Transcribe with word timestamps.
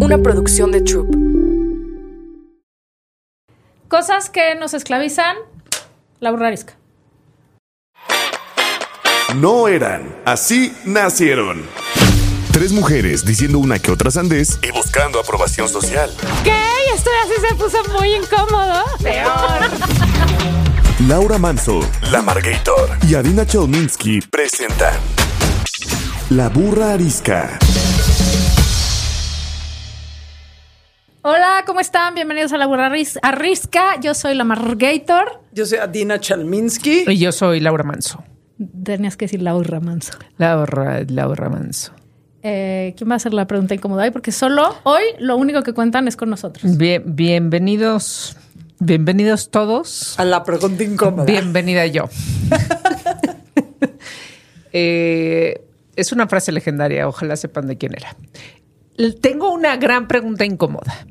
una 0.00 0.18
producción 0.18 0.70
de 0.72 0.80
Troop. 0.82 1.08
Cosas 3.88 4.30
que 4.30 4.54
nos 4.54 4.74
esclavizan, 4.74 5.36
la 6.20 6.30
burrarisca. 6.30 6.74
No 9.36 9.68
eran, 9.68 10.16
así 10.24 10.74
nacieron. 10.84 11.62
Tres 12.52 12.72
mujeres 12.72 13.24
diciendo 13.24 13.58
una 13.58 13.78
que 13.78 13.90
otra 13.90 14.10
sandez 14.10 14.58
y 14.62 14.70
buscando 14.72 15.20
aprobación 15.20 15.68
social. 15.68 16.10
¿Qué? 16.44 16.56
Esto 16.94 17.10
así 17.24 17.46
se 17.48 17.54
puso 17.54 17.78
muy 17.98 18.14
incómodo. 18.14 18.84
Peor. 19.02 19.70
Laura 21.06 21.38
Manso, 21.38 21.80
La 22.10 22.22
Margator 22.22 22.98
y 23.08 23.14
Adina 23.14 23.46
Chelminsky 23.46 24.20
presentan 24.22 24.94
La 26.30 26.48
Burra 26.48 26.92
Arisca. 26.92 27.58
Hola, 31.22 31.64
¿cómo 31.66 31.80
están? 31.80 32.14
Bienvenidos 32.14 32.52
a 32.52 32.58
la 32.58 32.66
burra 32.66 32.92
Arrisca. 33.22 34.00
Yo 34.00 34.14
soy 34.14 34.36
la 34.36 34.44
Margator. 34.44 35.42
Yo 35.50 35.66
soy 35.66 35.78
Adina 35.78 36.20
Chalminsky. 36.20 37.06
Y 37.08 37.18
yo 37.18 37.32
soy 37.32 37.58
Laura 37.58 37.82
Manso. 37.82 38.22
Tenías 38.84 39.16
que 39.16 39.24
decir 39.24 39.42
Laura 39.42 39.80
Manso. 39.80 40.12
Laura, 40.36 41.02
Laura 41.08 41.48
Manso. 41.48 41.92
Eh, 42.44 42.94
¿Quién 42.96 43.10
va 43.10 43.14
a 43.14 43.16
hacer 43.16 43.34
la 43.34 43.48
pregunta 43.48 43.74
incómoda 43.74 44.04
hoy? 44.04 44.12
Porque 44.12 44.30
solo 44.30 44.76
hoy 44.84 45.02
lo 45.18 45.36
único 45.36 45.64
que 45.64 45.72
cuentan 45.72 46.06
es 46.06 46.16
con 46.16 46.30
nosotros. 46.30 46.78
Bien, 46.78 47.02
bienvenidos, 47.04 48.36
bienvenidos 48.78 49.50
todos. 49.50 50.16
A 50.20 50.24
la 50.24 50.44
pregunta 50.44 50.84
incómoda. 50.84 51.24
Bienvenida 51.24 51.84
yo. 51.86 52.04
Eh, 54.70 55.64
es 55.96 56.12
una 56.12 56.28
frase 56.28 56.52
legendaria, 56.52 57.08
ojalá 57.08 57.36
sepan 57.36 57.66
de 57.66 57.78
quién 57.78 57.94
era. 57.96 58.14
Tengo 59.22 59.50
una 59.50 59.76
gran 59.78 60.06
pregunta 60.06 60.44
incómoda. 60.44 61.06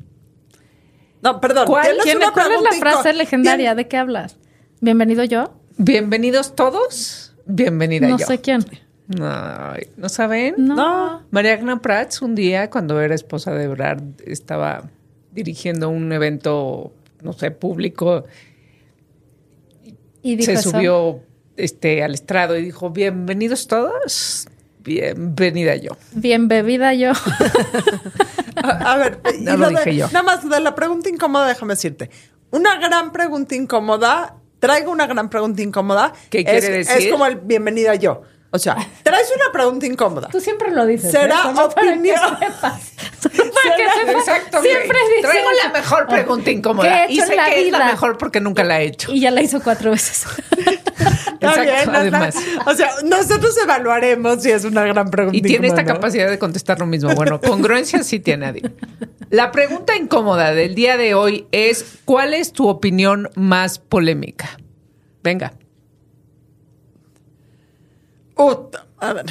No, 1.22 1.40
perdón. 1.40 1.66
¿Cuál? 1.66 1.96
¿Quién, 2.02 2.18
¿Cuál 2.32 2.52
es 2.52 2.62
la 2.62 2.72
frase 2.78 3.12
legendaria? 3.12 3.74
¿De 3.74 3.88
qué 3.88 3.96
hablas? 3.96 4.36
¿Bienvenido 4.80 5.24
yo? 5.24 5.52
Bienvenidos 5.76 6.54
todos, 6.54 7.34
bienvenida 7.46 8.08
No 8.08 8.18
yo. 8.18 8.26
sé 8.26 8.40
quién. 8.40 8.64
¿No 9.08 10.08
saben? 10.08 10.54
No. 10.58 10.74
No. 10.76 11.22
Mariagna 11.30 11.80
Prats 11.80 12.20
un 12.22 12.34
día, 12.34 12.68
cuando 12.68 13.00
era 13.00 13.14
esposa 13.14 13.52
de 13.52 13.64
Ebrard, 13.64 14.02
estaba 14.26 14.90
dirigiendo 15.32 15.88
un 15.88 16.12
evento, 16.12 16.92
no 17.22 17.32
sé, 17.32 17.50
público 17.50 18.24
Y 20.22 20.36
dijo 20.36 20.46
se 20.52 20.52
eso. 20.54 20.70
subió 20.70 21.20
este, 21.56 22.02
al 22.02 22.14
estrado 22.14 22.56
y 22.56 22.62
dijo, 22.64 22.90
bienvenidos 22.90 23.66
todos, 23.66 24.46
bienvenida 24.88 25.76
yo. 25.76 25.92
Bien 26.12 26.48
bebida 26.48 26.94
yo. 26.94 27.12
A, 28.56 28.92
a 28.92 28.96
ver, 28.96 29.20
No 29.40 29.56
lo 29.56 29.68
de- 29.70 29.76
dije 29.76 29.94
yo. 29.96 30.06
Nada 30.06 30.22
más 30.24 30.48
de 30.48 30.60
la 30.60 30.74
pregunta 30.74 31.08
incómoda, 31.08 31.46
déjame 31.46 31.74
decirte. 31.74 32.10
Una 32.50 32.76
gran 32.80 33.12
pregunta 33.12 33.54
incómoda, 33.54 34.34
traigo 34.58 34.90
una 34.90 35.06
gran 35.06 35.30
pregunta 35.30 35.62
incómoda. 35.62 36.12
¿Qué 36.30 36.40
es, 36.40 36.44
quiere 36.44 36.68
decir? 36.70 37.06
Es 37.06 37.12
como 37.12 37.26
el 37.26 37.36
bienvenida 37.36 37.94
yo. 37.94 38.22
O 38.50 38.58
sea, 38.58 38.76
traes 39.02 39.30
una 39.34 39.52
pregunta 39.52 39.84
incómoda. 39.84 40.28
Tú 40.28 40.40
siempre 40.40 40.70
lo 40.70 40.86
dices. 40.86 41.10
Será 41.10 41.36
¿eh? 41.44 41.60
Opinión. 41.60 42.16
para 42.18 42.38
que 42.40 42.46
sepas. 42.52 42.92
Exacto. 44.08 44.62
Siempre 44.62 44.98
dices 45.16 45.30
Traigo 45.30 45.48
la 45.64 45.70
mejor 45.70 46.06
pregunta 46.06 46.44
¿Qué 46.44 46.52
incómoda. 46.52 47.04
he 47.04 47.12
Y 47.12 47.20
sé 47.20 47.36
que 47.36 47.66
es 47.66 47.72
la 47.72 47.86
mejor 47.86 48.16
porque 48.16 48.40
nunca 48.40 48.64
la 48.64 48.80
he 48.80 48.86
hecho. 48.86 49.12
Y 49.12 49.20
ya 49.20 49.30
la 49.30 49.42
hizo 49.42 49.60
cuatro 49.60 49.90
veces. 49.90 50.24
Exacto, 51.40 51.62
bien, 51.62 51.90
además. 51.94 52.36
O 52.66 52.74
sea, 52.74 52.90
nosotros 53.04 53.56
evaluaremos 53.62 54.42
si 54.42 54.50
es 54.50 54.64
una 54.64 54.82
gran 54.84 55.10
pregunta 55.10 55.36
Y 55.36 55.42
tiene 55.42 55.68
esta 55.68 55.84
capacidad 55.84 56.28
de 56.28 56.38
contestar 56.38 56.78
lo 56.80 56.86
mismo. 56.86 57.14
Bueno, 57.14 57.40
congruencia 57.46 58.02
sí 58.02 58.18
tiene 58.18 58.46
Adi. 58.46 58.62
La 59.30 59.52
pregunta 59.52 59.94
incómoda 59.94 60.54
del 60.54 60.74
día 60.74 60.96
de 60.96 61.14
hoy 61.14 61.46
es: 61.52 61.98
¿cuál 62.06 62.32
es 62.32 62.52
tu 62.52 62.66
opinión 62.66 63.30
más 63.34 63.78
polémica? 63.78 64.58
Venga. 65.22 65.52
Uta, 68.38 68.86
a 68.98 69.12
ver, 69.12 69.26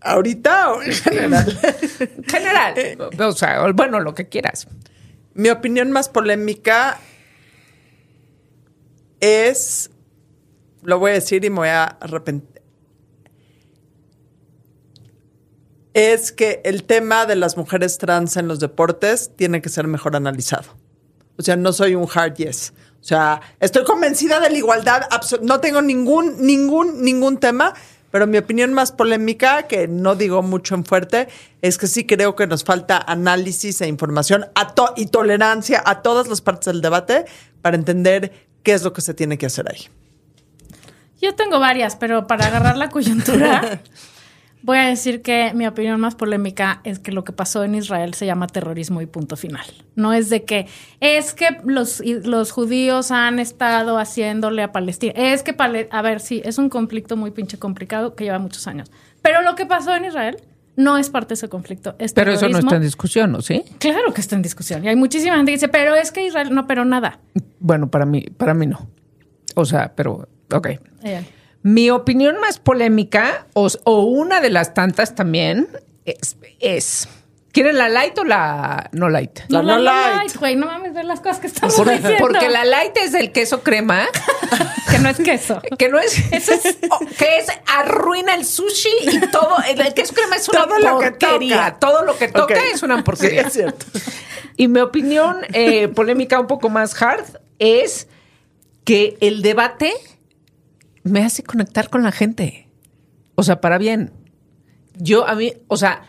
¿ahorita 0.00 0.72
o 0.72 0.82
en 0.82 0.92
general? 0.92 1.58
General. 2.26 2.74
O 3.20 3.32
sea, 3.32 3.70
bueno, 3.72 4.00
lo 4.00 4.14
que 4.14 4.28
quieras. 4.28 4.66
Mi 5.34 5.48
opinión 5.48 5.92
más 5.92 6.08
polémica 6.08 6.98
es, 9.20 9.90
lo 10.82 10.98
voy 10.98 11.12
a 11.12 11.14
decir 11.14 11.44
y 11.44 11.50
me 11.50 11.56
voy 11.56 11.68
a 11.68 11.84
arrepentir, 11.84 12.58
es 15.94 16.32
que 16.32 16.60
el 16.64 16.84
tema 16.84 17.26
de 17.26 17.36
las 17.36 17.56
mujeres 17.56 17.98
trans 17.98 18.36
en 18.36 18.46
los 18.46 18.60
deportes 18.60 19.32
tiene 19.36 19.62
que 19.62 19.68
ser 19.68 19.86
mejor 19.86 20.14
analizado. 20.14 20.76
O 21.36 21.42
sea, 21.42 21.56
no 21.56 21.72
soy 21.72 21.94
un 21.94 22.08
hard 22.12 22.34
yes. 22.34 22.72
O 23.00 23.04
sea, 23.04 23.40
estoy 23.60 23.84
convencida 23.84 24.40
de 24.40 24.50
la 24.50 24.58
igualdad, 24.58 25.02
no 25.42 25.60
tengo 25.60 25.82
ningún, 25.82 26.44
ningún, 26.44 27.02
ningún 27.02 27.38
tema, 27.38 27.74
pero 28.18 28.26
mi 28.26 28.36
opinión 28.38 28.72
más 28.74 28.90
polémica, 28.90 29.68
que 29.68 29.86
no 29.86 30.16
digo 30.16 30.42
mucho 30.42 30.74
en 30.74 30.84
fuerte, 30.84 31.28
es 31.62 31.78
que 31.78 31.86
sí 31.86 32.04
creo 32.04 32.34
que 32.34 32.48
nos 32.48 32.64
falta 32.64 32.98
análisis 32.98 33.80
e 33.80 33.86
información 33.86 34.46
a 34.56 34.74
to- 34.74 34.92
y 34.96 35.06
tolerancia 35.06 35.80
a 35.86 36.02
todas 36.02 36.26
las 36.26 36.40
partes 36.40 36.64
del 36.72 36.80
debate 36.80 37.26
para 37.62 37.76
entender 37.76 38.32
qué 38.64 38.72
es 38.72 38.82
lo 38.82 38.92
que 38.92 39.02
se 39.02 39.14
tiene 39.14 39.38
que 39.38 39.46
hacer 39.46 39.70
ahí. 39.70 39.86
Yo 41.22 41.36
tengo 41.36 41.60
varias, 41.60 41.94
pero 41.94 42.26
para 42.26 42.48
agarrar 42.48 42.76
la 42.76 42.88
coyuntura, 42.90 43.82
voy 44.62 44.78
a 44.78 44.86
decir 44.86 45.22
que 45.22 45.52
mi 45.54 45.66
opinión 45.66 46.00
más 46.00 46.14
polémica 46.14 46.80
es 46.84 46.98
que 46.98 47.12
lo 47.12 47.24
que 47.24 47.32
pasó 47.32 47.64
en 47.64 47.74
Israel 47.74 48.14
se 48.14 48.26
llama 48.26 48.46
terrorismo 48.46 49.00
y 49.00 49.06
punto 49.06 49.36
final. 49.36 49.66
No 49.94 50.12
es 50.12 50.30
de 50.30 50.44
que 50.44 50.66
es 51.00 51.34
que 51.34 51.46
los, 51.64 52.02
los 52.04 52.50
judíos 52.50 53.10
han 53.10 53.38
estado 53.38 53.98
haciéndole 53.98 54.62
a 54.62 54.72
Palestina. 54.72 55.12
Es 55.16 55.42
que, 55.42 55.54
a 55.90 56.02
ver, 56.02 56.20
sí, 56.20 56.42
es 56.44 56.58
un 56.58 56.68
conflicto 56.68 57.16
muy 57.16 57.30
pinche 57.30 57.58
complicado 57.58 58.14
que 58.14 58.24
lleva 58.24 58.38
muchos 58.38 58.66
años. 58.66 58.90
Pero 59.22 59.42
lo 59.42 59.54
que 59.54 59.66
pasó 59.66 59.94
en 59.94 60.04
Israel 60.04 60.38
no 60.76 60.96
es 60.96 61.10
parte 61.10 61.30
de 61.30 61.34
ese 61.34 61.48
conflicto. 61.48 61.96
Es 61.98 62.12
Pero 62.12 62.32
eso 62.32 62.48
no 62.48 62.58
está 62.58 62.76
en 62.76 62.82
discusión, 62.82 63.32
¿no? 63.32 63.42
¿Sí? 63.42 63.64
Claro 63.78 64.14
que 64.14 64.20
está 64.20 64.36
en 64.36 64.42
discusión. 64.42 64.84
Y 64.84 64.88
hay 64.88 64.96
muchísima 64.96 65.36
gente 65.36 65.50
que 65.50 65.56
dice, 65.56 65.68
pero 65.68 65.96
es 65.96 66.12
que 66.12 66.24
Israel, 66.24 66.54
no, 66.54 66.68
pero 66.68 66.84
nada. 66.84 67.18
Bueno, 67.58 67.90
para 67.90 68.06
mí, 68.06 68.26
para 68.36 68.54
mí 68.54 68.66
no. 68.66 68.88
O 69.56 69.64
sea, 69.64 69.92
pero, 69.96 70.28
ok. 70.52 70.68
Eh, 71.02 71.24
Mi 71.62 71.90
opinión 71.90 72.38
más 72.40 72.58
polémica, 72.58 73.46
o, 73.54 73.68
o 73.84 74.02
una 74.04 74.40
de 74.40 74.50
las 74.50 74.74
tantas 74.74 75.14
también, 75.14 75.68
es, 76.04 76.36
es 76.60 77.08
¿quieren 77.52 77.76
la 77.76 77.88
light 77.88 78.16
o 78.18 78.24
la 78.24 78.88
no 78.92 79.08
light? 79.08 79.40
La 79.48 79.62
no, 79.62 79.76
no 79.76 79.78
la 79.78 80.16
light. 80.16 80.36
güey, 80.36 80.54
no 80.56 80.66
mames, 80.66 80.94
ver 80.94 81.04
las 81.04 81.20
cosas 81.20 81.40
que 81.40 81.48
estamos 81.48 81.74
Por- 81.74 81.90
diciendo. 81.90 82.16
porque 82.20 82.48
la 82.48 82.64
light 82.64 82.96
es 82.98 83.12
el 83.14 83.32
queso 83.32 83.62
crema, 83.62 84.06
que 84.90 84.98
no 85.00 85.08
es 85.08 85.16
queso. 85.18 85.60
que 85.76 85.88
no 85.88 85.98
es, 85.98 86.16
o- 86.90 86.98
que 87.18 87.38
es 87.38 87.46
arruina 87.66 88.34
el 88.34 88.44
sushi 88.44 88.88
y 89.02 89.20
todo, 89.30 89.56
el, 89.68 89.80
el 89.80 89.94
queso 89.94 90.14
crema 90.14 90.36
es 90.36 90.48
una 90.48 90.64
Todo 90.66 90.98
porquería, 91.00 91.76
todo 91.80 92.04
lo 92.04 92.16
que 92.16 92.28
toca 92.28 92.54
es 92.72 92.82
una 92.84 92.98
Sí, 92.98 93.02
porquería. 93.02 93.42
es 93.42 93.52
cierto. 93.52 93.84
Y 94.56 94.68
mi 94.68 94.80
opinión 94.80 95.38
eh, 95.52 95.88
polémica 95.88 96.38
un 96.38 96.46
poco 96.46 96.68
más 96.68 97.00
hard 97.02 97.24
es 97.58 98.06
que 98.84 99.16
el 99.20 99.42
debate 99.42 99.92
me 101.02 101.24
hace 101.24 101.42
conectar 101.42 101.90
con 101.90 102.02
la 102.02 102.12
gente. 102.12 102.68
O 103.34 103.42
sea, 103.42 103.60
para 103.60 103.78
bien. 103.78 104.12
Yo 104.96 105.26
a 105.28 105.34
mí, 105.34 105.52
o 105.68 105.76
sea, 105.76 106.02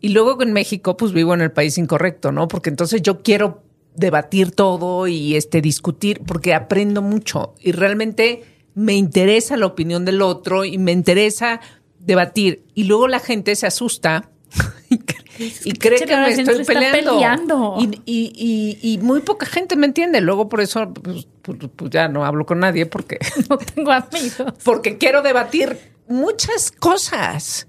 y 0.00 0.10
luego 0.10 0.42
en 0.42 0.52
México 0.52 0.96
pues 0.96 1.12
vivo 1.12 1.32
en 1.32 1.40
el 1.40 1.50
país 1.50 1.78
incorrecto, 1.78 2.30
¿no? 2.30 2.46
Porque 2.46 2.68
entonces 2.68 3.00
yo 3.00 3.22
quiero 3.22 3.62
debatir 3.96 4.50
todo 4.50 5.06
y 5.06 5.36
este 5.36 5.62
discutir 5.62 6.20
porque 6.26 6.52
aprendo 6.52 7.00
mucho 7.00 7.54
y 7.60 7.72
realmente 7.72 8.42
me 8.74 8.94
interesa 8.94 9.56
la 9.56 9.66
opinión 9.66 10.04
del 10.04 10.20
otro 10.20 10.64
y 10.64 10.78
me 10.78 10.92
interesa 10.92 11.60
debatir 12.00 12.64
y 12.74 12.84
luego 12.84 13.08
la 13.08 13.20
gente 13.20 13.54
se 13.56 13.66
asusta 13.66 14.30
y 15.38 15.50
cre- 15.50 15.60
y 15.64 15.72
cree 15.72 15.98
que 16.00 16.16
me 16.16 16.28
estoy 16.30 16.64
peleando. 16.64 17.12
peleando. 17.14 17.76
Y, 17.80 17.84
y- 18.06 18.78
y- 18.82 18.94
y 18.94 18.98
muy 18.98 19.20
poca 19.20 19.46
gente 19.46 19.76
me 19.76 19.86
entiende. 19.86 20.20
Luego 20.20 20.48
por 20.48 20.60
eso 20.60 20.92
pues, 20.92 21.26
pues- 21.42 21.58
pues 21.74 21.90
ya 21.90 22.08
no 22.08 22.24
hablo 22.24 22.46
con 22.46 22.60
nadie 22.60 22.86
porque, 22.86 23.18
No 23.48 23.58
tengo 23.58 23.92
amigos. 23.92 24.54
porque 24.64 24.98
quiero 24.98 25.22
debatir 25.22 25.78
muchas 26.08 26.70
cosas. 26.70 27.66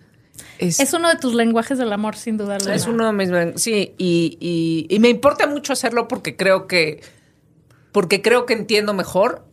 Es, 0.57 0.80
Es 0.80 0.94
uno 0.94 1.10
de 1.10 1.18
tus 1.18 1.34
lenguajes 1.34 1.78
del 1.78 1.92
amor, 1.92 2.16
sin 2.16 2.38
duda. 2.38 2.56
alguna. 2.56 2.75
es 2.75 2.88
uno 2.88 3.06
de 3.06 3.12
mis... 3.13 3.62
Sí, 3.62 3.94
y, 3.98 4.38
y- 4.39 4.88
y 4.89 5.00
me 5.00 5.10
importa 5.10 5.48
mucho 5.48 5.74
hacerlo 5.74 6.07
porque 6.07 6.36
creo 6.36 6.68
que... 6.68 7.01
Porque 7.92 8.22
creo 8.22 8.45
que 8.45 8.54
entiendo 8.54 8.94
mejor. 8.94 9.45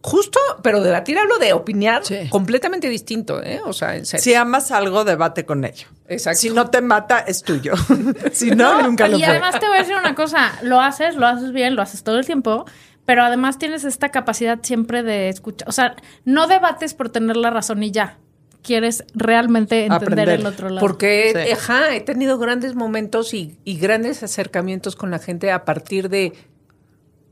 Justo, 0.00 0.38
pero 0.62 0.80
debatir 0.80 1.18
hablo 1.18 1.38
de 1.38 1.52
opinar 1.52 2.04
Sí. 2.04 2.28
completamente 2.30 2.88
distinto, 2.88 3.42
¿eh? 3.42 3.60
O 3.64 3.72
sea, 3.72 3.96
en 3.96 4.06
serio. 4.06 4.22
Si 4.22 4.32
amas 4.34 4.70
algo, 4.70 5.04
debate 5.04 5.44
con 5.44 5.64
ello. 5.64 5.88
Exacto. 6.06 6.38
Si 6.40 6.50
no 6.50 6.70
te 6.70 6.80
mata, 6.80 7.18
es 7.18 7.42
tuyo. 7.42 7.74
si 8.32 8.52
no, 8.52 8.80
nunca 8.82 9.08
lo 9.08 9.16
y 9.16 9.20
fue. 9.20 9.28
además 9.28 9.58
te 9.58 9.66
voy 9.66 9.76
a 9.76 9.80
decir 9.80 9.96
una 9.96 10.14
cosa, 10.14 10.52
lo 10.62 10.80
haces, 10.80 11.16
lo 11.16 11.26
haces 11.26 11.52
bien, 11.52 11.74
lo 11.74 11.82
haces 11.82 12.04
todo 12.04 12.18
el 12.18 12.26
tiempo, 12.26 12.64
pero 13.06 13.22
además 13.24 13.58
tienes 13.58 13.84
esta 13.84 14.10
capacidad 14.10 14.60
siempre 14.62 15.02
de 15.02 15.30
escuchar, 15.30 15.68
o 15.68 15.72
sea, 15.72 15.96
no 16.24 16.46
debates 16.46 16.94
por 16.94 17.08
tener 17.10 17.36
la 17.36 17.50
razón 17.50 17.82
y 17.82 17.90
ya. 17.90 18.18
quieres 18.60 19.04
realmente 19.14 19.86
entender 19.86 20.10
Aprender. 20.12 20.40
el 20.40 20.46
otro 20.46 20.68
lado. 20.68 20.80
Porque, 20.80 21.32
Sí. 21.46 21.52
ajá, 21.52 21.94
he 21.94 22.00
tenido 22.00 22.38
grandes 22.38 22.74
momentos 22.74 23.32
y, 23.32 23.56
y 23.64 23.78
grandes 23.78 24.22
acercamientos 24.22 24.94
con 24.94 25.10
la 25.10 25.18
gente 25.20 25.50
a 25.52 25.64
partir 25.64 26.08
de, 26.10 26.34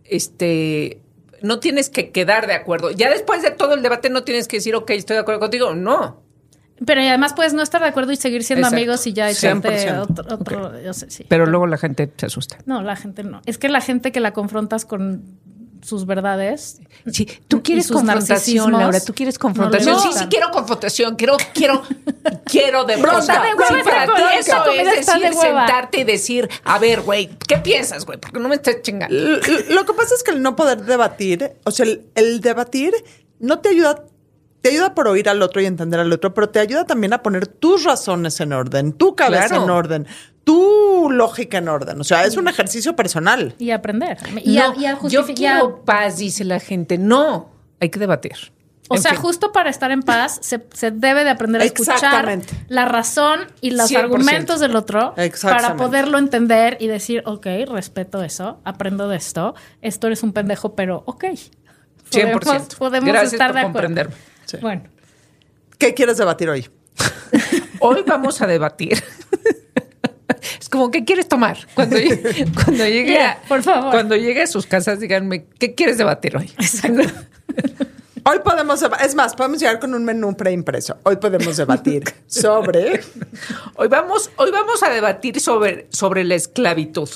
este, 0.05 1.01
no 1.43 1.59
tienes 1.61 1.91
que 1.91 2.11
quedar 2.11 2.47
de 2.47 2.55
acuerdo. 2.55 2.91
Ya 2.91 3.11
después 3.11 3.43
de 3.43 3.51
todo 3.51 3.75
el 3.75 3.83
debate 3.83 4.11
no 4.11 4.25
tienes 4.25 4.49
que 4.49 4.57
decir, 4.59 4.75
ok, 4.75 4.91
estoy 4.91 5.15
de 5.15 5.21
acuerdo 5.21 5.41
contigo. 5.41 5.75
No. 5.75 6.23
Pero 6.85 7.01
y 7.03 7.07
además 7.09 7.33
puedes 7.35 7.55
no 7.55 7.63
estar 7.63 7.81
de 7.81 7.89
acuerdo 7.89 8.13
y 8.13 8.17
seguir 8.17 8.45
siendo 8.45 8.67
Exacto. 8.67 8.77
amigos 8.77 9.07
y 9.07 9.13
ya 9.15 9.31
echarte 9.31 9.69
100%. 9.89 9.99
otro, 10.11 10.35
otro- 10.35 10.81
yo 10.83 10.93
sé, 10.93 11.11
sí. 11.11 11.25
Pero 11.29 11.47
luego 11.47 11.67
la 11.67 11.79
gente 11.79 12.13
se 12.17 12.27
asusta. 12.27 12.59
No, 12.67 12.83
la 12.83 12.97
gente 12.97 13.23
no. 13.25 13.41
Es 13.47 13.57
que 13.57 13.69
la 13.71 13.81
gente 13.81 14.13
que 14.13 14.21
la 14.21 14.33
confrontas 14.33 14.85
con 14.85 15.39
sus 15.83 16.07
verdades. 16.07 16.81
Sí, 17.11 17.27
tú 17.49 17.63
quieres 17.63 17.89
confrontación, 17.89 18.73
Laura. 18.73 19.01
Tú 19.01 19.15
quieres 19.15 19.39
confrontación. 19.39 19.95
no 19.95 20.01
sí, 20.01 20.09
sí 20.13 20.27
quiero 20.29 20.51
confrontación. 20.51 21.17
Quiero, 21.17 21.37
quiero, 21.55 21.83
quiero 22.45 22.85
de 22.85 22.97
hueva, 22.97 23.23
sí, 23.23 23.29
para 23.85 24.07
ti 24.07 24.23
eso 24.39 24.65
es 24.73 24.85
de 24.85 24.91
decir, 24.97 25.35
sentarte 25.41 26.01
y 26.01 26.05
decir, 26.05 26.49
a 26.65 26.79
ver, 26.79 27.01
güey, 27.03 27.31
¿qué 27.49 27.59
piensas, 27.59 28.05
güey? 28.07 28.19
Porque 28.19 28.39
no 28.41 28.49
me 28.49 28.57
estés 28.57 28.83
chingando. 28.83 29.15
Lo 29.15 29.85
que 29.85 29.93
pasa 29.95 30.15
es 30.15 30.23
que 30.23 30.33
el 30.33 30.43
no 30.43 30.57
poder 30.57 30.83
debatir, 30.85 31.53
o 31.65 31.71
sea, 31.71 31.87
el, 31.87 32.07
el 32.15 32.41
debatir 32.41 32.93
no 33.39 33.59
te 33.61 33.69
ayuda, 33.71 34.03
te 34.63 34.71
ayuda 34.71 34.95
por 34.95 35.09
oír 35.09 35.29
al 35.29 35.43
otro 35.43 35.61
y 35.61 35.67
entender 35.67 36.01
al 36.01 36.13
otro, 36.13 36.35
pero 36.35 36.49
te 36.49 36.59
ayuda 36.59 36.85
también 36.85 37.13
a 37.13 37.23
poner 37.23 37.47
tus 37.47 37.85
razones 37.85 38.41
en 38.41 38.53
orden, 38.53 38.93
tu 38.93 39.15
cabeza 39.15 39.49
Claro. 39.49 39.65
en 39.65 39.71
orden, 39.71 40.07
tu 40.47 41.11
lógica 41.11 41.59
en 41.59 41.69
orden. 41.69 42.01
O 42.01 42.05
sea, 42.05 42.25
es 42.25 42.37
un 42.37 42.47
ejercicio 42.47 42.95
personal. 42.95 43.57
Y 43.59 43.73
aprender. 43.73 44.17
Y, 44.45 44.55
no, 44.55 44.71
a, 44.71 44.77
y 44.77 44.87
a 44.87 44.97
yo 45.09 45.27
quiero 45.27 45.85
paz, 45.85 46.19
dice 46.19 46.45
la 46.45 46.61
gente. 46.61 46.99
No, 46.99 47.51
hay 47.81 47.91
que 47.91 47.99
debatir. 47.99 48.53
O 48.89 48.95
En 48.95 49.03
sea, 49.03 49.11
fin. 49.11 49.21
justo 49.21 49.51
para 49.51 49.71
estar 49.71 49.91
en 49.91 50.03
paz 50.03 50.39
se, 50.43 50.65
se 50.73 50.93
debe 50.93 51.25
de 51.25 51.31
aprender 51.31 51.61
a 51.63 51.65
escuchar 51.65 51.97
Exactamente. 51.97 52.55
la 52.69 52.85
razón 52.85 53.41
y 53.61 53.73
los 53.73 53.91
100%. 53.91 53.99
argumentos 53.99 54.61
del 54.61 54.77
otro 54.77 55.17
para 55.43 55.75
poderlo 55.75 56.19
entender 56.19 56.77
y 56.79 56.87
decir, 56.87 57.25
ok, 57.27 57.45
respeto 57.67 58.23
eso, 58.23 58.61
aprendo 58.63 59.09
de 59.09 59.17
esto, 59.17 59.57
esto 59.83 60.07
eres 60.07 60.23
un 60.23 60.33
pendejo, 60.33 60.77
pero 60.77 61.03
ok. 61.07 61.25
100%. 62.13 62.39
Podemos, 62.41 62.75
podemos 62.77 63.09
Gracias 63.09 63.33
estar 63.33 63.49
por 63.51 63.61
de 63.61 63.67
acuerdo. 63.67 64.13
Sí. 64.45 64.59
Bueno, 64.61 64.83
¿Qué 65.77 65.93
quieres 65.93 66.19
debatir 66.19 66.49
hoy? 66.49 66.71
Hoy 67.81 68.05
vamos 68.07 68.41
a 68.41 68.47
debatir. 68.47 69.03
Como, 70.77 70.91
¿qué 70.91 71.05
quieres 71.05 71.27
tomar? 71.29 71.57
Cuando 71.75 71.97
llegue, 71.97 72.47
cuando 72.65 72.85
llegue, 72.87 73.13
Ya, 73.15 73.33
a, 73.33 73.49
por 73.49 73.63
favor. 73.63 73.91
Cuando 73.93 74.15
llegue 74.17 74.43
a 74.43 74.47
sus 74.47 74.67
casas, 74.67 75.01
díganme, 75.01 75.47
¿qué 75.59 75.75
quieres 75.75 75.97
debatir 75.99 76.37
hoy? 76.37 76.51
Hoy 78.29 78.39
podemos, 78.45 78.83
es 79.05 79.15
más, 79.15 79.35
podemos 79.37 79.61
llegar 79.61 79.79
con 79.79 79.95
un 79.95 80.05
menú 80.05 80.37
preimpreso. 80.37 80.97
Hoy 81.05 81.17
podemos 81.17 81.57
debatir 81.57 82.03
sobre 82.27 83.01
Hoy 83.77 83.87
vamos, 83.89 84.31
hoy 84.37 84.51
vamos 84.51 84.83
a 84.83 84.91
debatir 84.91 85.39
sobre, 85.41 85.87
sobre 85.91 86.25
la 86.25 86.35
esclavitud. 86.35 87.09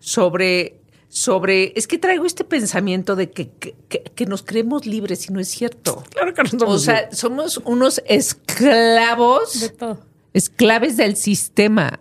Sobre, 0.00 0.80
sobre. 1.10 1.74
Es 1.76 1.86
que 1.86 1.98
traigo 1.98 2.24
este 2.24 2.44
pensamiento 2.44 3.14
de 3.14 3.30
que, 3.30 3.50
que- 3.50 3.74
que- 3.90 4.02
que 4.02 4.24
nos 4.26 4.42
creemos 4.42 4.86
libres 4.86 5.28
y 5.28 5.32
no 5.34 5.38
es 5.38 5.48
cierto. 5.48 6.02
Claro 6.10 6.32
que 6.32 6.42
no 6.44 6.48
somos 6.48 6.68
O 6.68 6.78
sea, 6.78 7.12
somos 7.12 7.58
unos 7.58 8.02
esclavos. 8.06 9.60
de 9.60 9.68
todo. 9.68 10.00
esclaves 10.32 10.96
del 10.96 11.14
sistema. 11.16 12.00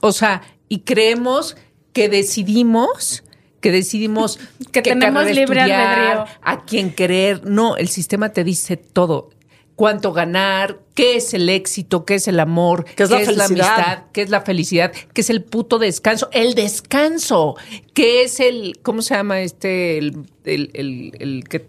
O 0.00 0.12
sea, 0.12 0.42
y 0.68 0.80
creemos 0.80 1.56
que 1.92 2.08
decidimos, 2.08 3.24
que 3.60 3.72
decidimos 3.72 4.38
Que 4.72 4.82
qué 4.82 4.90
tenemos 4.90 5.24
libre 5.26 5.42
estudiar, 5.60 5.98
albedrío. 6.18 6.36
a 6.42 6.64
quién 6.64 6.92
querer. 6.92 7.44
No, 7.44 7.76
el 7.76 7.88
sistema 7.88 8.30
te 8.32 8.44
dice 8.44 8.76
todo. 8.76 9.30
Cuánto 9.76 10.12
ganar, 10.12 10.80
qué 10.94 11.14
es 11.16 11.34
el 11.34 11.48
éxito, 11.48 12.04
qué 12.04 12.16
es 12.16 12.26
el 12.26 12.40
amor, 12.40 12.84
¿Qué 12.96 13.04
es 13.04 13.10
la 13.10 13.18
felicidad? 13.20 13.44
amistad, 13.76 14.02
qué 14.12 14.22
es 14.22 14.30
la 14.30 14.40
felicidad, 14.40 14.92
qué 15.14 15.20
es 15.20 15.30
el 15.30 15.44
puto 15.44 15.78
descanso, 15.78 16.28
el 16.32 16.54
descanso, 16.54 17.54
qué 17.94 18.24
es 18.24 18.40
el, 18.40 18.80
¿cómo 18.82 19.02
se 19.02 19.14
llama 19.14 19.40
este, 19.40 19.98
el, 19.98 20.24
el, 20.44 20.70
el- 20.74 21.12
el 21.20 21.44
que, 21.48 21.64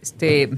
este, 0.00 0.48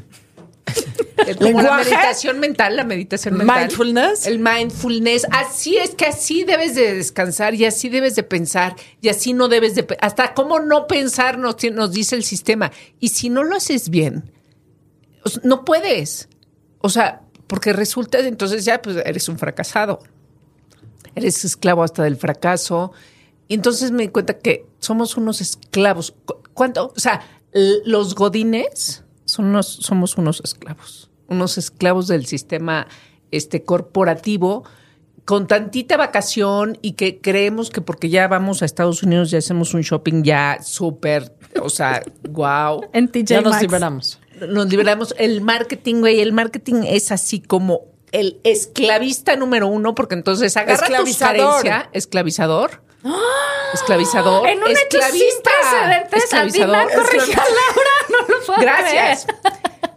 el- 1.27 1.37
como 1.37 1.63
la 1.63 1.77
meditación 1.79 2.39
mental, 2.41 2.77
la 2.77 2.85
meditación 2.85 3.37
mental. 3.39 3.61
Mindfulness. 3.63 4.27
El 4.27 4.39
mindfulness. 4.39 5.27
Así 5.31 5.77
es 5.77 5.95
que 5.95 6.07
así 6.07 6.45
debes 6.45 6.75
de 6.75 6.95
descansar 6.95 7.55
y 7.55 7.65
así 7.65 7.89
debes 7.89 8.15
de 8.17 8.23
pensar 8.23 8.77
y 9.01 9.09
así 9.09 9.33
no 9.33 9.49
debes 9.49 9.75
de... 9.75 9.87
Hasta 10.01 10.35
cómo 10.35 10.61
no 10.61 10.87
pensar 10.87 11.39
nos, 11.39 11.57
nos 11.73 11.93
dice 11.93 12.17
el 12.17 12.25
sistema. 12.25 12.71
Y 13.01 13.09
si 13.09 13.29
no 13.29 13.45
lo 13.45 13.57
haces 13.57 13.89
bien, 13.89 14.31
no 15.43 15.65
puedes. 15.65 16.29
O 16.81 16.89
sea, 16.89 17.23
porque 17.47 17.73
resulta, 17.73 18.19
entonces 18.21 18.65
ya 18.65 18.81
pues 18.83 18.97
eres 19.05 19.29
un 19.29 19.39
fracasado. 19.39 20.01
Eres 21.15 21.45
esclavo 21.45 21.83
hasta 21.83 22.03
del 22.05 22.17
fracaso. 22.17 22.93
Y 23.49 23.55
entonces 23.55 23.91
me 23.91 24.05
di 24.05 24.09
cuenta 24.09 24.39
que 24.39 24.67
somos 24.79 25.17
unos 25.17 25.41
esclavos. 25.41 26.15
Cu- 26.25 26.39
¿Cuánto? 26.55 26.93
O 26.97 27.01
sea, 27.01 27.23
los 27.85 28.15
godines 28.15 29.05
son 29.27 29.47
unos, 29.47 29.67
somos 29.67 30.17
unos 30.17 30.41
esclavos. 30.43 31.11
Unos 31.33 31.59
esclavos 31.59 32.07
del 32.07 32.27
sistema 32.27 32.87
este, 33.31 33.65
corporativo 33.65 34.65
con 35.25 35.47
tantita 35.47 35.97
vacación 35.97 36.79
y 36.83 36.93
que 36.93 37.21
creemos 37.21 37.71
que 37.71 37.81
porque 37.81 38.09
ya 38.09 38.27
vamos 38.29 38.63
a 38.63 38.65
Estados 38.65 39.03
Unidos 39.03 39.31
ya 39.31 39.39
hacemos 39.39 39.73
un 39.73 39.83
shopping 39.83 40.23
ya 40.25 40.59
súper, 40.63 41.33
o 41.63 41.71
sea, 41.71 42.03
wow 42.31 42.83
En 42.93 43.09
TJ 43.09 43.25
ya 43.25 43.41
nos 43.41 43.61
liberamos. 43.61 44.19
nos 44.49 44.67
liberamos. 44.69 45.15
El 45.19 45.41
marketing, 45.41 46.01
güey, 46.01 46.21
el 46.21 46.33
marketing 46.33 46.83
es 46.87 47.13
así 47.13 47.41
como 47.41 47.83
el 48.11 48.41
esclavista 48.45 49.37
número 49.37 49.69
uno, 49.69 49.95
porque 49.95 50.15
entonces 50.17 50.57
agarra 50.57 50.87
Esclavizador. 50.87 51.37
carencia, 51.63 51.89
esclavizador. 51.93 52.83
Esclavizador. 53.75 54.47
En 54.49 54.59
un 54.59 54.71
hecho 54.71 54.99
sin 55.11 55.23
esclavista. 55.23 56.07
Esclavizador. 56.13 56.75
A 56.77 56.85
Laura, 56.87 57.07
no 58.11 58.19
lo 58.29 58.45
puedo 58.47 58.61
Gracias. 58.61 59.25
creer. 59.27 59.92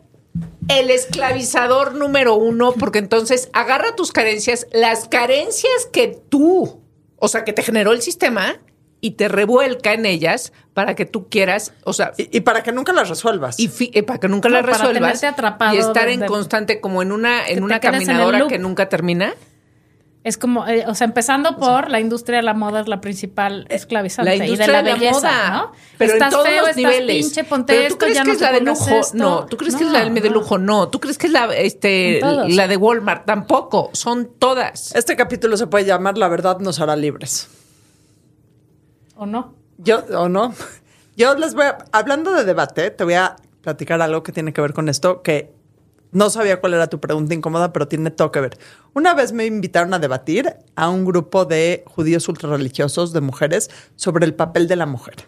El 0.68 0.90
esclavizador 0.90 1.94
número 1.94 2.36
uno, 2.36 2.74
porque 2.74 2.98
entonces 3.00 3.50
agarra 3.54 3.96
tus 3.96 4.12
carencias, 4.12 4.66
las 4.74 5.08
carencias 5.08 5.88
que 5.92 6.20
tú, 6.30 6.82
o 7.18 7.28
sea, 7.28 7.44
que 7.44 7.54
te 7.54 7.62
generó 7.62 7.92
el 7.92 8.02
sistema 8.02 8.58
y 9.00 9.12
te 9.12 9.28
revuelca 9.28 9.94
en 9.94 10.08
ellas 10.08 10.54
para 10.74 10.96
que 10.96 11.06
tú 11.06 11.30
quieras, 11.30 11.72
o 11.84 11.94
sea, 11.94 12.14
Y, 12.18 12.36
y 12.38 12.42
para 12.42 12.64
que 12.64 12.72
nunca 12.72 12.94
las 12.94 13.10
resuelvas. 13.10 13.60
y 13.60 13.68
fi- 13.68 13.92
eh, 13.94 14.02
para 14.02 14.20
que 14.20 14.28
nunca 14.28 14.50
No, 14.50 14.56
la 14.56 14.62
para 14.64 14.74
resuelvas 14.78 15.20
tenerte 15.20 15.28
atrapado 15.28 15.76
y 15.76 15.78
estar 15.78 16.08
de- 16.08 16.14
en 16.14 16.26
constante 16.26 16.82
como 16.82 17.04
en 17.04 17.12
una 17.12 17.48
en 17.48 17.64
una 17.64 17.76
en 17.76 17.82
caminadora 17.82 18.48
que 18.48 18.58
nunca 18.58 18.90
termina 18.90 19.36
Es 20.26 20.40
como, 20.40 20.66
eh, 20.66 20.86
o 20.88 20.96
sea, 20.96 21.06
empezando 21.06 21.56
por 21.56 21.92
la 21.92 22.00
industria 22.00 22.38
de 22.38 22.42
la 22.42 22.56
moda 22.56 22.82
es 22.82 22.88
la 22.88 23.00
principal 23.00 23.68
esclavizante 23.70 24.32
la 24.32 24.36
y 24.36 24.50
industria 24.50 24.66
de 24.66 24.72
la, 24.74 24.82
de 24.82 24.90
la 24.90 24.96
belleza, 24.96 25.20
moda 25.20 25.50
¿no? 25.52 25.72
pero 26.00 26.14
estás 26.14 26.26
en 26.26 26.32
todos 26.32 26.48
feo, 26.48 26.62
los 26.62 26.70
estás 26.70 26.78
niveles 26.84 27.26
pinche, 27.26 27.44
ponte 27.44 27.74
pero 27.74 27.82
tú 27.82 27.94
esto, 27.94 27.98
crees 28.00 28.16
ya 28.16 28.22
que 28.24 28.28
no 28.28 28.34
es 28.34 28.42
la 28.42 28.52
de 28.52 28.62
lujo 28.62 28.90
esto. 28.90 29.18
no 29.18 29.46
tú 29.46 29.58
crees 29.58 29.76
que 29.76 29.84
es 29.84 29.92
la 29.92 30.00
del 30.00 30.14
No, 30.16 30.22
de 30.22 30.30
lujo 30.32 30.58
no 30.58 30.90
tú 30.90 31.00
crees 31.00 31.20
que 31.20 31.28
es 31.28 31.34
la 31.34 31.56
este 31.56 32.22
la 32.48 32.68
de 32.68 32.76
Walmart 32.76 33.28
tampoco 33.28 33.92
son 33.94 34.32
todas 34.40 34.96
Este 34.96 35.16
capítulo 35.16 35.58
se 35.58 35.68
puede 35.68 35.86
llamar 35.86 36.18
La 36.18 36.28
verdad 36.28 36.58
nos 36.60 36.80
hará 36.80 36.96
libres. 36.96 37.48
¿O 39.16 39.28
no? 39.28 39.54
Yo, 39.78 40.04
¿o 40.18 40.28
no? 40.28 40.56
Yo 41.16 41.36
les 41.36 41.54
voy 41.54 41.66
a, 41.66 41.78
hablando 41.92 42.32
de 42.34 42.44
debate, 42.46 42.90
te 42.90 43.04
voy 43.04 43.14
a 43.14 43.36
platicar 43.62 44.02
algo 44.02 44.24
que 44.24 44.32
tiene 44.32 44.54
que 44.54 44.62
ver 44.62 44.74
con 44.74 44.90
esto, 44.90 45.22
que 45.22 45.54
no 46.16 46.30
sabía 46.30 46.62
cuál 46.62 46.76
era 46.76 46.88
tu 46.88 47.02
pregunta 47.02 47.34
incómoda, 47.34 47.74
pero 47.74 47.90
tiene 47.90 48.10
todo 48.10 48.32
que 48.32 48.40
ver. 48.40 48.58
Una 48.94 49.14
vez 49.14 49.34
me 49.34 49.46
invitaron 49.46 49.94
a 49.94 50.00
debatir 50.00 50.56
a 50.78 50.88
un 50.88 51.04
grupo 51.04 51.44
de 51.44 51.84
judíos 51.88 52.30
ultrarreligiosos, 52.30 53.12
de 53.12 53.20
mujeres, 53.20 53.70
sobre 53.98 54.26
el 54.26 54.34
papel 54.34 54.70
de 54.70 54.78
la 54.78 54.86
mujer. 54.86 55.28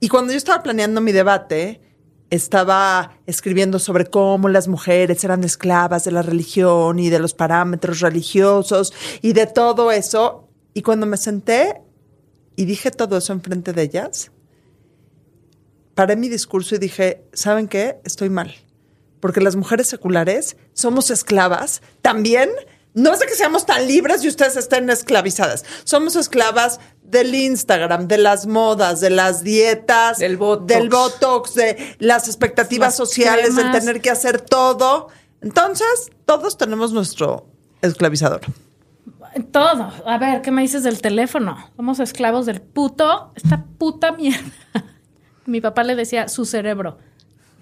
Y 0.00 0.08
cuando 0.08 0.32
yo 0.32 0.38
estaba 0.38 0.62
planeando 0.62 1.02
mi 1.02 1.12
debate, 1.12 1.82
estaba 2.30 3.18
escribiendo 3.26 3.78
sobre 3.78 4.06
cómo 4.06 4.48
las 4.48 4.68
mujeres 4.68 5.22
eran 5.22 5.44
esclavas 5.44 6.04
de 6.04 6.12
la 6.12 6.22
religión 6.22 6.98
y 6.98 7.10
de 7.10 7.18
los 7.18 7.34
parámetros 7.34 8.00
religiosos 8.00 8.94
y 9.20 9.34
de 9.34 9.46
todo 9.46 9.92
eso. 9.92 10.48
Y 10.72 10.80
cuando 10.80 11.04
me 11.04 11.18
senté 11.18 11.82
y 12.56 12.64
dije 12.64 12.90
todo 12.90 13.18
eso 13.18 13.34
enfrente 13.34 13.74
de 13.74 13.82
ellas, 13.82 14.32
paré 15.94 16.16
mi 16.16 16.30
discurso 16.30 16.74
y 16.74 16.78
dije, 16.78 17.26
¿saben 17.34 17.68
qué? 17.68 18.00
Estoy 18.04 18.30
mal. 18.30 18.63
Porque 19.24 19.40
las 19.40 19.56
mujeres 19.56 19.86
seculares 19.86 20.58
somos 20.74 21.10
esclavas 21.10 21.80
también. 22.02 22.50
No 22.92 23.14
es 23.14 23.20
de 23.20 23.26
que 23.26 23.32
seamos 23.32 23.64
tan 23.64 23.86
libres 23.88 24.22
y 24.22 24.28
ustedes 24.28 24.54
estén 24.58 24.90
esclavizadas. 24.90 25.64
Somos 25.84 26.14
esclavas 26.14 26.78
del 27.02 27.34
Instagram, 27.34 28.06
de 28.06 28.18
las 28.18 28.44
modas, 28.44 29.00
de 29.00 29.08
las 29.08 29.42
dietas, 29.42 30.18
Del 30.18 30.36
botox. 30.36 30.66
del 30.66 30.90
botox, 30.90 31.54
de 31.54 31.96
las 32.00 32.28
expectativas 32.28 32.88
Las 32.88 32.96
sociales, 32.96 33.56
del 33.56 33.70
tener 33.72 34.02
que 34.02 34.10
hacer 34.10 34.42
todo. 34.42 35.08
Entonces, 35.40 36.10
todos 36.26 36.58
tenemos 36.58 36.92
nuestro 36.92 37.46
esclavizador. 37.80 38.42
Todo. 39.52 39.90
A 40.04 40.18
ver, 40.18 40.42
¿qué 40.42 40.50
me 40.50 40.60
dices 40.60 40.82
del 40.82 41.00
teléfono? 41.00 41.70
Somos 41.76 41.98
esclavos 41.98 42.44
del 42.44 42.60
puto, 42.60 43.32
esta 43.36 43.64
puta 43.78 44.12
mierda. 44.12 44.52
Mi 45.46 45.62
papá 45.62 45.82
le 45.82 45.94
decía 45.94 46.28
su 46.28 46.44
cerebro. 46.44 46.98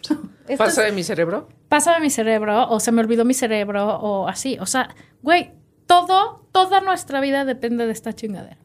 Esto 0.02 0.56
¿Pasa 0.58 0.82
es- 0.82 0.90
de 0.90 0.92
mi 0.92 1.02
cerebro? 1.04 1.48
pasa 1.68 1.94
de 1.94 2.00
mi 2.00 2.10
cerebro 2.10 2.68
o 2.68 2.80
se 2.80 2.92
me 2.92 3.00
olvidó 3.00 3.24
mi 3.24 3.34
cerebro 3.34 3.86
o 3.98 4.28
así. 4.28 4.58
O 4.60 4.66
sea, 4.66 4.94
güey, 5.22 5.52
todo, 5.86 6.46
toda 6.52 6.80
nuestra 6.80 7.20
vida 7.20 7.44
depende 7.44 7.86
de 7.86 7.92
esta 7.92 8.12
chingadera. 8.12 8.58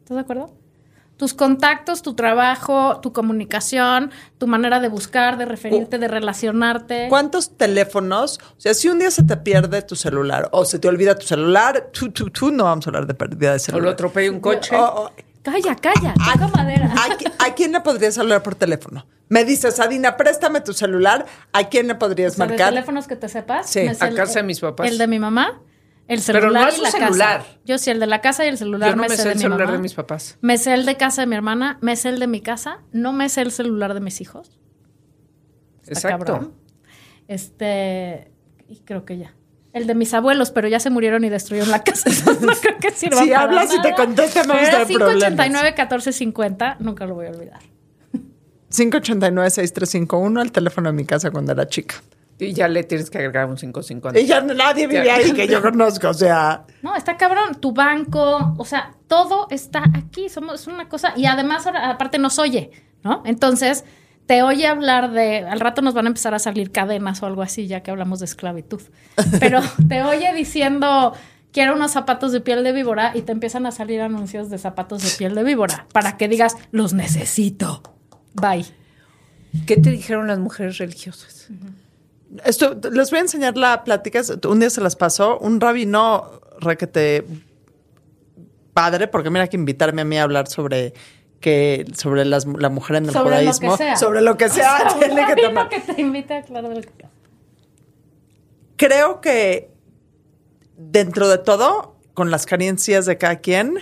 ¿Estás 0.00 0.16
de 0.16 0.20
acuerdo? 0.20 0.54
Tus 1.16 1.32
contactos, 1.32 2.02
tu 2.02 2.14
trabajo, 2.14 3.00
tu 3.00 3.12
comunicación, 3.12 4.10
tu 4.38 4.46
manera 4.46 4.80
de 4.80 4.88
buscar, 4.90 5.38
de 5.38 5.46
referirte, 5.46 5.98
de 5.98 6.08
relacionarte. 6.08 7.06
¿Cuántos 7.08 7.56
teléfonos? 7.56 8.38
O 8.56 8.60
sea, 8.60 8.74
si 8.74 8.88
un 8.88 8.98
día 8.98 9.10
se 9.10 9.22
te 9.24 9.36
pierde 9.38 9.80
tu 9.82 9.96
celular 9.96 10.48
o 10.52 10.64
se 10.66 10.78
te 10.78 10.88
olvida 10.88 11.14
tu 11.18 11.26
celular, 11.26 11.88
tú, 11.92 12.10
tú, 12.10 12.28
tú, 12.30 12.50
no 12.50 12.64
vamos 12.64 12.86
a 12.86 12.90
hablar 12.90 13.06
de 13.06 13.14
pérdida 13.14 13.50
de 13.50 13.56
¿O 13.56 13.58
celular. 13.60 13.84
lo 13.84 13.90
atropella 13.92 14.30
un 14.30 14.40
coche? 14.40 14.76
O- 14.76 15.06
o- 15.06 15.10
Calla, 15.46 15.76
calla, 15.76 16.12
toca 16.32 16.48
madera. 16.48 16.86
¿A, 16.92 17.16
qui- 17.16 17.32
a 17.38 17.54
quién 17.54 17.70
le 17.70 17.80
podrías 17.80 18.18
hablar 18.18 18.42
por 18.42 18.56
teléfono? 18.56 19.06
Me 19.28 19.44
dices, 19.44 19.78
Adina, 19.78 20.16
préstame 20.16 20.60
tu 20.60 20.72
celular. 20.72 21.24
¿A 21.52 21.68
quién 21.68 21.86
le 21.86 21.94
podrías 21.94 22.32
O 22.32 22.36
sea, 22.36 22.46
de 22.46 22.50
marcar? 22.50 22.70
teléfonos 22.70 23.06
que 23.06 23.14
te 23.14 23.28
sepas. 23.28 23.70
Sí, 23.70 23.78
a 23.80 23.92
el- 23.92 24.14
casa 24.16 24.40
de 24.40 24.42
mis 24.42 24.58
papás. 24.60 24.88
El 24.88 24.98
de 24.98 25.06
mi 25.06 25.20
mamá, 25.20 25.60
el 26.08 26.20
Pero 26.26 26.40
celular 26.40 26.62
no 26.64 26.68
es 26.68 26.78
y 26.78 26.82
la 26.82 26.90
celular. 26.90 27.38
casa. 27.38 27.50
Yo 27.64 27.78
sí, 27.78 27.90
el 27.90 28.00
de 28.00 28.06
la 28.06 28.20
casa 28.20 28.44
y 28.44 28.48
el 28.48 28.58
celular 28.58 28.90
Yo 28.90 28.96
no 28.96 29.02
me, 29.02 29.08
me 29.08 29.16
sé 29.16 29.22
sé 29.22 29.28
de 29.28 29.32
el 29.32 29.36
mi 29.38 29.42
celular 29.42 29.66
mamá. 29.66 29.72
de 29.76 29.82
mis 29.82 29.94
papás. 29.94 30.36
Me 30.40 30.58
sé 30.58 30.74
el 30.74 30.84
de 30.84 30.96
casa 30.96 31.22
de 31.22 31.26
mi 31.28 31.36
hermana, 31.36 31.78
me 31.80 31.94
sé 31.94 32.08
el 32.08 32.18
de 32.18 32.26
mi 32.26 32.40
casa, 32.40 32.78
no 32.92 33.12
me 33.12 33.28
sé 33.28 33.42
el 33.42 33.52
celular 33.52 33.94
de 33.94 34.00
mis 34.00 34.20
hijos. 34.20 34.58
Está 35.82 36.08
Exacto. 36.08 36.24
cabrón. 36.32 36.54
Este, 37.28 38.32
y 38.68 38.80
creo 38.80 39.04
que 39.04 39.18
ya. 39.18 39.34
El 39.76 39.86
de 39.86 39.94
mis 39.94 40.14
abuelos, 40.14 40.52
pero 40.52 40.68
ya 40.68 40.80
se 40.80 40.88
murieron 40.88 41.22
y 41.24 41.28
destruyeron 41.28 41.70
la 41.70 41.84
casa. 41.84 42.08
no 42.40 42.52
creo 42.54 42.78
que 42.80 42.92
sirva 42.92 43.20
Si 43.20 43.28
para 43.28 43.42
hablas 43.42 43.74
y 43.74 43.82
te 43.82 43.90
nada. 43.90 44.06
contesta, 44.06 44.40
a 44.40 44.44
era 44.44 44.86
tener 44.86 44.86
problemas. 44.86 44.86
589 44.86 45.64
1450, 45.72 46.76
nunca 46.80 47.04
lo 47.04 47.14
voy 47.14 47.26
a 47.26 47.28
olvidar. 47.28 47.60
589-6351, 48.70 50.40
el 50.40 50.50
teléfono 50.50 50.88
de 50.88 50.94
mi 50.94 51.04
casa 51.04 51.30
cuando 51.30 51.52
era 51.52 51.68
chica. 51.68 51.96
Y 52.38 52.54
ya 52.54 52.68
le 52.68 52.84
tienes 52.84 53.10
que 53.10 53.18
agregar 53.18 53.44
un 53.50 53.56
550. 53.56 54.18
Y 54.18 54.24
ya 54.24 54.40
nadie 54.40 54.86
vive 54.86 55.10
ahí 55.10 55.32
que 55.32 55.46
yo 55.46 55.60
conozco, 55.60 56.08
o 56.08 56.14
sea... 56.14 56.64
No, 56.80 56.96
está 56.96 57.18
cabrón. 57.18 57.60
Tu 57.60 57.72
banco, 57.72 58.54
o 58.56 58.64
sea, 58.64 58.94
todo 59.08 59.46
está 59.50 59.84
aquí. 59.94 60.30
Somos 60.30 60.62
es 60.62 60.66
una 60.68 60.88
cosa. 60.88 61.12
Y 61.16 61.26
además, 61.26 61.66
aparte, 61.66 62.18
nos 62.18 62.38
oye, 62.38 62.70
¿no? 63.04 63.22
Entonces, 63.26 63.84
te 64.26 64.42
oye 64.42 64.66
hablar 64.66 65.12
de. 65.12 65.38
Al 65.38 65.60
rato 65.60 65.82
nos 65.82 65.94
van 65.94 66.06
a 66.06 66.08
empezar 66.08 66.34
a 66.34 66.38
salir 66.38 66.72
cadenas 66.72 67.22
o 67.22 67.26
algo 67.26 67.42
así, 67.42 67.66
ya 67.66 67.82
que 67.82 67.90
hablamos 67.90 68.18
de 68.18 68.26
esclavitud. 68.26 68.80
Pero 69.40 69.60
te 69.88 70.02
oye 70.02 70.32
diciendo. 70.34 71.14
Quiero 71.52 71.74
unos 71.74 71.92
zapatos 71.92 72.32
de 72.32 72.42
piel 72.42 72.62
de 72.64 72.72
víbora 72.72 73.12
y 73.14 73.22
te 73.22 73.32
empiezan 73.32 73.64
a 73.64 73.70
salir 73.70 74.02
anuncios 74.02 74.50
de 74.50 74.58
zapatos 74.58 75.02
de 75.02 75.08
piel 75.16 75.34
de 75.34 75.42
víbora 75.42 75.86
para 75.90 76.18
que 76.18 76.28
digas, 76.28 76.54
los 76.70 76.92
necesito. 76.92 77.82
Bye. 78.34 78.66
¿Qué 79.64 79.78
te 79.78 79.90
dijeron 79.90 80.26
las 80.26 80.38
mujeres 80.38 80.76
religiosas? 80.76 81.48
Esto, 82.44 82.78
les 82.92 83.10
voy 83.10 83.20
a 83.20 83.22
enseñar 83.22 83.56
la 83.56 83.84
plática. 83.84 84.20
Un 84.46 84.60
día 84.60 84.68
se 84.68 84.82
las 84.82 84.96
pasó. 84.96 85.38
Un 85.38 85.58
rabino 85.58 86.42
requete 86.60 87.24
padre, 88.74 89.08
porque 89.08 89.30
mira 89.30 89.48
que 89.48 89.56
invitarme 89.56 90.02
a 90.02 90.04
mí 90.04 90.18
a 90.18 90.24
hablar 90.24 90.48
sobre 90.48 90.92
que 91.40 91.84
sobre 91.94 92.24
las- 92.24 92.46
la 92.46 92.68
mujer 92.68 92.96
en 92.96 93.06
el 93.06 93.12
Sobre 93.12 93.42
lo 93.42 93.52
que 93.58 93.70
sea. 93.76 93.96
Sobre 93.96 94.20
lo 94.22 94.36
que 94.36 94.48
sea, 94.48 94.76
O 94.86 94.90
sea, 94.90 94.98
tiene 95.06 95.26
que 95.26 95.42
tomar. 95.42 95.68
que 95.68 95.80
te 95.80 96.34
aclarar 96.34 96.72
del 96.74 96.86
que- 96.86 97.06
Creo 98.76 99.20
que 99.20 99.70
dentro 100.76 101.28
de 101.28 101.38
todo, 101.38 101.96
con 102.14 102.30
las 102.30 102.46
carencias 102.46 103.06
de 103.06 103.16
cada 103.18 103.36
quien, 103.36 103.78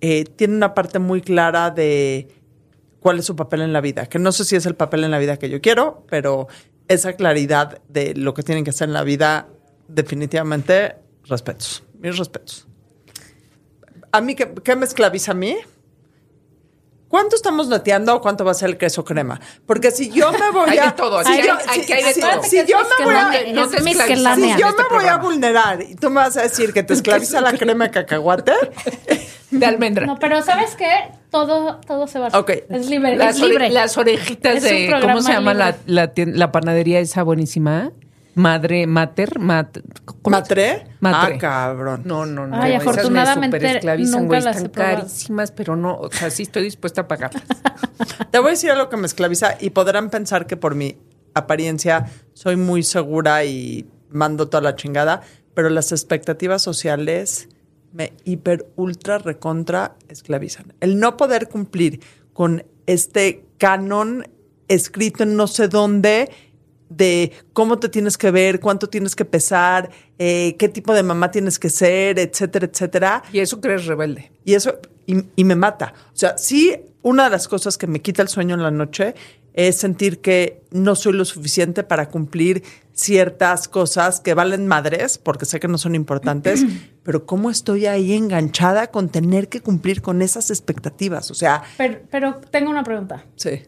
eh, 0.00 0.24
tiene 0.24 0.54
una 0.54 0.74
parte 0.74 0.98
muy 0.98 1.20
clara 1.20 1.70
de 1.70 2.28
cuál 3.00 3.18
es 3.18 3.24
su 3.26 3.36
papel 3.36 3.62
en 3.62 3.72
la 3.72 3.80
vida. 3.80 4.06
Que 4.06 4.18
no 4.18 4.32
sé 4.32 4.44
si 4.44 4.56
es 4.56 4.66
el 4.66 4.74
papel 4.74 5.04
en 5.04 5.10
la 5.10 5.18
vida 5.18 5.38
que 5.38 5.48
yo 5.50 5.60
quiero, 5.60 6.04
pero 6.08 6.48
esa 6.88 7.12
claridad 7.14 7.80
de 7.88 8.14
lo 8.14 8.32
que 8.34 8.42
tienen 8.42 8.64
que 8.64 8.70
hacer 8.70 8.88
en 8.88 8.94
la 8.94 9.02
vida, 9.04 9.48
definitivamente, 9.88 10.96
respetos. 11.24 11.82
Mis 11.98 12.16
respetos. 12.16 12.66
A 14.12 14.20
mí, 14.20 14.34
¿qué, 14.34 14.52
qué 14.64 14.76
me 14.76 14.86
esclaviza 14.86 15.32
a 15.32 15.34
mí? 15.34 15.56
¿Cuánto 17.08 17.36
estamos 17.36 17.68
neteando 17.68 18.14
o 18.16 18.20
cuánto 18.20 18.44
va 18.44 18.50
a 18.50 18.54
ser 18.54 18.68
el 18.70 18.78
queso 18.78 19.04
crema? 19.04 19.40
Porque 19.64 19.90
si 19.92 20.10
yo 20.10 20.32
me 20.32 20.50
voy 20.50 20.70
Hay 20.70 20.78
a... 20.78 20.86
de 20.86 20.92
todo, 20.92 21.22
si 21.22 21.32
aquí 21.32 21.46
yo- 21.46 21.54
hay- 21.68 21.82
si- 21.84 21.92
hay 21.92 22.02
de 22.04 22.14
si- 22.14 22.20
todo. 22.20 22.42
Si 22.42 22.56
yo 22.66 22.78
me 22.98 23.04
voy 23.04 23.14
a... 23.14 23.24
no 23.24 23.30
te- 23.30 23.52
no 23.52 23.68
te 23.68 23.78
Si 23.82 23.94
yo 23.94 24.68
este 24.68 24.82
me 24.90 24.96
voy 24.96 25.06
a 25.06 25.16
vulnerar 25.18 25.82
y 25.82 25.94
tú 25.94 26.10
me 26.10 26.16
vas 26.16 26.36
a 26.36 26.42
decir 26.42 26.72
que 26.72 26.82
te 26.82 26.94
esclaviza 26.94 27.40
la 27.40 27.52
crema 27.52 27.84
de 27.84 27.90
cacahuate, 27.92 28.52
De 29.52 29.64
almendra. 29.66 30.04
No, 30.06 30.18
pero 30.18 30.42
¿sabes 30.42 30.74
qué? 30.74 30.90
Todo, 31.30 31.80
todo 31.86 32.06
se 32.08 32.18
va 32.18 32.28
a 32.32 32.38
Ok. 32.40 32.50
Es 32.68 32.88
libre, 32.88 33.16
las, 33.16 33.36
es 33.36 33.42
libre. 33.42 33.66
ore- 33.66 33.70
las 33.72 33.96
orejitas 33.96 34.56
Es 34.56 34.62
de. 34.64 34.92
¿Cómo 35.00 35.22
se 35.22 35.32
llama 35.32 35.54
la, 35.54 35.76
la, 35.86 36.12
la 36.16 36.50
panadería 36.52 36.98
esa 36.98 37.22
buenísima? 37.22 37.92
Madre, 38.36 38.86
mater, 38.86 39.38
mat. 39.38 39.78
¿Matré? 40.24 40.86
Matre. 41.00 41.36
Ah, 41.36 41.38
cabrón. 41.38 42.02
No, 42.04 42.26
no, 42.26 42.46
no. 42.46 42.54
Ay, 42.54 42.72
esas 42.72 42.84
me 42.84 42.90
afortunadamente, 42.90 43.56
superesclavizan, 43.56 44.12
nunca 44.12 44.26
güey, 44.26 44.42
las 44.42 44.56
Están 44.58 44.70
carísimas, 44.70 45.50
pero 45.52 45.74
no, 45.74 45.96
o 45.96 46.10
sea, 46.12 46.28
sí 46.28 46.42
estoy 46.42 46.64
dispuesta 46.64 47.00
a 47.00 47.08
pagarlas. 47.08 47.44
Te 48.30 48.38
voy 48.38 48.48
a 48.48 48.50
decir 48.50 48.70
algo 48.70 48.90
que 48.90 48.98
me 48.98 49.06
esclaviza 49.06 49.56
y 49.58 49.70
podrán 49.70 50.10
pensar 50.10 50.46
que 50.46 50.58
por 50.58 50.74
mi 50.74 50.98
apariencia 51.32 52.10
soy 52.34 52.56
muy 52.56 52.82
segura 52.82 53.42
y 53.46 53.88
mando 54.10 54.50
toda 54.50 54.60
la 54.60 54.76
chingada, 54.76 55.22
pero 55.54 55.70
las 55.70 55.90
expectativas 55.92 56.60
sociales 56.60 57.48
me 57.94 58.12
hiper, 58.24 58.70
ultra, 58.76 59.16
recontra 59.16 59.96
esclavizan. 60.08 60.74
El 60.80 61.00
no 61.00 61.16
poder 61.16 61.48
cumplir 61.48 62.00
con 62.34 62.66
este 62.84 63.46
canon 63.56 64.28
escrito 64.68 65.22
en 65.22 65.36
no 65.36 65.46
sé 65.46 65.68
dónde 65.68 66.30
de 66.88 67.32
cómo 67.52 67.78
te 67.78 67.88
tienes 67.88 68.16
que 68.16 68.30
ver, 68.30 68.60
cuánto 68.60 68.88
tienes 68.88 69.16
que 69.16 69.24
pesar, 69.24 69.90
eh, 70.18 70.56
qué 70.58 70.68
tipo 70.68 70.94
de 70.94 71.02
mamá 71.02 71.30
tienes 71.30 71.58
que 71.58 71.70
ser, 71.70 72.18
etcétera, 72.18 72.66
etcétera. 72.66 73.22
Y 73.32 73.40
eso 73.40 73.60
crees 73.60 73.86
rebelde. 73.86 74.32
Y 74.44 74.54
eso, 74.54 74.78
y, 75.06 75.24
y 75.36 75.44
me 75.44 75.56
mata. 75.56 75.94
O 76.12 76.16
sea, 76.16 76.38
sí, 76.38 76.76
una 77.02 77.24
de 77.24 77.30
las 77.30 77.48
cosas 77.48 77.78
que 77.78 77.86
me 77.86 78.00
quita 78.00 78.22
el 78.22 78.28
sueño 78.28 78.54
en 78.54 78.62
la 78.62 78.70
noche 78.70 79.14
es 79.56 79.76
sentir 79.76 80.20
que 80.20 80.62
no 80.70 80.94
soy 80.94 81.14
lo 81.14 81.24
suficiente 81.24 81.82
para 81.82 82.10
cumplir 82.10 82.62
ciertas 82.92 83.68
cosas 83.68 84.20
que 84.20 84.34
valen 84.34 84.66
madres, 84.68 85.18
porque 85.18 85.46
sé 85.46 85.60
que 85.60 85.66
no 85.66 85.78
son 85.78 85.94
importantes, 85.94 86.64
pero 87.02 87.26
cómo 87.26 87.50
estoy 87.50 87.86
ahí 87.86 88.12
enganchada 88.12 88.90
con 88.90 89.08
tener 89.08 89.48
que 89.48 89.60
cumplir 89.60 90.02
con 90.02 90.20
esas 90.20 90.50
expectativas. 90.50 91.30
O 91.30 91.34
sea, 91.34 91.62
Pero, 91.78 92.00
pero 92.10 92.40
tengo 92.50 92.70
una 92.70 92.84
pregunta 92.84 93.24
sí. 93.36 93.62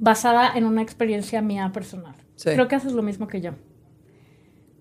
Basada 0.00 0.50
en 0.54 0.64
una 0.64 0.82
experiencia 0.82 1.40
mía 1.42 1.70
personal. 1.72 2.14
Sí. 2.34 2.50
Creo 2.50 2.66
que 2.66 2.74
haces 2.74 2.92
lo 2.92 3.02
mismo 3.02 3.28
que 3.28 3.40
yo. 3.40 3.52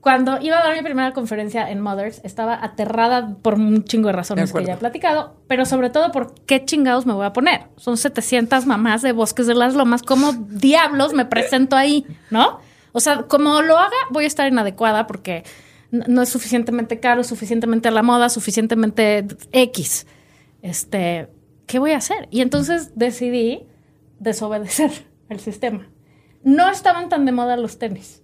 Cuando 0.02 0.40
iba 0.42 0.58
a 0.58 0.64
dar 0.64 0.78
mi 0.78 0.82
primera 0.82 1.12
conferencia 1.12 1.70
en 1.70 1.82
Mothers, 1.82 2.22
estaba 2.24 2.64
aterrada 2.64 3.36
por 3.42 3.56
un 3.56 3.84
chingo 3.84 4.08
de 4.08 4.14
razones 4.14 4.46
que 4.46 4.50
acuerdo. 4.52 4.68
ya 4.70 4.74
he 4.76 4.78
platicado, 4.78 5.36
pero 5.48 5.66
sobre 5.66 5.90
todo 5.90 6.14
por 6.14 6.34
qué 6.46 6.64
chingados 6.64 7.06
me 7.06 7.12
voy 7.12 7.26
a 7.26 7.34
poner. 7.34 7.64
Son 7.76 7.98
700 7.98 8.66
mamás 8.66 9.02
de 9.02 9.12
Bosques 9.12 9.46
de 9.46 9.56
las 9.56 9.76
Lomas, 9.76 10.02
¿cómo 10.02 10.32
diablos 10.50 11.14
me 11.14 11.26
presento 11.26 11.76
ahí? 11.76 12.06
¿No? 12.32 12.62
O 12.94 13.02
sea, 13.02 13.24
como 13.24 13.62
lo 13.62 13.78
haga, 13.78 13.96
voy 14.10 14.24
a 14.24 14.28
estar 14.28 14.50
inadecuada 14.50 15.06
porque 15.06 15.44
no 15.92 16.22
es 16.22 16.30
suficientemente 16.30 17.02
caro, 17.02 17.26
suficientemente 17.26 17.90
a 17.90 17.92
la 17.92 18.02
moda, 18.02 18.30
suficientemente 18.30 19.26
X. 19.52 20.08
Este, 20.62 21.28
¿qué 21.66 21.78
voy 21.78 21.92
a 21.92 21.98
hacer? 21.98 22.30
Y 22.32 22.40
entonces 22.40 22.94
decidí 22.96 23.66
desobedecer 24.20 24.92
el 25.30 25.40
sistema. 25.40 25.88
No 26.44 26.70
estaban 26.70 27.10
tan 27.10 27.26
de 27.26 27.32
moda 27.32 27.58
los 27.58 27.80
tenis. 27.80 28.22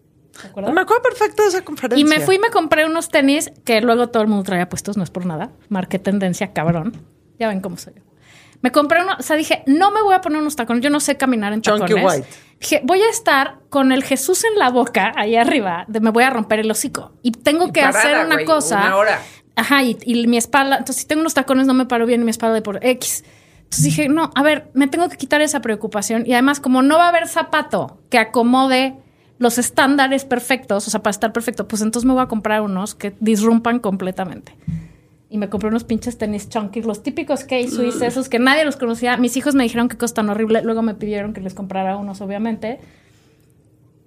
Me 0.55 0.81
acuerdo 0.81 1.01
perfecto 1.01 1.43
de 1.43 1.49
esa 1.49 1.63
conferencia. 1.63 2.01
Y 2.01 2.03
me 2.09 2.19
fui 2.25 2.35
y 2.35 2.39
me 2.39 2.49
compré 2.49 2.85
unos 2.85 3.07
tenis 3.09 3.51
que 3.63 3.79
luego 3.79 4.09
todo 4.09 4.21
el 4.23 4.27
mundo 4.29 4.43
traía 4.43 4.67
puestos, 4.67 4.97
no 4.97 5.03
es 5.03 5.09
por 5.09 5.25
nada. 5.25 5.51
Marqué 5.69 5.97
tendencia, 5.97 6.51
cabrón. 6.51 7.01
Ya 7.39 7.47
ven 7.47 7.61
cómo 7.61 7.77
soy 7.77 7.93
yo. 7.95 8.01
Me 8.61 8.71
compré 8.71 9.01
uno, 9.01 9.13
o 9.17 9.21
sea, 9.21 9.35
dije, 9.37 9.63
no 9.67 9.91
me 9.91 10.01
voy 10.01 10.13
a 10.15 10.21
poner 10.21 10.41
unos 10.41 10.55
tacones, 10.55 10.83
yo 10.83 10.89
no 10.89 10.99
sé 10.99 11.17
caminar 11.17 11.53
en 11.53 11.61
Chunky 11.61 11.93
tacones. 11.93 12.05
white. 12.05 12.27
Dije, 12.59 12.81
voy 12.83 13.01
a 13.01 13.09
estar 13.09 13.59
con 13.69 13.91
el 13.91 14.03
Jesús 14.03 14.43
en 14.43 14.57
la 14.57 14.69
boca, 14.71 15.11
ahí 15.15 15.35
arriba, 15.35 15.85
de 15.87 15.99
me 15.99 16.09
voy 16.09 16.23
a 16.23 16.29
romper 16.31 16.59
el 16.59 16.71
hocico. 16.71 17.13
Y 17.21 17.31
tengo 17.31 17.67
Y 17.67 17.71
que 17.71 17.81
parada, 17.81 17.99
hacer 17.99 18.25
una 18.25 18.35
güey, 18.35 18.45
cosa. 18.45 18.77
una 18.79 18.95
hora. 18.97 19.21
Ajá, 19.55 19.83
y, 19.83 19.97
y 20.03 20.27
mi 20.27 20.37
espalda, 20.37 20.77
entonces 20.77 21.01
si 21.03 21.07
tengo 21.07 21.21
unos 21.21 21.33
tacones 21.33 21.67
no 21.67 21.73
me 21.73 21.85
paro 21.85 22.05
bien 22.05 22.21
y 22.21 22.23
mi 22.25 22.31
espalda 22.31 22.55
de 22.55 22.61
por 22.61 22.83
X. 22.83 23.23
Entonces 23.65 23.83
dije, 23.83 24.09
no, 24.09 24.31
a 24.35 24.43
ver, 24.43 24.69
me 24.73 24.87
tengo 24.87 25.09
que 25.09 25.17
quitar 25.17 25.41
esa 25.41 25.61
preocupación. 25.61 26.23
Y 26.25 26.33
además, 26.33 26.59
como 26.59 26.81
no 26.81 26.97
va 26.97 27.05
a 27.05 27.09
haber 27.09 27.27
zapato 27.27 27.99
que 28.09 28.17
acomode 28.17 28.95
los 29.37 29.57
estándares 29.57 30.23
perfectos, 30.23 30.87
o 30.87 30.91
sea, 30.91 31.03
para 31.03 31.11
estar 31.11 31.33
perfecto, 31.33 31.67
pues 31.67 31.81
entonces 31.81 32.05
me 32.07 32.13
voy 32.13 32.23
a 32.23 32.27
comprar 32.27 32.61
unos 32.61 32.95
que 32.95 33.13
disrumpan 33.19 33.79
completamente. 33.79 34.55
Y 35.29 35.37
me 35.37 35.49
compré 35.49 35.67
unos 35.69 35.83
pinches 35.83 36.17
tenis 36.17 36.47
chunky, 36.47 36.81
los 36.81 37.03
típicos 37.03 37.43
K-Swiss, 37.43 38.01
esos 38.01 38.29
que 38.29 38.39
nadie 38.39 38.63
los 38.63 38.77
conocía. 38.77 39.17
Mis 39.17 39.35
hijos 39.35 39.55
me 39.55 39.63
dijeron 39.63 39.89
que 39.89 39.97
costan 39.97 40.29
horrible, 40.29 40.61
luego 40.61 40.81
me 40.81 40.93
pidieron 40.93 41.33
que 41.33 41.41
les 41.41 41.53
comprara 41.53 41.97
unos, 41.97 42.21
obviamente. 42.21 42.79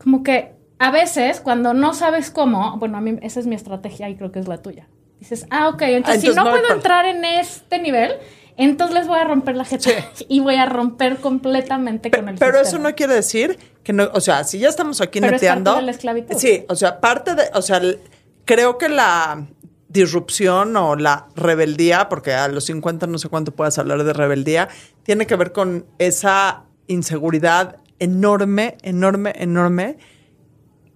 Como 0.03 0.23
que 0.23 0.53
a 0.79 0.91
veces, 0.91 1.41
cuando 1.41 1.75
no 1.75 1.93
sabes 1.93 2.31
cómo, 2.31 2.79
bueno, 2.79 2.97
a 2.97 3.01
mí 3.01 3.19
esa 3.21 3.41
es 3.41 3.47
mi 3.47 3.57
estrategia 3.57 4.09
y 4.09 4.17
creo 4.17 4.33
que 4.33 4.39
es 4.39 4.49
la 4.49 4.63
tuya. 4.63 4.87
Dices, 5.19 5.47
ah, 5.51 5.69
ok, 5.69 5.83
entonces, 5.83 5.97
entonces 5.97 6.31
si 6.31 6.37
no 6.37 6.45
no 6.45 6.51
puedo 6.51 6.73
entrar 6.73 7.05
en 7.05 7.25
este 7.25 7.81
nivel, 7.81 8.13
Entonces 8.59 8.95
les 8.95 9.07
voy 9.07 9.21
a 9.21 9.25
romper 9.25 9.57
la 9.57 9.65
jeta 9.65 9.91
y 10.29 10.41
voy 10.41 10.57
a 10.57 10.67
romper 10.67 11.19
completamente 11.19 12.11
con 12.11 12.29
el 12.29 12.35
Pero 12.35 12.61
eso 12.61 12.79
no 12.79 12.95
quiere 12.95 13.15
decir 13.15 13.57
que 13.85 13.93
no, 13.93 14.11
o 14.13 14.21
sea, 14.21 14.43
si 14.45 14.59
ya 14.59 14.69
estamos 14.69 15.01
aquí 15.01 15.21
Pero 15.21 15.37
es 15.37 15.43
neteando. 15.43 15.71
parte 15.71 15.81
de 15.81 15.87
la 15.87 15.93
esclavitud. 15.93 16.37
Sí, 16.37 16.67
o 16.69 16.75
sea, 16.75 17.01
parte 17.01 17.37
de, 17.37 17.45
o 17.55 17.63
sea, 17.63 17.81
creo 18.45 18.77
que 18.77 18.89
la 18.89 19.47
disrupción 19.89 20.77
o 20.77 20.97
la 20.97 21.29
rebeldía, 21.37 22.09
porque 22.09 22.35
a 22.35 22.49
los 22.49 22.65
50 22.65 23.07
no 23.07 23.19
sé 23.19 23.29
cuánto 23.29 23.53
puedas 23.53 23.79
hablar 23.79 24.03
de 24.03 24.13
rebeldía, 24.13 24.69
tiene 25.05 25.27
que 25.27 25.37
ver 25.37 25.53
con 25.53 25.87
esa 25.99 26.65
inseguridad 26.89 27.77
enorme, 28.01 28.77
enorme, 28.83 29.33
enorme 29.37 29.99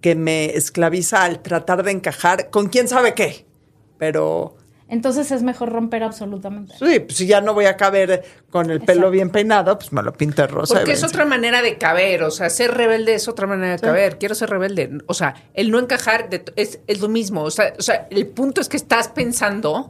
que 0.01 0.15
me 0.15 0.57
esclaviza 0.57 1.23
al 1.23 1.41
tratar 1.41 1.83
de 1.83 1.91
encajar 1.91 2.49
con 2.49 2.67
quién 2.67 2.89
sabe 2.89 3.13
qué. 3.13 3.45
Pero 3.97 4.57
Entonces 4.93 5.31
es 5.31 5.41
mejor 5.41 5.69
romper 5.71 6.03
absolutamente. 6.03 6.75
sí, 6.77 6.99
pues 6.99 7.17
si 7.17 7.25
ya 7.25 7.41
no 7.41 7.55
voy 7.55 7.65
a 7.65 7.75
caber 7.77 8.23
con 8.51 8.69
el 8.69 8.79
pelo 8.79 8.91
Exacto. 8.99 9.09
bien 9.11 9.29
peinado, 9.31 9.79
pues 9.79 9.91
me 9.91 10.03
lo 10.03 10.13
pinto 10.13 10.43
de 10.43 10.47
rosa. 10.47 10.75
Porque 10.75 10.91
es 10.91 11.03
otra 11.03 11.25
manera 11.25 11.63
de 11.63 11.79
caber, 11.79 12.21
o 12.21 12.29
sea, 12.29 12.51
ser 12.51 12.75
rebelde 12.75 13.15
es 13.15 13.27
otra 13.27 13.47
manera 13.47 13.73
de 13.73 13.79
caber. 13.79 14.19
Quiero 14.19 14.35
ser 14.35 14.51
rebelde. 14.51 14.99
O 15.07 15.15
sea, 15.15 15.33
el 15.55 15.71
no 15.71 15.79
encajar 15.79 16.29
de- 16.29 16.43
es, 16.55 16.79
es 16.85 17.01
lo 17.01 17.09
mismo. 17.09 17.41
O 17.41 17.49
sea, 17.49 17.73
o 17.77 17.81
sea, 17.81 18.07
el 18.11 18.27
punto 18.27 18.61
es 18.61 18.69
que 18.69 18.77
estás 18.77 19.07
pensando 19.07 19.89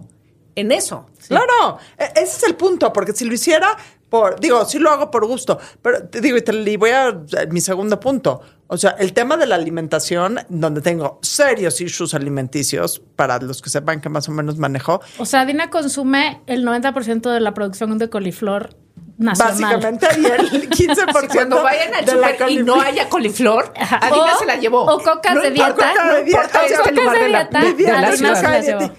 en 0.56 0.72
eso. 0.72 1.06
Claro, 1.28 1.80
e- 1.98 2.06
ese 2.22 2.38
es 2.38 2.44
el 2.44 2.56
punto, 2.56 2.94
porque 2.94 3.12
si 3.12 3.26
lo 3.26 3.34
hiciera 3.34 3.76
por, 4.14 4.40
digo, 4.40 4.64
sí 4.66 4.78
lo 4.78 4.92
hago 4.92 5.10
por 5.10 5.26
gusto, 5.26 5.58
pero 5.82 6.04
te 6.08 6.22
digo, 6.22 6.38
y, 6.38 6.42
te, 6.44 6.54
y 6.54 6.78
voy 6.78 6.92
a 6.92 7.08
a 7.08 7.16
mi 7.50 7.62
segundo 7.62 8.00
punto. 8.00 8.42
O 8.68 8.78
sea, 8.78 8.92
el 9.00 9.12
tema 9.14 9.38
de 9.38 9.48
la 9.48 9.56
alimentación, 9.56 10.40
donde 10.50 10.82
tengo 10.82 11.18
serios 11.24 11.82
issues 11.82 12.14
alimenticios, 12.14 13.02
para 13.16 13.40
los 13.40 13.60
que 13.64 13.72
sepan 13.72 14.02
que 14.02 14.10
más 14.10 14.30
o 14.30 14.32
menos 14.32 14.58
manejo, 14.60 15.02
O 15.18 15.26
sea, 15.26 15.48
Dina 15.48 15.72
consume 15.72 16.42
el 16.46 16.64
90% 16.64 17.32
de 17.32 17.40
la 17.40 17.56
producción 17.56 17.98
de 17.98 18.12
coliflor 18.12 18.76
nacional. 19.18 19.52
básicamente, 19.72 20.08
y 20.22 20.26
el 20.28 20.70
15% 20.70 21.22
Si 21.22 21.28
cuando 21.36 21.64
vayan 21.64 21.96
al 21.96 22.06
de 22.06 22.16
la 22.16 22.50
y 22.52 22.58
no 22.58 22.80
haya 22.80 23.10
coliflor. 23.10 23.74
Adina 23.76 24.36
O- 24.36 24.38
se 24.40 24.46
la 24.46 24.58
llevó. 24.58 24.84
o 24.84 25.00
cocas 25.00 25.34
No 25.34 25.42
de 25.42 25.50
dieta. 25.50 25.70
No 25.70 25.76
Coca 25.76 26.14
de 26.14 26.20
importa 26.30 26.62
dieta. 26.62 26.78
Cocas 26.78 26.94
lugar 26.96 27.16
de 27.16 27.22
de 27.24 27.28
dieta. 27.30 27.60
de- 27.62 27.74
de 27.74 27.92
la 27.92 28.16
se 28.36 28.44
las 28.44 28.66
llevó. 28.68 28.92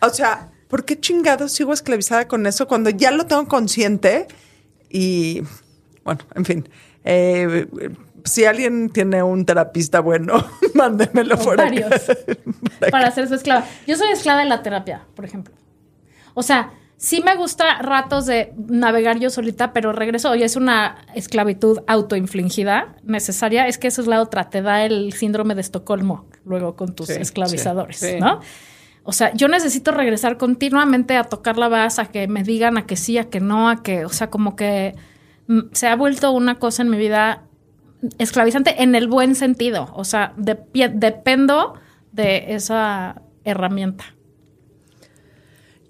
O 0.00 0.10
sea, 0.10 0.50
¿por 0.66 0.84
qué 0.84 0.98
chingados 0.98 1.52
sigo 1.52 1.72
esclavizada 1.72 2.26
con 2.26 2.48
eso 2.48 2.66
cuando 2.66 2.90
ya 2.90 3.12
lo 3.12 3.26
tengo 3.26 3.46
consciente? 3.46 4.26
Y 4.90 5.42
bueno, 6.04 6.20
en 6.34 6.44
fin. 6.44 6.68
eh, 7.04 7.66
si 8.24 8.44
alguien 8.44 8.90
tiene 8.90 9.22
un 9.22 9.44
terapista 9.46 10.00
bueno, 10.00 10.44
mándemelo 10.74 11.38
por 11.38 11.56
varios. 11.56 11.90
para 12.90 13.10
ser 13.12 13.28
su 13.28 13.34
esclava. 13.34 13.64
Yo 13.86 13.96
soy 13.96 14.10
esclava 14.10 14.40
de 14.40 14.46
la 14.46 14.62
terapia, 14.62 15.06
por 15.14 15.24
ejemplo. 15.24 15.54
O 16.34 16.42
sea, 16.42 16.72
sí 16.96 17.22
me 17.24 17.36
gusta 17.36 17.80
ratos 17.82 18.26
de 18.26 18.52
navegar 18.68 19.18
yo 19.20 19.30
solita, 19.30 19.72
pero 19.72 19.92
regreso, 19.92 20.30
oye, 20.30 20.44
es 20.44 20.56
una 20.56 21.06
esclavitud 21.14 21.80
autoinfligida 21.86 22.96
necesaria. 23.04 23.68
Es 23.68 23.78
que 23.78 23.88
eso 23.88 24.02
es 24.02 24.08
la 24.08 24.20
otra, 24.20 24.50
te 24.50 24.60
da 24.62 24.84
el 24.84 25.12
síndrome 25.12 25.54
de 25.54 25.60
Estocolmo 25.60 26.26
luego 26.44 26.76
con 26.76 26.94
tus 26.94 27.06
Sí, 27.08 27.14
esclavizadores, 27.14 27.96
sí, 27.98 28.12
sí. 28.12 28.20
¿no? 28.20 28.40
O 29.06 29.12
sea, 29.12 29.32
yo 29.34 29.46
necesito 29.46 29.92
regresar 29.92 30.36
continuamente 30.36 31.16
a 31.16 31.22
tocar 31.22 31.58
la 31.58 31.68
base, 31.68 32.00
a 32.00 32.06
que 32.06 32.26
me 32.26 32.42
digan 32.42 32.76
a 32.76 32.86
que 32.86 32.96
sí, 32.96 33.18
a 33.18 33.30
que 33.30 33.38
no, 33.38 33.70
a 33.70 33.84
que, 33.84 34.04
o 34.04 34.08
sea, 34.08 34.30
como 34.30 34.56
que 34.56 34.96
mm, 35.46 35.60
se 35.72 35.86
ha 35.86 35.94
vuelto 35.94 36.32
una 36.32 36.56
cosa 36.56 36.82
en 36.82 36.90
mi 36.90 36.98
vida 36.98 37.44
esclavizante 38.18 38.82
en 38.82 38.96
el 38.96 39.06
buen 39.06 39.36
sentido. 39.36 39.92
O 39.94 40.02
sea, 40.02 40.34
dependo 40.36 41.74
de 42.10 42.54
esa 42.54 43.22
herramienta. 43.44 44.16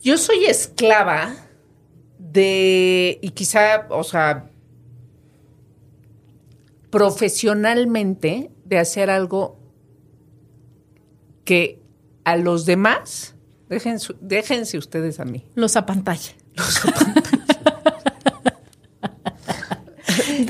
Yo 0.02 0.18
soy 0.18 0.44
esclava 0.44 1.34
de, 2.18 3.18
y 3.22 3.30
quizá, 3.30 3.86
o 3.88 4.04
sea, 4.04 4.50
profesionalmente 6.90 8.50
de 8.66 8.78
hacer 8.78 9.08
algo 9.08 9.58
que 11.44 11.85
a 12.26 12.36
los 12.36 12.66
demás, 12.66 13.34
dejen 13.68 14.00
su- 14.00 14.16
déjense 14.20 14.76
ustedes 14.78 15.20
a 15.20 15.24
mí. 15.24 15.46
Los 15.54 15.76
apantalla. 15.76 16.32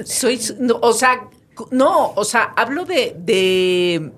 Soy, 0.05 0.41
no, 0.59 0.79
o 0.81 0.93
sea, 0.93 1.29
no, 1.71 2.13
o 2.15 2.25
sea, 2.25 2.45
hablo 2.57 2.85
de, 2.85 3.15
de, 3.19 4.13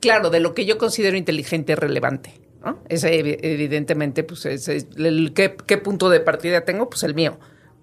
claro, 0.00 0.30
de 0.30 0.40
lo 0.40 0.54
que 0.54 0.64
yo 0.64 0.78
considero 0.78 1.16
inteligente 1.16 1.72
y 1.72 1.74
relevante. 1.74 2.40
¿no? 2.64 2.78
Ese, 2.88 3.12
evi- 3.22 3.38
evidentemente, 3.42 4.22
pues, 4.22 4.46
es, 4.46 4.68
es 4.68 4.86
el, 4.96 5.32
¿qué, 5.34 5.56
qué 5.66 5.78
punto 5.78 6.08
de 6.08 6.20
partida 6.20 6.64
tengo? 6.64 6.88
Pues 6.88 7.02
el 7.02 7.14
mío. 7.14 7.38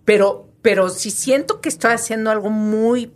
Pero, 0.05 0.47
pero 0.61 0.89
si 0.89 1.11
siento 1.11 1.61
que 1.61 1.69
estoy 1.69 1.91
haciendo 1.91 2.31
algo 2.31 2.49
muy 2.49 3.11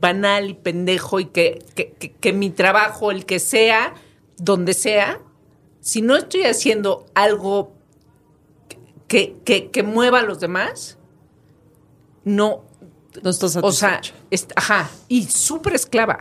banal 0.00 0.50
y 0.50 0.54
pendejo 0.54 1.20
y 1.20 1.26
que, 1.26 1.64
que, 1.74 1.92
que- 1.92 2.12
que 2.12 2.32
mi 2.32 2.50
trabajo, 2.50 3.10
el 3.10 3.26
que 3.26 3.38
sea, 3.38 3.94
donde 4.40 4.74
sea, 4.74 5.20
si 5.80 6.02
no 6.02 6.16
estoy 6.16 6.42
haciendo 6.44 7.06
algo 7.14 7.72
que, 9.08 9.36
que, 9.44 9.70
que 9.70 9.82
mueva 9.82 10.20
a 10.20 10.22
los 10.22 10.40
demás, 10.40 10.98
no, 12.24 12.64
No 13.22 13.30
estás 13.30 13.56
o 13.56 13.72
sea, 13.72 14.00
es- 14.30 14.46
ajá, 14.56 14.88
y 15.08 15.24
súper 15.26 15.74
esclava, 15.74 16.20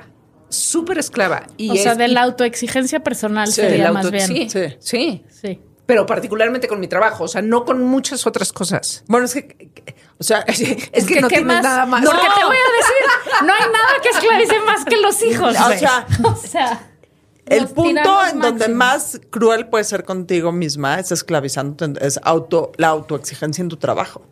súper 0.49 0.97
esclava. 0.97 1.45
Y 1.57 1.71
o 1.71 1.75
sea, 1.75 1.95
de 1.95 2.07
la 2.07 2.23
autoexigencia 2.23 3.03
personal 3.03 3.47
Sí, 3.47 3.55
sería 3.61 3.91
más 3.91 4.09
bien. 4.09 4.27
Sí, 4.27 4.49
Sí. 4.49 4.75
sí, 4.79 5.25
Sí. 5.29 5.61
pero 5.85 6.05
particularmente 6.05 6.67
con 6.67 6.79
mi 6.79 6.87
trabajo, 6.87 7.25
o 7.25 7.27
sea, 7.27 7.41
no 7.41 7.63
con 7.65 7.83
muchas 7.83 8.25
otras 8.25 8.51
cosas. 8.53 9.03
Bueno, 9.07 9.25
es 9.25 9.33
que, 9.35 9.71
o 10.17 10.23
sea, 10.23 10.39
Es 10.47 10.57
que 11.05 11.15
¿Qué- 11.15 11.21
no 11.21 11.27
tienes 11.27 11.45
más? 11.47 11.63
nada 11.63 11.85
más. 11.85 12.03
Porque 12.05 12.21
te 12.39 12.45
voy 12.45 12.55
a 12.57 12.69
decir, 12.79 13.45
no 13.45 13.53
hay 13.53 13.71
nada 13.71 14.01
que 14.01 14.09
esclavice 14.09 14.59
más 14.65 14.85
que 14.85 14.97
los 14.97 15.21
hijos. 15.23 15.55
O 15.59 15.77
sea, 15.77 16.07
o 16.23 16.35
sea, 16.35 16.88
el 17.49 17.67
punto 17.67 17.89
en 18.31 18.39
donde 18.39 18.67
máximos. 18.69 18.77
más 18.77 19.21
cruel 19.29 19.67
puedes 19.67 19.87
ser 19.87 20.03
contigo 20.03 20.51
misma 20.51 20.99
es 20.99 21.11
esclavizándote, 21.11 22.05
es 22.05 22.19
auto, 22.23 22.71
la 22.77 22.87
autoexigencia 22.89 23.61
en 23.61 23.69
tu 23.69 23.77
trabajo. 23.77 24.23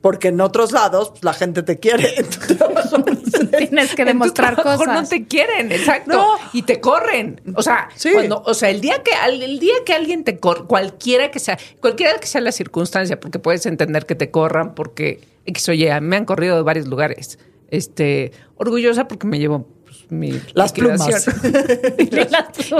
Porque 0.00 0.28
en 0.28 0.40
otros 0.40 0.72
lados 0.72 1.10
pues, 1.10 1.24
la 1.24 1.34
gente 1.34 1.62
te 1.62 1.78
quiere. 1.78 2.20
En 2.20 2.30
tu 2.30 2.54
trabajo, 2.56 3.04
Tienes 3.58 3.94
que 3.94 4.02
En 4.02 4.08
tu 4.08 4.12
demostrar 4.12 4.54
trabajo 4.54 4.78
cosas. 4.84 5.02
No 5.02 5.08
te 5.08 5.26
quieren, 5.26 5.70
exacto. 5.72 6.12
No. 6.12 6.36
Y 6.54 6.62
te 6.62 6.80
corren. 6.80 7.42
O 7.54 7.62
sea, 7.62 7.88
Sí. 7.96 8.10
cuando, 8.12 8.42
o 8.46 8.54
sea, 8.54 8.70
el 8.70 8.80
día 8.80 9.02
que 9.02 9.12
al- 9.12 9.42
el 9.42 9.58
día 9.58 9.74
que 9.84 9.92
alguien 9.92 10.24
te 10.24 10.38
corre, 10.38 10.64
cualquiera 10.64 11.30
que 11.30 11.38
sea, 11.38 11.58
cualquiera 11.80 12.18
que 12.18 12.26
sea 12.26 12.40
la 12.40 12.52
circunstancia, 12.52 13.20
porque 13.20 13.38
puedes 13.38 13.66
entender 13.66 14.06
que 14.06 14.14
te 14.14 14.30
corran, 14.30 14.74
porque 14.74 15.20
X 15.44 15.68
o 15.68 15.72
Y, 15.74 15.86
me 16.00 16.16
han 16.16 16.24
corrido 16.24 16.56
de 16.56 16.62
varios 16.62 16.86
lugares. 16.86 17.38
Este, 17.68 18.32
orgullosa 18.56 19.06
porque 19.06 19.26
me 19.26 19.38
llevo 19.38 19.68
mi 20.10 20.32
Las. 20.32 20.44
Las 20.54 20.72
plumas. 20.72 21.26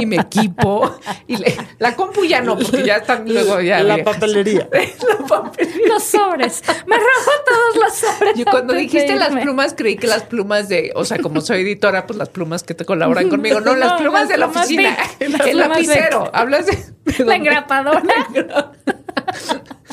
y 0.00 0.06
mi 0.06 0.16
equipo. 0.16 0.96
Y 1.26 1.36
le- 1.36 1.56
la 1.78 1.94
compu 1.96 2.24
ya 2.24 2.40
no, 2.40 2.58
porque 2.58 2.82
ya 2.84 2.96
están 2.96 3.28
luego 3.28 3.60
ya. 3.60 3.82
la 3.82 3.96
viejas. 3.96 4.14
papelería. 4.14 4.68
la 5.20 5.26
papelería. 5.26 5.88
Los 5.88 6.02
sobres. 6.02 6.62
Me 6.86 6.96
robo 6.96 7.32
todos 7.46 7.76
los 7.84 7.94
sobres. 7.94 8.34
Yo 8.36 8.44
cuando 8.46 8.72
de 8.74 8.80
dijiste 8.80 9.14
las 9.16 9.34
plumas, 9.36 9.74
creí 9.76 9.96
que 9.96 10.06
las 10.06 10.22
plumas 10.24 10.68
de, 10.68 10.92
o 10.94 11.04
sea, 11.04 11.18
como 11.18 11.40
soy 11.40 11.62
editora, 11.62 12.06
pues 12.06 12.18
las 12.18 12.28
plumas 12.28 12.62
que 12.62 12.74
te 12.74 12.84
colaboran 12.84 13.28
conmigo. 13.30 13.60
No, 13.60 13.74
las 13.76 14.00
plumas 14.00 14.22
las 14.22 14.28
de 14.28 14.36
la 14.38 14.46
plumas 14.46 14.66
oficina. 14.66 14.96
Las 15.20 15.46
El 15.46 15.58
lapicero. 15.58 16.22
Bic. 16.24 16.30
Hablas 16.34 16.66
de. 16.66 16.78
de 17.18 17.24
La 17.24 17.36
engrapadora 17.36 18.02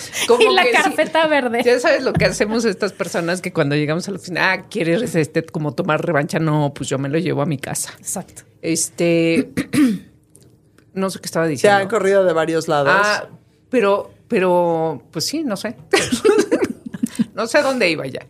Como 0.28 0.42
y 0.52 0.54
la 0.56 0.64
que 0.64 0.70
sí. 0.70 0.76
carpeta 0.84 1.28
verde. 1.28 1.62
Ya 1.64 1.80
sabes 1.80 2.04
lo 2.04 2.14
que 2.14 2.26
hacemos 2.26 2.66
estas 2.66 2.94
personas 2.94 3.42
que 3.42 3.52
cuando 3.54 3.76
llegamos 3.76 4.08
a 4.08 4.12
la 4.12 4.18
oficina, 4.18 4.52
ah, 4.54 4.62
¿quieres 4.70 5.16
este 5.16 5.44
como 5.46 5.74
tomar 5.74 6.06
revancha? 6.06 6.40
No, 6.40 6.74
pues 6.74 6.90
yo 6.90 6.98
me 6.98 7.10
lo 7.10 7.18
llevo 7.18 7.42
a 7.42 7.46
mi 7.46 7.58
casa. 7.58 7.94
Exacto. 8.00 8.44
Este. 8.62 9.52
No 10.94 11.12
sé 11.12 11.20
qué 11.20 11.28
estaba 11.28 11.46
Se 11.46 11.52
diciendo. 11.52 11.78
han 11.78 11.88
corrido 11.90 12.26
de 12.26 12.34
varios 12.34 12.68
lados. 12.68 12.92
Ah, 12.92 13.28
pero, 13.70 14.12
pero, 14.28 15.04
pues 15.12 15.26
sí, 15.28 15.44
no 15.44 15.56
sé. 15.56 15.76
no 17.36 17.46
sé 17.46 17.60
a 17.60 17.62
dónde 17.62 17.88
iba 17.92 18.08
ya. 18.08 18.26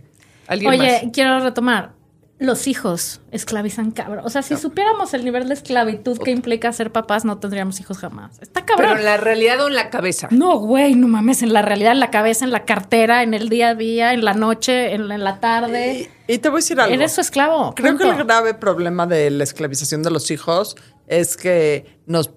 ¿Alguien 0.48 0.72
Oye, 0.72 1.00
más? 1.04 1.12
quiero 1.14 1.40
retomar. 1.40 1.94
Los 2.39 2.67
hijos 2.67 3.19
esclavizan 3.32 3.89
cabrón. 3.89 4.23
O 4.23 4.30
sea, 4.30 4.43
si 4.43 4.56
supiéramos 4.58 5.13
el 5.15 5.26
nivel 5.26 5.47
de 5.47 5.56
esclavitud 5.56 6.19
que 6.19 6.30
implica 6.30 6.71
ser 6.71 6.91
papás, 6.91 7.26
no 7.26 7.39
tendríamos 7.39 7.80
hijos 7.80 7.97
jamás. 7.97 8.38
Está 8.41 8.63
cabrón. 8.63 8.89
Pero 8.89 9.00
en 9.00 9.06
la 9.06 9.17
realidad 9.17 9.60
o 9.63 9.67
en 9.69 9.73
la 9.73 9.89
cabeza. 9.89 10.28
No, 10.30 10.58
güey, 10.60 10.93
no 10.93 11.08
mames, 11.08 11.41
en 11.41 11.52
la 11.52 11.63
realidad, 11.63 11.93
en 11.93 12.00
la 12.00 12.12
cabeza, 12.12 12.45
en 12.45 12.52
la 12.52 12.63
cartera, 12.63 13.23
en 13.23 13.34
el 13.34 13.50
día 13.50 13.69
a 13.69 13.76
día, 13.76 14.13
en 14.13 14.23
la 14.23 14.36
noche, 14.36 14.93
en 14.93 15.08
la, 15.08 15.15
en 15.15 15.23
la 15.23 15.39
tarde. 15.39 16.10
y, 16.28 16.34
y 16.34 16.38
te 16.38 16.50
voy 16.50 16.58
a 16.58 16.60
decir 16.60 16.80
algo. 16.80 16.93
Eres 16.93 17.13
su 17.13 17.21
esclavo. 17.21 17.73
Creo 17.76 17.97
que 17.97 18.04
el 18.04 18.15
grave 18.23 18.54
problema 18.54 19.08
de 19.08 19.32
la 19.32 19.43
esclavización 19.43 20.04
de 20.04 20.12
los 20.12 20.30
hijos 20.30 20.76
es 21.08 21.38
que 21.38 22.00
nos 22.06 22.32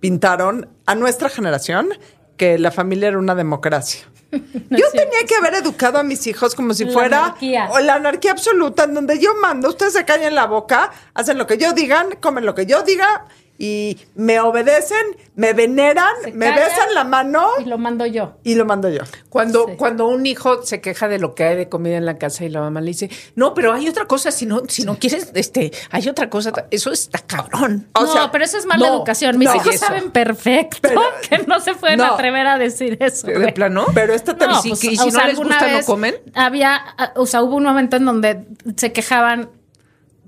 pintaron 0.00 0.70
a 0.86 0.94
nuestra 0.94 1.28
generación 1.28 1.90
que 2.38 2.58
la 2.58 2.70
familia 2.70 3.08
era 3.08 3.18
una 3.18 3.34
democracia. 3.34 4.00
No 4.70 4.78
Yo 4.78 4.86
cierto. 4.90 5.10
tenía 5.10 5.26
que 5.26 5.34
haber 5.36 5.54
educado 5.54 5.98
a 5.98 6.02
mis 6.02 6.26
hijos 6.26 6.54
como 6.54 6.72
si 6.74 6.84
La 6.84 6.92
fuera 6.92 7.24
anarquía. 7.26 7.68
o 7.72 7.80
la 7.80 7.94
anarquía 7.94 8.30
absoluta, 8.32 8.84
en 8.84 8.94
donde 8.94 9.18
yo 9.18 9.34
mando, 9.34 9.68
ustedes 9.68 9.92
se 9.94 10.04
callen 10.04 10.34
la 10.34 10.46
boca, 10.46 10.90
hacen 11.14 11.36
lo 11.38 11.46
que 11.46 11.58
yo 11.58 11.72
digan, 11.72 12.10
comen 12.20 12.46
lo 12.46 12.54
que 12.54 12.66
yo 12.66 12.82
diga 12.82 13.24
y 13.62 13.98
me 14.14 14.40
obedecen, 14.40 14.96
me 15.36 15.52
veneran, 15.52 16.08
Se 16.24 16.32
me 16.32 16.46
callan 16.46 16.64
besan 16.64 16.94
la 16.94 17.04
mano 17.04 17.46
Y 17.60 17.66
lo 17.66 17.76
mando 17.76 18.06
yo. 18.06 18.36
y 18.42 18.54
lo 18.54 18.64
mando 18.64 18.88
yo. 18.88 19.02
Cuando, 19.28 19.66
Sí. 19.68 19.72
cuando 19.76 20.06
un 20.08 20.24
hijo 20.24 20.62
se 20.62 20.80
queja 20.80 21.08
de 21.08 21.18
lo 21.18 21.34
que 21.34 21.44
hay 21.44 21.56
de 21.56 21.68
comida 21.68 21.98
en 21.98 22.06
la 22.06 22.16
casa 22.16 22.44
y 22.44 22.48
la 22.48 22.60
mamá 22.60 22.80
le 22.80 22.86
dice, 22.88 23.10
no, 23.36 23.52
pero 23.52 23.72
hay 23.74 23.86
otra 23.86 24.06
cosa, 24.06 24.30
si 24.30 24.46
no, 24.46 24.62
si 24.66 24.84
no 24.84 24.98
quieres, 24.98 25.30
este, 25.34 25.70
hay 25.90 26.08
otra 26.08 26.30
cosa, 26.30 26.52
eso 26.70 26.90
está 26.90 27.18
cabrón. 27.18 27.86
O 27.92 28.00
no, 28.02 28.12
sea, 28.12 28.30
pero 28.32 28.44
eso 28.44 28.56
es 28.56 28.64
mala 28.64 28.88
no, 28.88 28.94
educación. 28.96 29.36
Mis 29.38 29.48
no. 29.50 29.56
hijos 29.56 29.74
Eso. 29.74 29.86
saben 29.86 30.10
perfecto 30.10 30.78
Pero- 30.80 31.02
que 31.28 31.38
no 31.46 31.60
se 31.60 31.74
pueden 31.74 31.98
no. 31.98 32.14
atrever 32.14 32.46
a 32.46 32.56
decir 32.56 32.96
eso. 33.00 33.26
¿De 33.26 33.52
plano? 33.52 33.84
Pero 33.94 34.14
esta 34.14 34.32
si- 34.62 34.70
pues, 34.70 34.84
y 34.84 34.96
si 34.96 35.08
o 35.08 35.10
no 35.12 35.26
les 35.26 35.36
gusta, 35.36 35.68
¿no 35.70 35.84
comen? 35.84 36.14
Había, 36.34 36.76
ah, 36.96 37.12
o 37.16 37.26
sea, 37.26 37.42
hubo 37.42 37.56
un 37.56 37.64
momento 37.64 37.96
en 37.96 38.06
donde 38.06 38.46
se 38.76 38.92
quejaban 38.92 39.50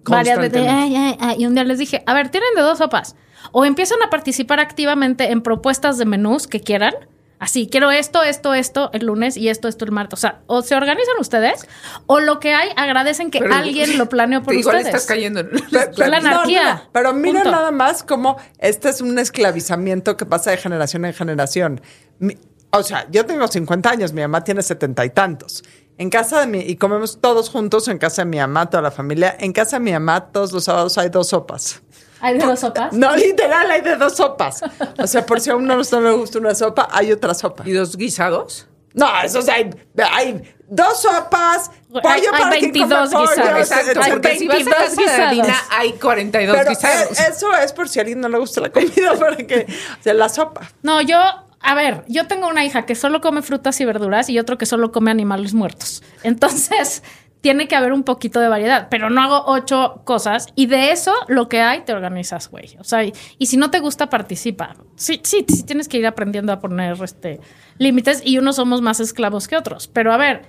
varias 0.07 0.38
veces. 0.38 0.67
"Ay, 0.69 0.97
ay, 0.97 1.17
ay", 1.21 1.37
y 1.38 1.47
un 1.47 1.55
día 1.55 1.65
les 1.65 1.79
dije, 1.79 2.03
a 2.07 2.15
ver, 2.15 2.29
tienen 2.31 2.49
de 2.57 2.62
dos 2.62 2.79
sopas. 2.79 3.17
O 3.53 3.65
empiezan 3.65 4.01
a 4.03 4.11
participar 4.11 4.61
activamente 4.61 5.31
en 5.33 5.43
propuestas 5.43 5.99
de 5.99 6.05
menús 6.05 6.47
que 6.47 6.61
quieran. 6.61 6.95
Así, 7.41 7.67
quiero 7.69 7.91
esto, 7.91 8.23
esto, 8.23 8.55
esto 8.55 8.91
el 8.93 9.07
lunes 9.07 9.37
y 9.37 9.49
esto, 9.49 9.67
esto 9.67 9.85
el 9.85 9.91
martes. 9.91 10.17
O 10.17 10.21
sea, 10.21 10.43
o 10.47 10.62
se 10.62 10.77
organizan 10.77 11.17
ustedes 11.19 11.67
o 12.07 12.21
lo 12.21 12.38
que 12.38 12.55
hay 12.55 12.69
agradecen 12.77 13.33
que 13.33 13.41
Pero- 13.41 13.53
alguien 13.57 13.99
lo 13.99 14.09
planeó 14.09 14.45
por 14.45 14.55
Igual 14.55 14.77
ustedes. 14.77 14.95
estás 14.95 15.07
cayendo 15.09 15.41
en 15.41 15.51
la 16.11 16.17
anarquía. 16.19 16.85
Pero 16.93 17.12
mira 17.12 17.43
Punto. 17.43 17.51
nada 17.51 17.73
más 17.73 18.05
como 18.05 18.37
este 18.59 18.91
es 18.91 19.01
un 19.01 19.19
esclavizamiento 19.19 20.17
que 20.17 20.25
pasa 20.25 20.53
de 20.53 20.57
generación 20.57 21.05
en 21.05 21.15
generación. 21.15 21.81
Mi- 22.21 22.38
o 22.71 22.83
sea, 22.85 23.07
yo 23.11 23.27
tengo 23.27 23.47
50 23.49 23.91
años, 23.91 24.12
mi 24.12 24.23
mamá 24.23 24.45
tiene 24.45 24.62
setenta 24.62 25.05
y 25.05 25.11
tantos. 25.11 25.65
En 26.03 26.11
casa 26.11 26.41
de 26.41 26.49
mi, 26.49 26.59
y 26.59 26.75
comemos 26.75 27.21
todos 27.21 27.49
juntos 27.49 27.87
en 27.87 27.97
casa 27.99 28.23
de 28.23 28.27
mi 28.27 28.38
mamá, 28.38 28.69
toda 28.69 28.83
la 28.83 28.91
familia. 28.91 29.37
En 29.38 29.53
casa 29.53 29.77
de 29.77 29.85
mi 29.85 29.93
mamá, 29.93 30.33
todos 30.33 30.51
los 30.51 30.65
sábados 30.65 30.99
hay 30.99 31.11
dos 31.11 31.29
sopas. 31.29 31.81
¿Hay 32.21 32.38
de 32.38 32.45
dos 32.45 32.59
sopas? 32.59 32.93
No, 32.93 33.15
literal, 33.15 33.71
hay 33.71 33.83
de 33.83 33.95
dos 33.95 34.17
sopas. 34.17 34.62
O 34.99 35.07
sea, 35.07 35.25
por 35.25 35.41
si 35.41 35.51
a 35.51 35.55
uno 35.55 35.77
no 35.77 36.01
le 36.01 36.12
gusta 36.17 36.38
una 36.41 36.57
sopa, 36.57 36.88
hay 36.91 37.12
otra 37.12 37.35
sopa. 37.35 37.62
¿Y 37.65 37.71
dos 37.71 37.97
guisados? 37.97 38.67
No, 38.95 39.07
eso 39.23 39.38
es, 39.38 39.49
hay, 39.49 39.71
hay 40.12 40.43
dos 40.69 41.01
sopas, 41.01 41.71
pollo 41.88 42.03
Hay- 42.09 42.21
hay 42.23 42.27
para 42.33 42.51
quien 42.59 42.73
22 42.73 43.11
come 43.11 43.27
pollo, 43.27 43.37
guisados. 43.37 43.71
Exacto, 43.71 44.01
hay 44.03 44.11
porque 44.12 44.37
si 44.38 44.49
vas 44.49 44.55
a 44.57 44.59
22 44.59 44.75
casa 44.75 44.91
de 44.91 45.03
guisados. 45.05 45.29
Adina, 45.29 45.57
hay 45.71 45.93
42 45.93 46.57
Pero 46.59 46.71
guisados. 46.71 47.19
eso 47.21 47.57
es 47.57 47.73
por 47.73 47.88
si 47.88 48.01
a 48.01 48.03
alguien 48.03 48.21
no 48.21 48.29
le 48.29 48.38
gusta 48.38 48.61
la 48.61 48.71
comida, 48.73 49.15
para 49.21 49.37
que, 49.37 49.67
o 50.01 50.03
sea, 50.03 50.15
la 50.15 50.29
sopa. 50.29 50.69
No, 50.83 51.01
yo, 51.01 51.17
a 51.62 51.75
ver, 51.75 52.05
yo 52.09 52.27
tengo 52.27 52.48
una 52.48 52.64
hija 52.64 52.87
que 52.87 52.94
solo 52.94 53.20
come 53.20 53.42
frutas 53.42 53.81
y 53.81 53.85
verduras 53.85 54.29
y 54.29 54.38
otro 54.38 54.59
que 54.59 54.66
solo 54.66 54.92
come 54.92 55.11
animales 55.11 55.55
muertos. 55.55 56.03
Entonces, 56.22 57.03
tiene 57.42 57.68
que 57.68 57.77
haber 57.77 57.92
un 57.92 58.05
poquito 58.05 58.40
de 58.40 58.48
variedad, 58.48 58.88
pero 58.88 59.11
no 59.11 59.20
hago 59.20 59.44
ocho 59.46 60.01
cosas 60.05 60.46
y 60.55 60.66
de 60.66 60.92
eso 60.92 61.12
lo 61.29 61.48
que 61.48 61.61
hay 61.61 61.83
te 61.83 61.92
organizas, 61.92 62.48
güey. 62.48 62.77
O 62.79 62.85
sea, 62.85 63.05
y, 63.05 63.12
si 63.46 63.57
no 63.57 63.70
te 63.70 63.81
gusta, 63.81 64.09
participa. 64.09 64.77
Sí, 64.96 65.20
sí, 65.25 65.44
sí 65.48 65.64
tienes 65.64 65.88
que 65.88 65.98
ir 65.98 66.07
aprendiendo 66.07 66.53
a 66.53 66.61
poner 66.61 67.03
este 67.03 67.40
límites 67.79 68.22
y 68.25 68.38
unos 68.38 68.57
somos 68.57 68.81
más 68.81 69.01
esclavos 69.01 69.48
que 69.48 69.57
otros. 69.57 69.88
Pero 69.88 70.12
a 70.12 70.16
ver, 70.16 70.42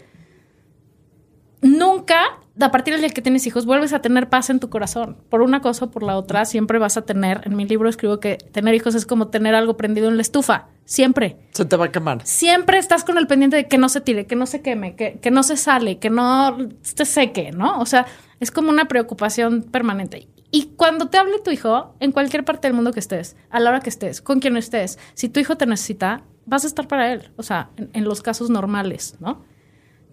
nunca, 1.62 2.40
a 2.60 2.72
partir 2.72 2.94
del 2.94 3.02
día 3.02 3.10
que 3.10 3.22
tienes 3.22 3.48
hijos, 3.48 3.66
vuelves 3.66 3.94
a 3.94 4.02
tener 4.02 4.30
paz 4.30 4.50
en 4.50 4.60
tu 4.60 4.70
corazón. 4.70 5.18
Por 5.30 5.42
una 5.42 5.62
cosa 5.62 5.86
o 5.86 5.92
por 5.92 6.04
la 6.04 6.18
otra, 6.18 6.46
siempre 6.46 6.78
vas 6.78 6.98
a 6.98 7.02
tener, 7.04 7.42
en 7.46 7.56
mi 7.56 7.66
libro 7.66 7.90
escribo 7.90 8.20
que 8.20 8.38
tener 8.38 8.76
hijos 8.76 8.94
es 8.96 9.06
como 9.06 9.30
tener 9.30 9.56
algo 9.56 9.76
prendido 9.76 10.08
en 10.08 10.18
la 10.18 10.22
estufa, 10.22 10.68
siempre. 10.86 11.38
Se 11.52 11.66
te 11.66 11.76
va 11.76 11.86
a 11.86 11.92
quemar. 11.92 12.22
Siempre 12.26 12.78
estás 12.78 13.04
con 13.04 13.18
el 13.18 13.28
pendiente 13.28 13.58
de 13.58 13.68
que 13.68 13.78
no 13.78 13.90
se 13.90 14.02
tire, 14.02 14.28
que 14.28 14.36
no 14.36 14.46
se 14.46 14.62
queme, 14.62 14.96
que, 14.96 15.20
que 15.20 15.32
no 15.32 15.42
se 15.42 15.58
sale, 15.58 15.98
que 15.98 16.10
no 16.10 16.58
se 16.82 17.06
seque, 17.06 17.52
¿no? 17.52 17.80
O 17.80 17.86
sea, 17.86 18.06
es 18.40 18.52
como 18.52 18.70
una 18.70 18.86
preocupación 18.86 19.64
permanente. 19.64 20.28
Y 20.52 20.74
cuando 20.76 21.08
te 21.08 21.18
hable 21.18 21.40
tu 21.40 21.50
hijo, 21.50 21.96
en 22.00 22.12
cualquier 22.12 22.46
parte 22.46 22.68
del 22.68 22.76
mundo 22.76 22.94
que 22.94 23.00
estés, 23.00 23.36
a 23.50 23.60
la 23.60 23.72
hora 23.72 23.80
que 23.80 23.90
estés, 23.90 24.22
con 24.22 24.40
quien 24.40 24.56
estés, 24.58 25.00
si 25.16 25.28
tu 25.28 25.40
hijo 25.40 25.58
te 25.58 25.66
necesita, 25.66 26.24
vas 26.46 26.64
a 26.66 26.68
estar 26.68 26.88
para 26.88 27.12
él. 27.12 27.32
O 27.38 27.42
sea, 27.42 27.72
en, 27.78 27.90
en 27.94 28.04
los 28.04 28.22
casos 28.22 28.52
normales, 28.52 29.16
¿no? 29.20 29.44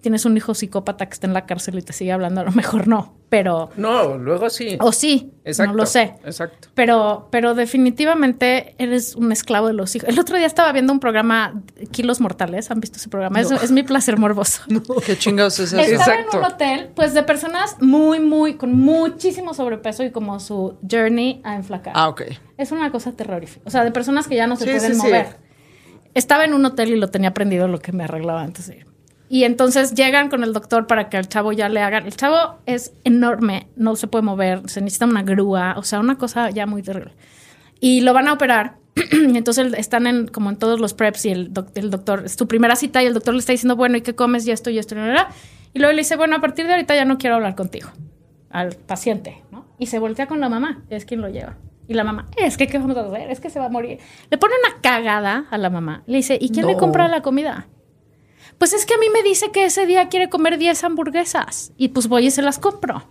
Tienes 0.01 0.25
un 0.25 0.37
hijo 0.37 0.55
psicópata 0.55 1.07
que 1.07 1.13
está 1.15 1.27
en 1.27 1.35
la 1.35 1.45
cárcel 1.47 1.79
y 1.79 1.83
te 1.83 1.93
sigue 1.93 2.13
hablando, 2.13 2.41
a 2.41 2.45
lo 2.45 2.53
mejor 2.53 2.89
no, 2.89 3.15
pero... 3.29 3.69
No, 3.77 4.17
luego 4.17 4.49
sí. 4.49 4.79
O 4.81 4.93
sí, 4.93 5.33
Exacto. 5.45 5.73
no 5.73 5.77
lo 5.77 5.85
sé. 5.87 6.15
Exacto. 6.25 6.69
Pero, 6.75 7.29
pero 7.31 7.55
definitivamente 7.55 8.75
eres 8.79 9.15
un 9.15 9.31
esclavo 9.33 9.67
de 9.67 9.75
los 9.75 9.95
hijos. 9.95 10.09
El 10.09 10.19
otro 10.19 10.37
día 10.39 10.47
estaba 10.47 10.73
viendo 10.73 10.93
un 10.93 11.01
programa, 11.01 11.61
Kilos 11.91 12.21
Mortales. 12.21 12.71
¿Han 12.71 12.81
visto 12.81 12.97
ese 12.97 13.09
programa? 13.11 13.41
Es, 13.41 13.51
es 13.51 13.71
mi 13.73 13.83
placer 13.83 14.19
morboso. 14.19 14.63
Qué 15.07 15.19
chingados 15.19 15.59
es 15.61 15.73
eso. 15.73 15.83
Estaba 15.83 16.15
Exacto. 16.15 16.39
en 16.39 16.45
un 16.45 16.51
hotel, 16.53 16.91
pues, 16.95 17.13
de 17.13 17.23
personas 17.23 17.77
muy, 17.81 18.21
muy, 18.21 18.55
con 18.55 18.73
muchísimo 18.73 19.53
sobrepeso 19.55 20.03
y 20.03 20.11
como 20.11 20.41
su 20.41 20.79
journey 20.91 21.41
a 21.45 21.57
enflacar. 21.57 21.93
Ah, 21.95 22.09
ok. 22.09 22.23
Es 22.57 22.73
una 22.73 22.91
cosa 22.91 23.13
terrorífica. 23.13 23.63
O 23.67 23.71
sea, 23.71 23.85
de 23.85 23.91
personas 23.91 24.27
que 24.29 24.37
ya 24.37 24.47
no 24.47 24.57
se 24.57 24.65
Sí, 24.65 24.71
pueden 24.71 24.95
sí, 24.95 25.01
sí. 25.01 25.07
mover. 25.07 25.37
Estaba 26.15 26.45
en 26.45 26.55
un 26.55 26.65
hotel 26.65 26.91
y 26.91 26.97
lo 26.97 27.09
tenía 27.09 27.35
prendido 27.35 27.69
lo 27.69 27.79
que 27.81 27.93
me 27.93 28.05
arreglaba 28.05 28.43
antes 28.43 28.67
de 28.67 28.79
ir. 28.79 28.90
Y 29.33 29.45
entonces 29.45 29.95
llegan 29.95 30.29
con 30.29 30.43
el 30.43 30.53
doctor 30.53 30.89
para 30.89 31.09
que 31.09 31.17
al 31.17 31.29
chavo 31.29 31.53
ya 31.53 31.69
le 31.69 31.81
hagan. 31.81 32.05
El 32.05 32.17
chavo 32.17 32.57
es 32.67 32.93
enorme, 33.05 33.69
no 33.77 33.95
se 33.95 34.09
puede 34.09 34.23
mover, 34.25 34.69
se 34.69 34.81
necesita 34.81 35.07
una 35.07 35.23
grúa, 35.23 35.75
o 35.79 35.85
sea, 35.85 36.01
una 36.01 36.19
cosa 36.19 36.51
ya 36.51 36.67
muy 36.67 36.83
terrible. 36.83 37.13
Y 37.79 38.01
lo 38.01 38.13
van 38.13 38.27
a 38.27 38.33
operar. 38.33 38.75
entonces 39.13 39.73
están 39.75 40.09
en, 40.09 40.27
como 40.27 40.51
en 40.51 40.57
todos 40.57 40.81
los 40.81 40.95
preps 40.95 41.27
y 41.27 41.31
el, 41.31 41.55
doc- 41.55 41.71
el 41.77 41.91
doctor, 41.91 42.25
es 42.27 42.35
tu 42.37 42.49
primera 42.49 42.75
cita 42.75 43.05
y 43.05 43.07
el 43.07 43.15
doctor 43.15 43.35
le 43.35 43.39
está 43.39 43.53
diciendo, 43.53 43.77
bueno, 43.77 43.97
¿y 43.97 44.01
qué 44.01 44.17
comes? 44.17 44.45
Y 44.49 44.51
esto 44.51 44.69
y 44.69 44.79
esto 44.81 44.97
y 44.97 44.99
nada. 44.99 45.29
Y 45.73 45.79
luego 45.79 45.93
le 45.93 45.99
dice, 46.01 46.17
bueno, 46.17 46.35
a 46.35 46.41
partir 46.41 46.67
de 46.67 46.73
ahorita 46.73 46.97
ya 46.97 47.05
no 47.05 47.17
quiero 47.17 47.37
hablar 47.37 47.55
contigo 47.55 47.89
al 48.51 48.71
paciente, 48.75 49.45
¿no? 49.53 49.65
Y 49.79 49.87
se 49.87 50.01
voltea 50.01 50.27
con 50.27 50.41
la 50.41 50.49
mamá, 50.49 50.83
es 50.91 51.05
quien 51.05 51.21
lo 51.21 51.29
lleva. 51.29 51.57
Y 51.87 51.95
la 51.95 52.03
mamá, 52.03 52.27
es 52.37 52.57
que, 52.57 52.67
¿qué 52.67 52.81
vamos 52.81 52.97
a 52.97 53.03
hacer? 53.07 53.31
Es 53.31 53.39
que 53.39 53.49
se 53.49 53.61
va 53.61 53.67
a 53.67 53.69
morir. 53.69 53.99
Le 54.29 54.39
pone 54.39 54.55
una 54.67 54.81
cagada 54.81 55.45
a 55.53 55.57
la 55.57 55.71
mamá. 55.71 56.03
Le 56.07 56.17
dice, 56.17 56.37
¿y 56.41 56.49
quién 56.51 56.67
le 56.67 56.73
compra 56.77 57.07
la 57.07 57.23
comida? 57.23 57.69
Pues 58.61 58.75
es 58.75 58.85
que 58.85 58.93
a 58.93 58.99
mí 58.99 59.07
me 59.09 59.23
dice 59.23 59.51
que 59.53 59.65
ese 59.65 59.87
día 59.87 60.11
quiere 60.11 60.29
comer 60.29 60.59
10 60.59 60.85
hamburguesas. 60.85 61.73
Y 61.79 61.89
pues 61.89 62.09
voy 62.09 62.27
y 62.27 62.31
se 62.31 62.43
las 62.43 62.59
compro. 62.59 63.03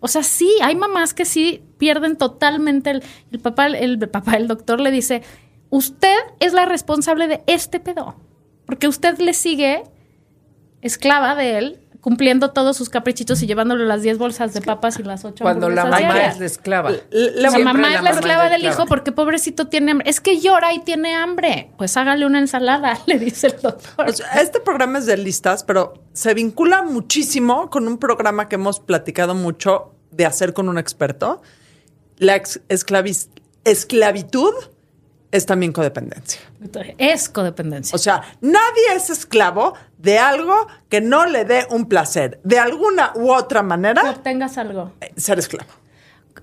O 0.00 0.08
sea, 0.08 0.22
sí, 0.22 0.50
hay 0.62 0.74
mamás 0.74 1.12
que 1.12 1.26
sí 1.26 1.62
pierden 1.76 2.16
totalmente 2.16 2.88
el, 2.88 3.02
el 3.30 3.40
papá, 3.40 3.66
el, 3.66 3.74
el 3.74 4.08
papá, 4.08 4.38
el 4.38 4.48
doctor 4.48 4.80
le 4.80 4.90
dice, 4.90 5.22
usted 5.68 6.16
es 6.38 6.54
la 6.54 6.64
responsable 6.64 7.28
de 7.28 7.42
este 7.46 7.78
pedo. 7.78 8.16
Porque 8.64 8.88
usted 8.88 9.18
le 9.18 9.34
sigue 9.34 9.82
esclava 10.80 11.34
de 11.34 11.58
él, 11.58 11.80
cumpliendo 12.00 12.50
todos 12.50 12.76
sus 12.76 12.88
caprichitos 12.88 13.42
y 13.42 13.46
llevándole 13.46 13.84
las 13.84 14.02
10 14.02 14.18
bolsas 14.18 14.54
de 14.54 14.62
papas 14.62 14.98
y 14.98 15.02
las 15.02 15.24
8 15.24 15.42
Cuando 15.42 15.68
la 15.68 15.84
mamá 15.84 15.98
diarias. 15.98 16.34
es 16.34 16.40
la 16.40 16.46
esclava. 16.46 16.90
La 17.10 17.50
mamá 17.58 17.94
es 17.94 18.02
la 18.02 18.10
esclava 18.10 18.44
del 18.44 18.54
esclava. 18.54 18.74
hijo 18.74 18.86
porque 18.86 19.12
pobrecito 19.12 19.68
tiene 19.68 19.92
hambre. 19.92 20.08
Es 20.08 20.20
que 20.20 20.40
llora 20.40 20.72
y 20.72 20.80
tiene 20.80 21.14
hambre. 21.14 21.70
Pues 21.76 21.96
hágale 21.96 22.26
una 22.26 22.38
ensalada, 22.38 22.98
le 23.06 23.18
dice 23.18 23.48
el 23.48 23.60
doctor. 23.60 24.08
O 24.08 24.12
sea, 24.12 24.40
este 24.40 24.60
programa 24.60 24.98
es 24.98 25.06
de 25.06 25.16
listas, 25.16 25.64
pero 25.64 25.94
se 26.12 26.34
vincula 26.34 26.82
muchísimo 26.82 27.70
con 27.70 27.86
un 27.86 27.98
programa 27.98 28.48
que 28.48 28.54
hemos 28.54 28.80
platicado 28.80 29.34
mucho 29.34 29.94
de 30.10 30.26
hacer 30.26 30.54
con 30.54 30.68
un 30.68 30.78
experto. 30.78 31.42
La 32.16 32.40
esclavitud 33.64 34.52
es 35.32 35.46
también 35.46 35.72
codependencia. 35.72 36.40
es 36.98 37.28
codependencia. 37.28 37.94
O 37.94 37.98
sea, 37.98 38.22
nadie 38.40 38.94
es 38.94 39.10
esclavo 39.10 39.74
de 39.98 40.18
algo 40.18 40.66
que 40.88 41.00
no 41.00 41.26
le 41.26 41.44
dé 41.44 41.66
un 41.70 41.88
placer. 41.88 42.40
De 42.44 42.58
alguna 42.58 43.12
u 43.14 43.32
otra 43.32 43.60
que 43.60 43.66
manera, 43.66 44.10
obtengas 44.10 44.58
algo. 44.58 44.92
eh, 45.00 45.12
ser 45.16 45.38
esclavo. 45.38 45.70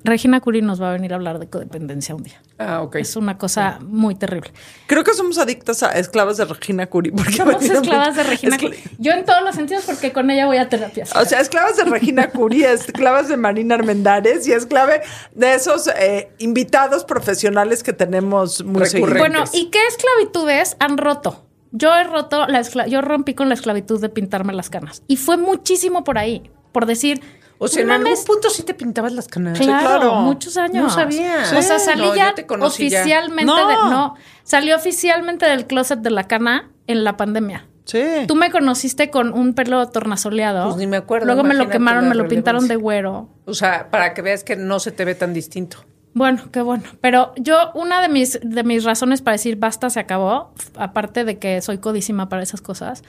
Regina 0.04 0.40
Curie 0.42 0.62
nos 0.62 0.82
va 0.82 0.90
a 0.90 0.94
venir 0.94 1.12
a 1.14 1.16
hablar 1.16 1.40
de 1.40 1.48
codependencia 1.50 2.16
un 2.16 2.24
día. 2.24 2.42
Ah, 2.58 2.82
ok. 2.82 2.96
Es 2.98 3.16
una 3.16 3.38
cosa 3.38 3.80
muy 3.82 4.16
terrible. 4.16 4.52
Creo 4.88 5.04
que 5.04 5.14
somos 5.14 5.38
adictas 5.38 5.84
a 5.84 5.92
esclavas 6.00 6.38
de 6.38 6.46
Regina 6.46 6.88
Curie. 6.88 7.12
Porque 7.12 7.34
Somos 7.34 7.64
esclavas 7.64 8.16
de 8.16 8.24
Regina 8.24 8.56
Escla- 8.56 8.70
Curie. 8.70 8.84
Yo 8.98 9.12
en 9.12 9.26
todos 9.26 9.42
los 9.44 9.56
sentidos 9.56 9.84
porque 9.86 10.12
con 10.14 10.30
ella 10.30 10.46
voy 10.46 10.58
a 10.58 10.70
terapia. 10.70 11.06
O 11.16 11.26
sea, 11.26 11.40
esclavas 11.42 11.78
de 11.78 11.84
Regina 11.86 12.30
Curie, 12.30 12.72
esclavas 12.74 13.28
de 13.28 13.38
Marina 13.38 13.76
Armendáriz 13.76 14.48
y 14.48 14.54
esclave 14.54 15.02
de 15.36 15.54
esos 15.54 15.88
eh, 15.88 16.30
invitados 16.40 17.04
profesionales 17.04 17.84
que 17.84 17.94
tenemos 17.94 18.64
muy 18.64 18.86
seguido. 18.86 19.08
Recurrentes. 19.08 19.52
Bueno, 19.52 19.52
¿y 19.54 19.70
qué 19.72 19.80
esclavitudes 19.88 20.78
han 20.80 20.98
roto? 20.98 21.44
Yo 21.72 21.94
he 21.94 22.04
roto 22.06 22.48
la 22.48 22.62
yo 22.88 23.02
rompí 23.02 23.34
con 23.34 23.50
la 23.50 23.54
esclavitud 23.56 24.00
de 24.00 24.10
pintarme 24.10 24.54
las 24.54 24.70
canas. 24.70 25.04
Y 25.08 25.18
fue 25.18 25.38
muchísimo 25.38 26.04
por 26.04 26.18
ahí. 26.18 26.50
Por 26.72 26.86
decir. 26.86 27.22
O 27.60 27.68
sea, 27.68 27.84
"No 27.86 27.96
en 27.96 28.06
algún 28.08 28.24
punto 28.26 28.50
sí 28.50 28.64
te 28.64 28.74
pintabas 28.74 29.14
las 29.14 29.28
canas. 29.28 29.58
Claro, 29.58 30.00
claro. 30.00 30.16
muchos 30.22 30.58
años. 30.58 30.84
No 30.84 30.90
sabía. 30.90 31.42
O 31.42 31.62
sea, 31.62 31.80
Sí. 31.80 31.86
salí 31.86 32.02
No, 32.04 32.16
ya 32.16 32.34
oficialmente 32.62 33.46
No. 33.46 33.68
de. 33.68 33.76
No, 33.90 34.16
salí 34.44 34.72
oficialmente 34.74 35.46
del 35.48 35.66
closet 35.66 36.00
de 36.00 36.10
la 36.12 36.26
cana 36.26 36.70
en 36.88 37.04
la 37.04 37.18
pandemia. 37.18 37.66
Sí. 37.86 38.04
Tú 38.28 38.36
me 38.36 38.52
conociste 38.52 39.10
con 39.10 39.34
un 39.34 39.54
pelo 39.54 39.88
tornasoleado. 39.88 40.66
Pues 40.66 40.76
ni 40.78 40.88
me 40.88 40.98
acuerdo, 40.98 41.26
Luego 41.26 41.44
me 41.44 41.54
lo 41.54 41.70
quemaron, 41.70 42.10
me 42.10 42.16
lo 42.16 42.28
pintaron 42.28 42.68
de 42.68 42.76
güero. 42.76 43.30
O 43.46 43.54
sea, 43.54 43.90
para 43.90 44.14
que 44.14 44.22
veas 44.22 44.44
que 44.44 44.56
no 44.58 44.80
se 44.80 44.92
te 44.92 45.06
ve 45.06 45.16
tan 45.16 45.34
distinto. 45.34 45.78
Bueno, 46.14 46.50
qué 46.52 46.62
bueno. 46.62 46.84
Pero 47.00 47.32
yo, 47.38 47.72
una 47.76 48.02
de 48.02 48.10
mis, 48.10 48.40
de 48.44 48.64
mis 48.64 48.84
razones 48.84 49.22
para 49.22 49.34
decir 49.34 49.56
basta, 49.56 49.90
se 49.90 50.00
acabó, 50.00 50.52
aparte 50.76 51.24
de 51.24 51.38
que 51.38 51.62
soy 51.62 51.78
codísima 51.78 52.28
para 52.28 52.44
esas 52.44 52.60
cosas, 52.60 53.04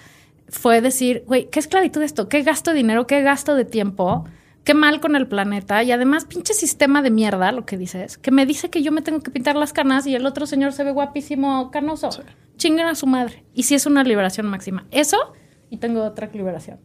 fue 0.49 0.81
decir, 0.81 1.25
güey, 1.27 1.49
¿qué 1.51 1.59
esclavitud 1.59 2.03
esto? 2.03 2.29
¿Qué 2.29 2.43
gasto 2.43 2.71
de 2.71 2.77
dinero? 2.77 3.07
¿Qué 3.07 3.23
gasto 3.23 3.55
de 3.55 3.65
tiempo? 3.65 4.27
Qué 4.65 4.75
mal 4.75 5.01
con 5.01 5.17
el 5.17 5.27
planeta 5.27 5.83
y 5.83 5.93
además 5.93 6.25
pinche 6.27 6.53
sistema 6.55 7.01
de 7.03 7.11
mierda, 7.11 7.53
lo 7.53 7.65
que 7.65 7.77
dices, 7.79 8.19
que 8.19 8.31
me 8.31 8.45
dice 8.47 8.69
que 8.71 8.83
yo 8.83 8.93
me 8.93 9.03
tengo 9.03 9.21
que 9.21 9.31
pintar 9.31 9.57
las 9.57 9.73
canas 9.73 10.07
y 10.07 10.15
el 10.15 10.27
otro 10.27 10.47
señor 10.47 10.73
se 10.73 10.85
ve 10.85 10.91
guapísimo 10.91 11.71
canoso. 11.71 12.11
Chinguen 12.57 12.87
a 12.87 12.95
su 12.95 13.07
madre. 13.07 13.45
Y 13.55 13.63
si 13.65 13.75
es 13.75 13.87
una 13.87 14.03
liberación 14.05 14.47
máxima. 14.47 14.85
Eso 14.91 15.33
y 15.71 15.77
tengo 15.79 16.03
otra 16.03 16.29
liberación. 16.33 16.79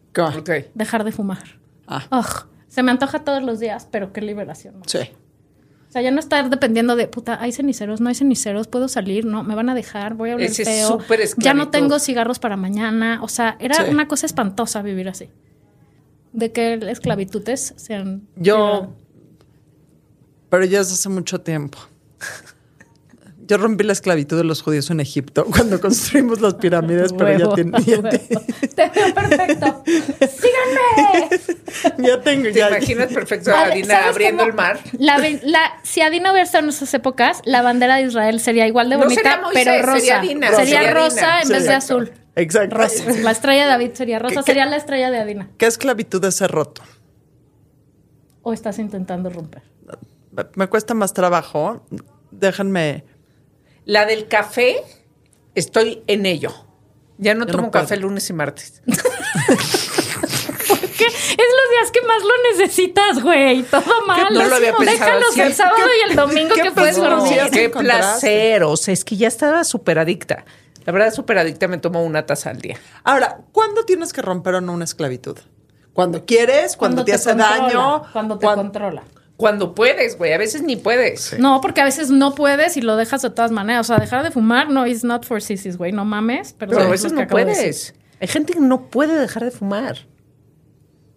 Dejar 0.73 1.03
de 1.03 1.11
fumar. 1.11 1.43
Ah. 1.87 2.03
Ugh, 2.11 2.47
se 2.67 2.83
me 2.83 2.91
antoja 2.91 3.19
todos 3.23 3.43
los 3.43 3.59
días, 3.59 3.87
pero 3.91 4.13
qué 4.13 4.21
liberación. 4.21 4.75
Sí. 4.85 4.99
O 5.89 5.91
sea, 5.93 6.01
ya 6.01 6.09
no 6.09 6.19
estar 6.19 6.49
dependiendo 6.49 6.95
de, 6.95 7.07
puta, 7.07 7.37
hay 7.39 7.51
ceniceros, 7.51 8.01
no 8.01 8.09
hay 8.09 8.15
ceniceros, 8.15 8.67
puedo 8.67 8.87
salir, 8.87 9.25
no, 9.25 9.43
me 9.43 9.53
van 9.53 9.69
a 9.69 9.75
dejar, 9.75 10.15
voy 10.15 10.31
a 10.31 10.35
oler 10.35 10.49
Ese 10.49 10.63
es 10.63 10.67
feo. 10.67 10.87
súper 10.87 11.19
ya 11.37 11.53
no 11.53 11.69
tengo 11.69 11.99
cigarros 11.99 12.39
para 12.39 12.57
mañana. 12.57 13.19
O 13.21 13.27
sea, 13.27 13.57
era 13.59 13.75
Sí. 13.75 13.83
una 13.91 14.07
cosa 14.07 14.25
espantosa 14.25 14.81
vivir 14.81 15.07
así. 15.07 15.29
De 16.33 16.51
que 16.51 16.73
esclavitudes 16.89 17.73
sean... 17.77 18.27
Yo. 18.35 18.93
Pero 20.49 20.65
ya 20.65 20.81
es 20.81 20.91
hace 20.91 21.09
mucho 21.09 21.41
tiempo. 21.41 21.77
Yo 23.45 23.57
rompí 23.57 23.83
la 23.83 23.91
esclavitud 23.91 24.37
de 24.37 24.45
los 24.45 24.61
judíos 24.61 24.89
en 24.89 25.01
Egipto 25.01 25.43
cuando 25.51 25.81
construimos 25.81 26.39
las 26.39 26.53
pirámides, 26.55 27.11
pero 27.11 27.29
ya, 27.37 27.37
Huevo, 27.49 27.55
tiene- 27.55 27.77
ya, 27.83 28.01
te- 28.09 28.19
Te 28.69 28.89
veo 28.89 29.13
perfecto. 29.13 29.83
¡Síganme! 29.85 31.39
ya 32.07 32.21
tengo. 32.21 32.43
¿Te 32.43 32.53
ya- 32.53 32.69
imaginas 32.69 33.11
perfecto 33.13 33.51
a 33.51 33.63
Adina 33.65 33.95
¿sabes 33.95 34.09
abriendo 34.11 34.43
cómo? 34.43 34.49
el 34.51 34.55
mar? 34.55 34.79
La, 34.97 35.17
la- 35.43 35.73
si 35.83 35.99
Adina 36.01 36.31
hubiera 36.31 36.45
estado 36.45 36.63
en 36.63 36.69
esas 36.69 36.93
épocas, 36.93 37.41
la 37.43 37.61
bandera 37.61 37.97
de 37.97 38.03
Israel 38.03 38.39
sería 38.39 38.65
igual 38.65 38.89
de 38.89 38.95
No 38.95 39.03
bonita, 39.03 39.21
sería 39.23 39.41
Moisés, 39.41 39.63
pero 39.65 39.85
rosa. 39.85 39.99
sería 39.99 40.19
Adina, 40.19 40.47
Sería 40.51 40.65
sería 40.79 40.93
rosa 40.93 41.35
Adina. 41.35 41.41
en 41.41 41.47
Sí, 41.47 41.53
vez 41.53 41.63
de 41.65 41.73
azul. 41.73 42.11
Exacto. 42.35 42.75
Rosa. 42.77 43.03
La 43.21 43.31
estrella 43.31 43.63
de 43.63 43.69
David 43.69 43.91
sería 43.93 44.19
rosa, 44.19 44.35
¿Qué- 44.35 44.39
qué? 44.41 44.45
sería 44.45 44.65
la 44.65 44.77
estrella 44.77 45.11
de 45.11 45.19
Adina. 45.19 45.49
¿Qué 45.57 45.65
esclavitud 45.67 46.23
es 46.25 46.35
ser 46.35 46.51
roto? 46.51 46.81
¿O 48.41 48.53
estás 48.53 48.79
intentando 48.79 49.29
romper? 49.29 49.61
Me- 50.55 50.67
cuesta 50.67 50.93
más 50.93 51.13
trabajo. 51.13 51.85
Déjenme. 52.31 53.03
La 53.85 54.05
del 54.05 54.27
café, 54.27 54.77
estoy 55.55 56.03
en 56.07 56.25
ello. 56.25 56.51
Ya 57.19 57.35
no 57.35 57.45
Yo 57.45 57.51
tomo 57.51 57.63
no 57.65 57.71
café 57.71 57.97
lunes 57.97 58.29
y 58.29 58.33
martes. 58.33 58.81
¿Qué? 60.97 61.05
Es 61.05 61.37
los 61.37 61.69
días 61.71 61.91
que 61.91 62.01
más 62.07 62.21
lo 62.21 62.51
necesitas, 62.51 63.21
güey. 63.21 63.63
Todo 63.63 64.05
mal. 64.07 64.33
No 64.33 64.43
lo 64.45 64.55
había 64.55 64.75
pensado 64.75 65.19
Déjalos 65.19 65.37
el 65.37 65.53
sábado 65.53 65.85
y 66.05 66.09
el 66.09 66.15
domingo 66.15 66.55
qué 66.55 66.61
que 66.63 66.71
puedes 66.71 66.95
dormir. 66.97 67.39
Qué 67.51 67.69
placer. 67.69 68.63
O 68.63 68.75
sea, 68.77 68.93
es 68.93 69.03
que 69.05 69.15
ya 69.17 69.27
estaba 69.27 69.63
súper 69.63 69.99
adicta. 69.99 70.45
La 70.85 70.93
verdad, 70.93 71.13
súper 71.13 71.37
adicta, 71.37 71.67
me 71.67 71.77
tomo 71.77 72.03
una 72.03 72.25
taza 72.25 72.49
al 72.49 72.59
día. 72.59 72.77
Ahora, 73.03 73.39
¿cuándo 73.51 73.85
tienes 73.85 74.13
que 74.13 74.21
romper 74.21 74.55
o 74.55 74.61
no 74.61 74.73
una 74.73 74.83
esclavitud? 74.83 75.37
Cuando 75.93 76.25
quieres, 76.25 76.75
cuando, 76.75 77.05
te, 77.05 77.13
hace 77.13 77.29
controla, 77.29 77.57
daño. 77.57 78.03
Cuando 78.11 78.39
te 78.39 78.47
controla. 78.47 79.03
Cuando 79.37 79.75
puedes, 79.75 80.17
güey. 80.17 80.33
A 80.33 80.37
veces 80.37 80.63
ni 80.63 80.75
puedes. 80.75 81.37
No, 81.39 81.61
porque 81.61 81.81
a 81.81 81.85
veces 81.85 82.09
no 82.09 82.33
puedes 82.33 82.77
y 82.77 82.81
lo 82.81 82.95
dejas 82.95 83.21
de 83.21 83.29
todas 83.29 83.51
maneras. 83.51 83.81
O 83.81 83.87
sea, 83.87 83.99
dejar 83.99 84.23
de 84.23 84.31
fumar 84.31 84.69
no 84.69 84.85
is 84.85 85.03
not 85.03 85.25
for 85.25 85.41
sissies, 85.41 85.77
güey. 85.77 85.91
No 85.91 86.05
mames. 86.05 86.53
Pero, 86.53 86.71
Pero 86.71 86.81
a 86.81 86.85
es 86.85 86.91
veces 86.91 87.13
no 87.13 87.21
de 87.21 87.27
puedes. 87.27 87.93
Hay 88.19 88.27
gente 88.27 88.53
que 88.53 88.59
no 88.59 88.87
puede 88.87 89.19
dejar 89.19 89.43
de 89.43 89.51
fumar. 89.51 89.97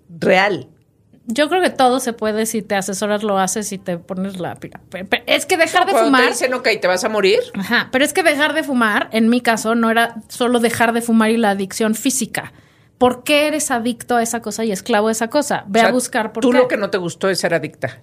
Real. 0.08 0.68
Yo 1.28 1.48
creo 1.48 1.60
que 1.60 1.70
todo 1.70 1.98
se 2.00 2.12
puede 2.12 2.46
si 2.46 2.62
te 2.62 2.76
asesoras, 2.76 3.22
lo 3.24 3.38
haces 3.38 3.72
y 3.72 3.78
te 3.78 3.98
pones 3.98 4.38
la 4.38 4.54
pila. 4.54 4.80
Es 5.26 5.44
que 5.46 5.56
dejar 5.56 5.84
de 5.86 5.92
Cuando 5.92 6.10
te 6.12 6.16
fumar. 6.18 6.28
dicen, 6.32 6.54
ok, 6.54 6.68
te 6.80 6.86
vas 6.86 7.02
a 7.04 7.08
morir. 7.08 7.40
Ajá, 7.54 7.88
pero 7.90 8.04
es 8.04 8.12
que 8.12 8.22
dejar 8.22 8.54
de 8.54 8.62
fumar, 8.62 9.08
en 9.12 9.28
mi 9.28 9.40
caso, 9.40 9.74
no 9.74 9.90
era 9.90 10.16
solo 10.28 10.60
dejar 10.60 10.92
de 10.92 11.02
fumar 11.02 11.30
y 11.30 11.36
la 11.36 11.50
adicción 11.50 11.94
física. 11.96 12.52
¿Por 12.98 13.24
qué 13.24 13.48
eres 13.48 13.70
adicto 13.70 14.16
a 14.16 14.22
esa 14.22 14.40
cosa 14.40 14.64
y 14.64 14.72
esclavo 14.72 15.08
de 15.08 15.12
esa 15.12 15.28
cosa? 15.28 15.64
Ve 15.66 15.80
O 15.80 15.82
sea, 15.82 15.88
a 15.90 15.92
buscar 15.92 16.32
por 16.32 16.42
Tú 16.42 16.52
qué. 16.52 16.58
lo 16.58 16.68
que 16.68 16.76
no 16.76 16.90
te 16.90 16.98
gustó 16.98 17.28
es 17.28 17.38
ser 17.40 17.52
adicta. 17.54 18.00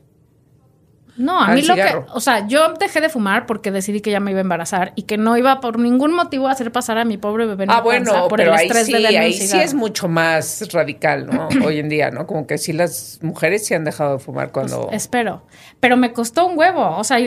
No, 1.15 1.39
a 1.39 1.49
mí 1.49 1.61
lo 1.61 1.75
que, 1.75 2.03
o 2.11 2.19
sea, 2.19 2.47
yo 2.47 2.73
dejé 2.73 2.99
de 2.99 3.09
fumar 3.09 3.45
porque 3.45 3.71
decidí 3.71 4.01
que 4.01 4.09
ya 4.09 4.19
me 4.19 4.31
iba 4.31 4.39
a 4.39 4.41
embarazar 4.41 4.93
y 4.95 5.03
que 5.03 5.17
no 5.17 5.37
iba 5.37 5.59
por 5.59 5.77
ningún 5.77 6.13
motivo 6.13 6.47
a 6.47 6.51
hacer 6.51 6.71
pasar 6.71 6.97
a 6.97 7.05
mi 7.05 7.17
pobre 7.17 7.45
bebé 7.45 7.65
en 7.65 7.71
Ah, 7.71 7.81
bueno, 7.81 8.27
por 8.27 8.37
pero 8.37 8.53
el 8.53 8.59
ahí 8.59 8.65
estrés 8.65 8.87
sí, 8.87 8.93
de 8.93 8.99
un 8.99 9.05
ahí 9.05 9.33
sí 9.33 9.59
es 9.59 9.73
mucho 9.75 10.07
más 10.07 10.67
radical, 10.71 11.27
¿no? 11.27 11.49
Hoy 11.65 11.79
en 11.79 11.89
día, 11.89 12.09
¿no? 12.09 12.25
Como 12.25 12.47
que 12.47 12.57
sí 12.57 12.73
las 12.73 13.19
mujeres 13.21 13.65
sí 13.65 13.75
han 13.75 13.83
dejado 13.83 14.13
de 14.13 14.19
fumar 14.19 14.51
cuando... 14.51 14.87
Pues, 14.87 15.03
espero. 15.03 15.45
Pero 15.79 15.97
me 15.97 16.13
costó 16.13 16.45
un 16.47 16.57
huevo. 16.57 16.97
O 16.97 17.03
sea, 17.03 17.19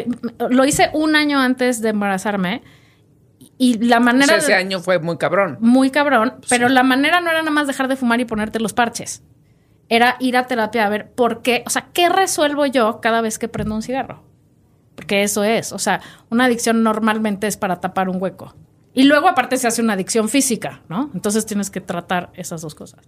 lo 0.50 0.64
hice 0.64 0.90
un 0.92 1.14
año 1.14 1.38
antes 1.38 1.80
de 1.80 1.90
embarazarme 1.90 2.62
y 3.58 3.78
la 3.78 3.98
O 3.98 4.00
manera 4.00 4.26
sea, 4.26 4.36
ese 4.38 4.54
año 4.54 4.80
fue 4.80 4.98
muy 4.98 5.16
cabrón. 5.16 5.58
muy 5.60 5.90
cabrón, 5.90 6.34
pero 6.48 6.68
la 6.68 6.82
manera 6.82 7.20
no 7.20 7.30
era 7.30 7.38
nada 7.40 7.50
más 7.52 7.66
dejar 7.66 7.88
de 7.88 7.96
fumar 7.96 8.20
y 8.20 8.24
ponerte 8.24 8.60
los 8.60 8.72
parches. 8.72 9.22
Era 9.88 10.16
ir 10.18 10.36
a 10.36 10.46
terapia 10.46 10.84
a 10.86 10.88
ver 10.88 11.10
por 11.12 11.42
qué, 11.42 11.62
o 11.66 11.70
sea, 11.70 11.88
¿qué 11.92 12.08
resuelvo 12.08 12.66
yo 12.66 13.00
cada 13.00 13.20
vez 13.20 13.38
que 13.38 13.48
prendo 13.48 13.74
un 13.74 13.82
cigarro? 13.82 14.22
Porque 14.96 15.22
eso 15.22 15.44
es, 15.44 15.72
o 15.72 15.78
sea, 15.78 16.00
una 16.30 16.46
adicción 16.46 16.82
normalmente 16.82 17.46
es 17.46 17.56
para 17.56 17.80
tapar 17.80 18.08
un 18.08 18.20
hueco. 18.20 18.54
Y 18.94 19.04
luego 19.04 19.28
aparte 19.28 19.58
se 19.58 19.68
hace 19.68 19.82
una 19.82 19.92
adicción 19.92 20.28
física, 20.28 20.80
¿no? 20.88 21.10
Entonces 21.14 21.44
tienes 21.46 21.70
que 21.70 21.80
tratar 21.82 22.30
esas 22.34 22.62
dos 22.62 22.74
cosas. 22.74 23.00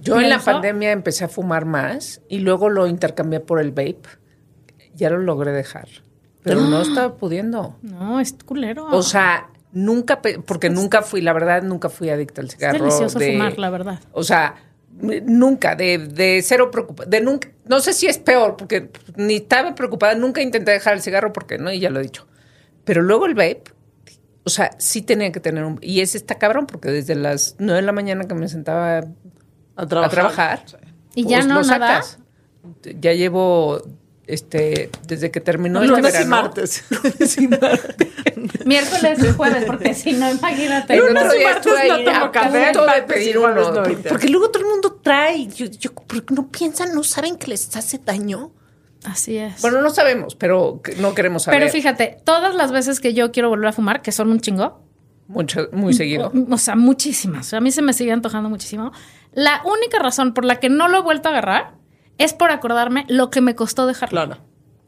Yo 0.00 0.20
en 0.20 0.28
la 0.30 0.38
pandemia 0.38 0.92
empecé 0.92 1.24
a 1.24 1.28
fumar 1.28 1.64
más 1.64 2.20
y 2.28 2.38
luego 2.38 2.68
lo 2.68 2.86
intercambié 2.86 3.40
por 3.40 3.60
el 3.60 3.70
vape. 3.72 4.02
Ya 4.94 5.10
lo 5.10 5.18
logré 5.18 5.50
dejar. 5.50 5.88
Pero 6.44 6.60
no 6.60 6.80
estaba 6.82 7.16
pudiendo. 7.16 7.76
No, 7.82 8.20
es 8.20 8.36
culero. 8.44 8.86
O 8.86 9.02
sea, 9.02 9.48
nunca, 9.72 10.20
porque 10.46 10.70
nunca 10.70 11.02
fui, 11.02 11.20
la 11.20 11.32
verdad, 11.32 11.62
nunca 11.64 11.88
fui 11.88 12.08
adicta 12.10 12.40
al 12.40 12.46
es 12.46 12.52
cigarro. 12.54 12.78
delicioso 12.78 13.18
de- 13.18 13.32
fumar, 13.32 13.58
la 13.58 13.70
verdad. 13.70 13.98
O 14.12 14.22
sea, 14.22 14.54
nunca, 15.00 15.74
de, 15.74 15.98
de 15.98 16.42
cero 16.42 16.70
preocupada, 16.70 17.08
de 17.08 17.20
nunca, 17.20 17.48
no 17.66 17.80
sé 17.80 17.92
si 17.92 18.06
es 18.06 18.18
peor, 18.18 18.56
porque 18.56 18.90
ni 19.16 19.36
estaba 19.36 19.74
preocupada, 19.74 20.14
nunca 20.14 20.42
intenté 20.42 20.70
dejar 20.70 20.94
el 20.94 21.02
cigarro 21.02 21.32
porque 21.32 21.58
no, 21.58 21.72
y 21.72 21.80
ya 21.80 21.90
lo 21.90 22.00
he 22.00 22.02
dicho. 22.02 22.26
Pero 22.84 23.02
luego 23.02 23.26
el 23.26 23.34
vape, 23.34 23.64
o 24.44 24.50
sea, 24.50 24.70
sí 24.78 25.02
tenía 25.02 25.30
que 25.32 25.40
tener 25.40 25.64
un, 25.64 25.78
y 25.80 26.00
ese 26.00 26.18
está 26.18 26.36
cabrón, 26.38 26.66
porque 26.66 26.90
desde 26.90 27.14
las 27.14 27.56
nueve 27.58 27.80
de 27.80 27.86
la 27.86 27.92
mañana 27.92 28.26
que 28.26 28.34
me 28.34 28.48
sentaba 28.48 28.98
A 28.98 29.02
a 29.76 29.86
trabajar. 29.86 30.64
Y 31.14 31.24
ya 31.26 31.38
pues 31.38 31.46
no 31.46 31.54
lo 31.56 31.62
nada. 31.62 32.02
sacas. 32.02 32.18
Ya 33.00 33.12
llevo, 33.12 33.82
este, 34.26 34.90
desde 35.06 35.30
que 35.30 35.40
terminó 35.40 35.82
este 35.82 35.96
Lunes 35.96 36.10
y 36.10 36.12
verano. 36.12 36.30
martes. 36.30 36.84
Miércoles 38.64 39.18
y 39.22 39.32
jueves, 39.32 39.64
porque 39.66 39.94
si 39.94 40.12
no, 40.12 40.30
imagínate. 40.30 40.96
Lunes 40.96 41.24
y 41.38 41.44
martes 41.44 41.72
no 41.88 42.04
tomo 42.04 42.32
café, 42.32 42.72
martes 42.74 43.04
y 43.04 43.12
pedir 43.12 43.38
uno. 43.38 43.54
no, 43.54 43.82
porque 44.08 44.28
luego 44.28 44.50
todo 44.50 44.62
el 44.62 44.68
mundo 44.70 45.00
trae. 45.02 45.46
Yo, 45.48 45.66
yo, 45.66 45.92
porque 45.92 46.34
no 46.34 46.48
piensan, 46.48 46.94
no 46.94 47.02
saben 47.02 47.36
que 47.36 47.48
les 47.48 47.74
hace 47.76 47.98
daño. 47.98 48.52
Así 49.04 49.36
es. 49.36 49.60
Bueno, 49.62 49.82
no 49.82 49.90
sabemos, 49.90 50.36
pero 50.36 50.80
no 50.98 51.14
queremos 51.14 51.42
saber. 51.42 51.60
Pero 51.60 51.72
fíjate, 51.72 52.18
todas 52.24 52.54
las 52.54 52.70
veces 52.70 53.00
que 53.00 53.14
yo 53.14 53.32
quiero 53.32 53.48
volver 53.48 53.68
a 53.68 53.72
fumar, 53.72 54.00
que 54.00 54.12
son 54.12 54.30
un 54.30 54.40
chingo, 54.40 54.80
Mucho, 55.26 55.68
muy 55.72 55.94
seguido. 55.94 56.30
O, 56.34 56.54
o 56.54 56.58
sea, 56.58 56.76
muchísimas. 56.76 57.54
A 57.54 57.60
mí 57.60 57.72
se 57.72 57.80
me 57.82 57.92
sigue 57.94 58.12
antojando 58.12 58.50
muchísimo. 58.50 58.92
La 59.32 59.62
única 59.64 59.98
razón 59.98 60.34
por 60.34 60.44
la 60.44 60.60
que 60.60 60.68
no 60.68 60.88
lo 60.88 60.98
he 60.98 61.02
vuelto 61.02 61.28
a 61.28 61.32
agarrar 61.32 61.81
es 62.18 62.32
por 62.32 62.50
acordarme 62.50 63.04
lo 63.08 63.30
que 63.30 63.40
me 63.40 63.54
costó 63.54 63.86
dejarlo. 63.86 64.24
Claro. 64.24 64.42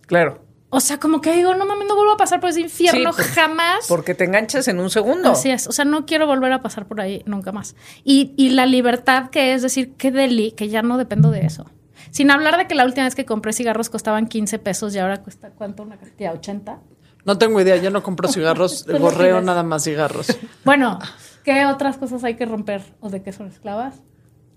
Claro. 0.06 0.44
O 0.76 0.80
sea, 0.80 0.98
como 0.98 1.20
que 1.20 1.32
digo, 1.32 1.54
no 1.54 1.66
mames, 1.66 1.86
no 1.86 1.94
vuelvo 1.94 2.14
a 2.14 2.16
pasar 2.16 2.40
por 2.40 2.50
ese 2.50 2.60
infierno 2.60 3.12
Sí, 3.12 3.22
jamás. 3.22 3.86
Porque 3.88 4.14
te 4.14 4.24
enganchas 4.24 4.66
en 4.66 4.80
un 4.80 4.90
segundo. 4.90 5.30
Así 5.30 5.50
es. 5.50 5.68
O 5.68 5.72
sea, 5.72 5.84
no 5.84 6.04
quiero 6.04 6.26
volver 6.26 6.52
a 6.52 6.62
pasar 6.62 6.86
por 6.86 7.00
ahí 7.00 7.22
nunca 7.26 7.52
más. 7.52 7.76
Y, 8.02 8.32
y 8.36 8.50
la 8.50 8.66
libertad 8.66 9.30
que 9.30 9.52
es 9.54 9.62
decir, 9.62 9.94
qué 9.96 10.10
deli, 10.10 10.50
que 10.50 10.68
ya 10.68 10.82
no 10.82 10.98
dependo 10.98 11.30
de 11.30 11.46
eso. 11.46 11.66
Sin 12.10 12.30
hablar 12.32 12.56
de 12.56 12.66
que 12.66 12.74
la 12.74 12.84
última 12.84 13.04
vez 13.04 13.14
que 13.14 13.24
compré 13.24 13.52
cigarros 13.52 13.88
costaban 13.88 14.26
15 14.26 14.58
pesos 14.58 14.94
y 14.94 14.98
ahora 14.98 15.22
cuesta, 15.22 15.50
¿cuánto? 15.50 15.84
Una 15.84 15.96
cantidad, 15.96 16.34
80. 16.34 16.80
No 17.24 17.38
tengo 17.38 17.60
idea, 17.60 17.76
yo 17.76 17.90
no 17.90 18.02
compro 18.02 18.28
cigarros, 18.28 18.82
pides. 18.86 19.44
nada 19.44 19.62
más 19.62 19.84
cigarros. 19.84 20.26
Bueno, 20.64 20.98
¿qué 21.44 21.66
otras 21.66 21.98
cosas 21.98 22.24
hay 22.24 22.34
que 22.34 22.46
romper? 22.46 22.82
¿O 23.00 23.10
de 23.10 23.22
qué 23.22 23.32
son 23.32 23.46
esclavas? 23.46 24.02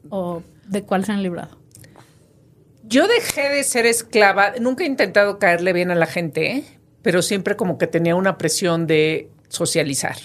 ¿O 0.09 0.41
de 0.67 0.83
cuál 0.83 1.05
se 1.05 1.11
han 1.11 1.21
librado? 1.21 1.57
Yo 2.87 3.07
dejé 3.07 3.49
de 3.49 3.63
ser 3.63 3.85
esclava. 3.85 4.53
Nunca 4.59 4.83
he 4.83 4.87
intentado 4.87 5.39
caerle 5.39 5.73
bien 5.73 5.91
a 5.91 5.95
la 5.95 6.05
gente, 6.05 6.51
¿eh? 6.51 6.63
pero 7.01 7.21
siempre 7.21 7.55
como 7.55 7.77
que 7.77 7.87
tenía 7.87 8.15
una 8.15 8.37
presión 8.37 8.87
de 8.87 9.29
socializar. 9.49 10.15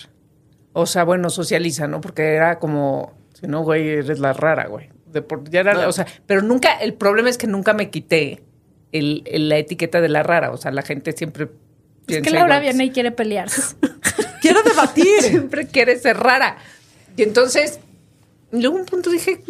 O 0.72 0.86
sea, 0.86 1.04
bueno, 1.04 1.30
socializa, 1.30 1.86
¿no? 1.86 2.00
Porque 2.00 2.34
era 2.34 2.58
como, 2.58 3.12
si 3.38 3.46
no, 3.46 3.62
güey, 3.62 3.88
eres 3.88 4.18
la 4.18 4.32
rara, 4.32 4.66
güey. 4.66 4.88
De 5.06 5.22
por- 5.22 5.48
ya 5.50 5.60
era- 5.60 5.86
o 5.88 5.92
sea, 5.92 6.06
pero 6.26 6.42
nunca, 6.42 6.72
el 6.78 6.94
problema 6.94 7.28
es 7.28 7.36
que 7.38 7.46
nunca 7.46 7.72
me 7.74 7.90
quité 7.90 8.42
el, 8.92 9.22
el- 9.26 9.48
la 9.48 9.58
etiqueta 9.58 10.00
de 10.00 10.08
la 10.08 10.22
rara. 10.22 10.50
O 10.50 10.56
sea, 10.56 10.70
la 10.70 10.82
gente 10.82 11.12
siempre 11.12 11.48
Es 12.08 12.22
que 12.22 12.30
Laura 12.30 12.56
igual. 12.56 12.62
viene 12.62 12.84
y 12.86 12.90
quiere 12.90 13.10
pelearse. 13.12 13.76
Quiero 14.40 14.62
debatir. 14.62 15.06
siempre 15.20 15.66
quiere 15.68 15.98
ser 15.98 16.16
rara. 16.16 16.56
Y 17.16 17.22
entonces, 17.22 17.78
luego 18.52 18.76
un 18.76 18.84
punto 18.84 19.10
dije, 19.10 19.42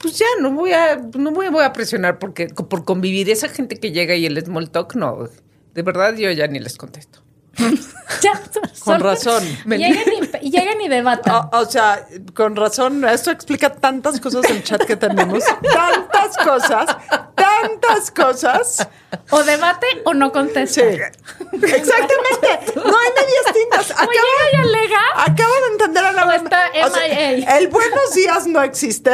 pues 0.00 0.18
ya, 0.18 0.26
no 0.40 0.52
voy 0.52 0.72
a, 0.72 0.96
no 0.96 1.30
voy, 1.30 1.48
voy 1.48 1.64
a 1.64 1.72
presionar 1.72 2.18
porque 2.18 2.48
por 2.48 2.84
convivir 2.84 3.30
esa 3.30 3.48
gente 3.48 3.76
que 3.76 3.92
llega 3.92 4.14
y 4.14 4.26
el 4.26 4.44
small 4.44 4.70
talk, 4.70 4.94
no. 4.94 5.28
De 5.74 5.82
verdad, 5.82 6.16
yo 6.16 6.30
ya 6.32 6.46
ni 6.48 6.58
les 6.58 6.76
contesto. 6.76 7.22
Ya, 8.22 8.40
Con 8.84 9.00
razón. 9.00 9.44
Lleguen 9.66 10.30
y, 10.40 10.50
lleguen 10.50 10.80
y 10.80 10.88
debatan. 10.88 11.34
O, 11.52 11.58
o 11.58 11.64
sea, 11.66 12.06
con 12.34 12.56
razón, 12.56 13.04
esto 13.06 13.30
explica 13.30 13.70
tantas 13.74 14.18
cosas 14.18 14.42
del 14.42 14.64
chat 14.64 14.82
que 14.84 14.96
tenemos. 14.96 15.44
tantas 15.44 16.36
cosas, 16.38 16.96
tantas 17.34 18.10
cosas. 18.10 18.88
O 19.30 19.42
debate 19.44 19.86
o 20.06 20.14
no 20.14 20.32
contesta. 20.32 20.80
Sí, 20.80 20.98
exactamente. 21.62 22.72
No 22.76 22.96
hay 22.96 23.10
medias 23.14 23.52
tintas. 23.52 23.90
O 23.90 23.94
Acabo, 23.94 24.10
llega 24.10 24.52
y 24.52 24.56
alega. 24.56 25.00
acabo 25.16 25.52
de 25.66 25.72
entender 25.72 26.04
a 26.06 26.12
la 26.12 26.26
O 26.26 26.30
está 26.30 26.70
MIA. 26.72 27.58
el 27.58 27.68
buenos 27.68 28.14
días 28.14 28.46
no 28.46 28.62
existe. 28.62 29.12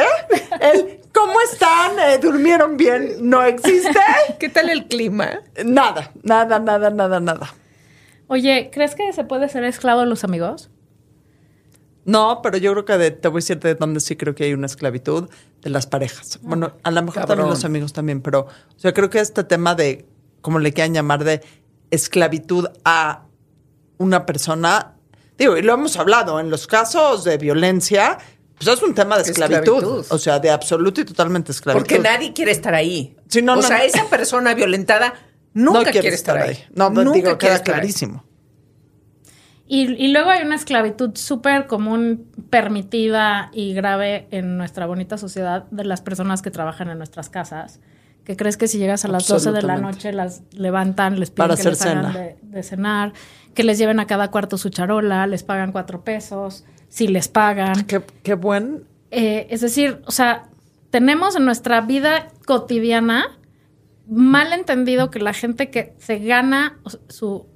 El 0.61 1.01
cómo 1.13 1.33
están, 1.41 1.99
Eh, 1.99 2.17
durmieron 2.19 2.77
bien 2.77 3.15
no 3.19 3.43
existe. 3.43 3.99
¿Qué 4.39 4.47
tal 4.47 4.69
el 4.69 4.85
clima? 4.87 5.39
Nada, 5.65 6.11
nada, 6.23 6.59
nada, 6.59 6.89
nada, 6.89 7.19
nada. 7.19 7.53
Oye, 8.27 8.69
¿crees 8.71 8.95
que 8.95 9.11
se 9.13 9.23
puede 9.23 9.49
ser 9.49 9.63
esclavo 9.63 10.01
de 10.01 10.07
los 10.07 10.23
amigos? 10.23 10.69
No, 12.05 12.41
pero 12.43 12.57
yo 12.57 12.71
creo 12.73 12.85
que 12.85 12.97
de- 12.97 13.11
te 13.11 13.27
voy 13.27 13.39
a 13.39 13.41
decir 13.41 13.59
de 13.59 13.75
dónde 13.75 13.99
sí 13.99 14.15
creo 14.15 14.35
que 14.35 14.43
hay 14.45 14.53
una 14.53 14.67
esclavitud 14.67 15.27
de 15.61 15.69
las 15.69 15.87
parejas. 15.87 16.39
Bueno, 16.43 16.73
a 16.83 16.91
lo 16.91 17.01
mejor 17.01 17.25
también 17.25 17.49
los 17.49 17.65
amigos 17.65 17.93
también, 17.93 18.21
pero 18.21 18.41
o 18.41 18.79
sea, 18.79 18.93
creo 18.93 19.09
que 19.09 19.19
este 19.19 19.43
tema 19.43 19.73
de, 19.73 20.05
como 20.41 20.59
le 20.59 20.71
quieran 20.71 20.93
llamar, 20.93 21.23
de 21.23 21.41
esclavitud 21.89 22.67
a 22.83 23.23
una 23.97 24.25
persona, 24.27 24.93
digo, 25.37 25.57
y 25.57 25.63
lo 25.63 25.73
hemos 25.73 25.97
hablado, 25.97 26.39
en 26.39 26.51
los 26.51 26.67
casos 26.67 27.23
de 27.23 27.37
violencia, 27.37 28.19
pues 28.55 28.67
es 28.77 28.83
un 28.83 28.93
tema 28.93 29.15
de 29.17 29.23
esclavitud. 29.23 29.77
Esclavitud. 29.77 30.05
O 30.09 30.17
sea, 30.19 30.39
de 30.39 30.51
absoluto 30.51 31.01
y 31.01 31.05
totalmente 31.05 31.51
esclavitud. 31.51 31.81
Porque 31.87 31.99
nadie 31.99 32.33
quiere 32.33 32.51
estar 32.51 32.75
ahí. 32.75 33.15
Sí, 33.29 33.41
no, 33.41 33.53
o 33.53 33.55
no, 33.57 33.61
sea, 33.63 33.79
no. 33.79 33.83
esa 33.83 34.07
persona 34.09 34.53
violentada 34.53 35.13
nunca 35.55 35.91
quiere, 35.91 36.09
estar 36.09 36.37
ahí. 36.37 36.57
No, 36.75 36.91
nunca 36.91 37.11
digo, 37.13 37.37
queda 37.39 37.63
clarísimo. 37.63 38.23
Y, 39.67 39.91
y 39.93 40.09
luego 40.09 40.29
hay 40.29 40.45
una 40.45 40.53
esclavitud 40.55 41.15
súper 41.15 41.65
común, 41.65 42.27
permitida 42.51 43.49
y 43.51 43.73
grave 43.73 44.27
en 44.29 44.57
nuestra 44.57 44.85
bonita 44.85 45.17
sociedad 45.17 45.63
de 45.71 45.83
las 45.85 46.01
personas 46.01 46.43
que 46.43 46.51
trabajan 46.51 46.89
en 46.91 46.99
nuestras 46.99 47.29
casas. 47.29 47.79
Que 48.23 48.35
crees 48.35 48.57
que 48.57 48.67
si 48.67 48.77
llegas 48.77 49.05
a 49.05 49.07
las 49.07 49.27
12 49.27 49.51
de 49.51 49.61
la 49.63 49.77
noche 49.77 50.11
las 50.13 50.43
levantan, 50.51 51.19
les 51.19 51.31
piden 51.31 51.47
Para 51.47 51.55
que 51.55 51.61
hacer 51.61 51.71
les 51.71 51.81
hagan 51.81 52.11
cena. 52.13 52.19
de, 52.19 52.37
de 52.43 52.63
cenar, 52.63 53.13
que 53.55 53.63
les 53.63 53.77
lleven 53.79 53.99
a 53.99 54.05
cada 54.07 54.29
cuarto 54.29 54.57
su 54.57 54.69
charola, 54.69 55.25
les 55.25 55.43
pagan 55.43 55.71
cuatro 55.71 56.03
pesos, 56.03 56.63
si 56.89 57.07
les 57.07 57.27
pagan. 57.27 57.85
Qué, 57.85 58.01
qué 58.23 58.33
buen 58.35 58.83
Eh, 59.11 59.47
es 59.49 59.61
decir, 59.61 60.01
o 60.05 60.11
sea, 60.11 60.49
tenemos 60.89 61.35
en 61.35 61.45
nuestra 61.45 61.81
vida 61.81 62.27
cotidiana 62.45 63.37
mal 64.07 64.53
entendido 64.53 65.09
que 65.11 65.19
la 65.19 65.33
gente 65.33 65.69
que 65.69 65.93
se 65.99 66.19
gana 66.19 66.79
su 67.09 67.47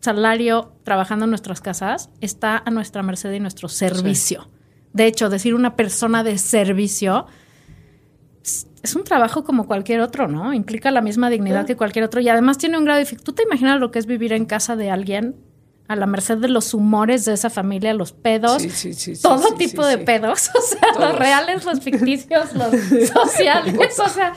salario 0.00 0.72
trabajando 0.84 1.24
en 1.26 1.30
nuestras 1.30 1.60
casas 1.60 2.10
está 2.20 2.62
a 2.64 2.70
nuestra 2.70 3.02
merced 3.02 3.32
y 3.32 3.40
nuestro 3.40 3.68
servicio. 3.68 4.48
De 4.92 5.06
hecho, 5.06 5.28
decir 5.30 5.54
una 5.54 5.76
persona 5.76 6.24
de 6.24 6.38
servicio 6.38 7.26
es- 8.44 8.66
un 8.96 9.04
trabajo 9.04 9.44
como 9.44 9.66
cualquier 9.66 10.00
otro, 10.00 10.26
¿no? 10.28 10.52
Implica 10.52 10.90
la 10.90 11.00
misma 11.00 11.30
dignidad 11.30 11.66
que 11.66 11.76
cualquier 11.76 12.04
otro 12.04 12.20
y 12.20 12.28
además 12.28 12.58
tiene 12.58 12.76
un 12.78 12.84
grado 12.84 12.98
de 12.98 13.04
dificultad. 13.04 13.24
¿Tú 13.26 13.32
te 13.34 13.42
imaginas 13.44 13.78
lo 13.78 13.90
que 13.92 14.00
es 14.00 14.06
vivir 14.06 14.32
en 14.32 14.44
casa 14.44 14.74
de 14.74 14.90
alguien 14.90 15.36
a 15.88 15.94
la 15.96 16.06
merced 16.06 16.38
de 16.38 16.48
los 16.48 16.74
humores 16.74 17.24
de 17.24 17.34
esa 17.34 17.48
familia, 17.50 17.94
los 17.94 18.12
pedos, 18.12 18.60
Sí, 18.62 18.70
sí, 18.70 18.94
sí, 18.94 19.12
todo 19.20 19.54
tipo 19.54 19.86
de 19.86 19.98
pedos, 19.98 20.50
o 20.56 20.60
sea, 20.60 20.80
los 21.08 21.18
reales, 21.18 21.64
los 21.64 21.80
ficticios, 21.80 22.54
los 22.54 22.70
sociales, 23.12 23.98
o 24.00 24.08
sea, 24.08 24.32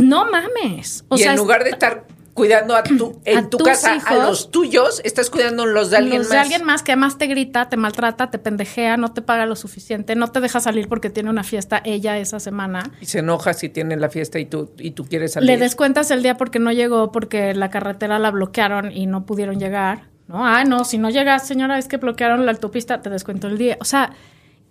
no 0.00 0.30
mames. 0.30 1.04
O 1.08 1.16
y 1.16 1.20
sea, 1.20 1.32
en 1.32 1.38
lugar 1.38 1.64
de 1.64 1.70
estar 1.70 2.06
cuidando 2.34 2.74
a 2.74 2.82
tu, 2.82 3.20
en 3.24 3.38
A 3.38 3.50
tu 3.50 3.58
casa 3.58 3.98
a 4.06 4.14
los 4.16 4.50
tuyos, 4.50 5.00
estás 5.04 5.30
cuidando 5.30 5.66
los 5.66 5.90
de 5.90 5.98
alguien 5.98 6.18
los 6.18 6.28
más. 6.28 6.32
de 6.32 6.38
alguien 6.38 6.64
más 6.64 6.82
que 6.82 6.92
además 6.92 7.18
te 7.18 7.26
grita, 7.26 7.68
te 7.68 7.76
maltrata, 7.76 8.30
te 8.30 8.38
pendejea, 8.38 8.96
no 8.96 9.12
te 9.12 9.20
paga 9.20 9.46
lo 9.46 9.56
suficiente, 9.56 10.14
no 10.14 10.28
te 10.28 10.40
deja 10.40 10.60
salir 10.60 10.88
porque 10.88 11.10
tiene 11.10 11.28
una 11.28 11.44
fiesta 11.44 11.82
ella 11.84 12.18
esa 12.18 12.40
semana. 12.40 12.90
Y 13.00 13.06
se 13.06 13.18
enoja 13.18 13.52
si 13.52 13.68
tiene 13.68 13.96
la 13.96 14.08
fiesta 14.08 14.38
y 14.38 14.46
tú, 14.46 14.72
y 14.78 14.92
tú 14.92 15.04
quieres 15.04 15.34
salir. 15.34 15.48
Le 15.48 15.58
descuentas 15.58 16.10
el 16.10 16.22
día 16.22 16.36
porque 16.36 16.58
no 16.58 16.72
llegó, 16.72 17.12
porque 17.12 17.54
la 17.54 17.70
carretera 17.70 18.18
la 18.18 18.30
bloquearon 18.30 18.92
y 18.92 19.06
no 19.06 19.26
pudieron 19.26 19.58
llegar. 19.58 20.08
¿no? 20.28 20.46
Ah, 20.46 20.64
no, 20.64 20.84
si 20.84 20.96
no 20.96 21.10
llegas, 21.10 21.46
señora, 21.46 21.78
es 21.78 21.88
que 21.88 21.96
bloquearon 21.96 22.46
la 22.46 22.52
autopista, 22.52 23.02
te 23.02 23.10
descuento 23.10 23.48
el 23.48 23.58
día. 23.58 23.76
O 23.80 23.84
sea, 23.84 24.12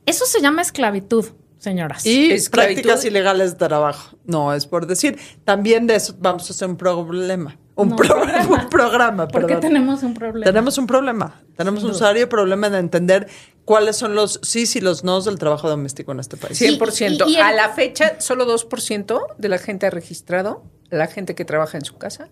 eso 0.06 0.26
se 0.26 0.42
llama 0.42 0.62
esclavitud, 0.62 1.26
señoras. 1.60 2.06
Y 2.06 2.32
Esclavitud. 2.32 2.82
prácticas 2.82 3.06
ilegales 3.06 3.52
de 3.58 3.68
trabajo. 3.68 4.18
No, 4.26 4.54
es 4.54 4.66
por 4.66 4.88
decir. 4.88 5.20
También 5.46 5.86
de 5.88 5.96
eso 5.96 6.16
vamos 6.20 6.50
a 6.50 6.54
hacer 6.54 6.68
un 6.68 6.78
problema. 6.78 7.58
Un, 7.76 7.90
No, 7.90 7.96
pro- 7.96 8.08
programa. 8.16 8.64
un 8.64 8.70
programa, 8.70 9.28
¿Por 9.28 9.46
qué 9.46 9.56
tenemos 9.58 10.02
un 10.04 10.14
problema? 10.14 10.44
Tenemos 10.46 10.78
un 10.78 10.88
problema. 10.88 11.42
Tenemos 11.56 11.84
un 11.84 11.94
serio 11.96 12.28
problema 12.28 12.70
de 12.70 12.80
entender 12.80 13.28
cuáles 13.66 13.96
son 13.98 14.16
los 14.16 14.40
sí 14.44 14.66
y 14.76 14.80
los 14.82 15.04
nos 15.04 15.26
del 15.26 15.38
trabajo 15.38 15.70
doméstico 15.70 16.12
en 16.12 16.20
este 16.20 16.36
país. 16.38 16.60
100%. 16.60 17.26
Y- 17.28 17.34
y 17.34 17.36
el- 17.36 17.42
A 17.42 17.52
la 17.54 17.70
fecha, 17.70 18.20
solo 18.20 18.46
2% 18.46 19.28
de 19.38 19.50
la 19.50 19.58
gente 19.60 19.86
ha 19.86 19.90
registrado 19.92 20.64
la 20.90 21.08
gente 21.08 21.36
que 21.36 21.46
trabaja 21.46 21.78
en 21.78 21.86
su 21.86 21.98
casa 21.98 22.30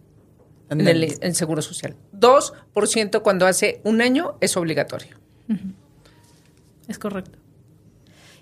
En 0.69 0.81
en, 0.81 0.87
el, 0.87 1.03
el- 1.03 1.17
en 1.21 1.35
Seguro 1.35 1.61
Social. 1.61 1.95
2% 2.13 3.21
cuando 3.21 3.45
hace 3.45 3.79
un 3.83 4.01
año 4.01 4.35
es 4.41 4.57
obligatorio. 4.57 5.15
Es 6.87 6.97
correcto. 6.99 7.36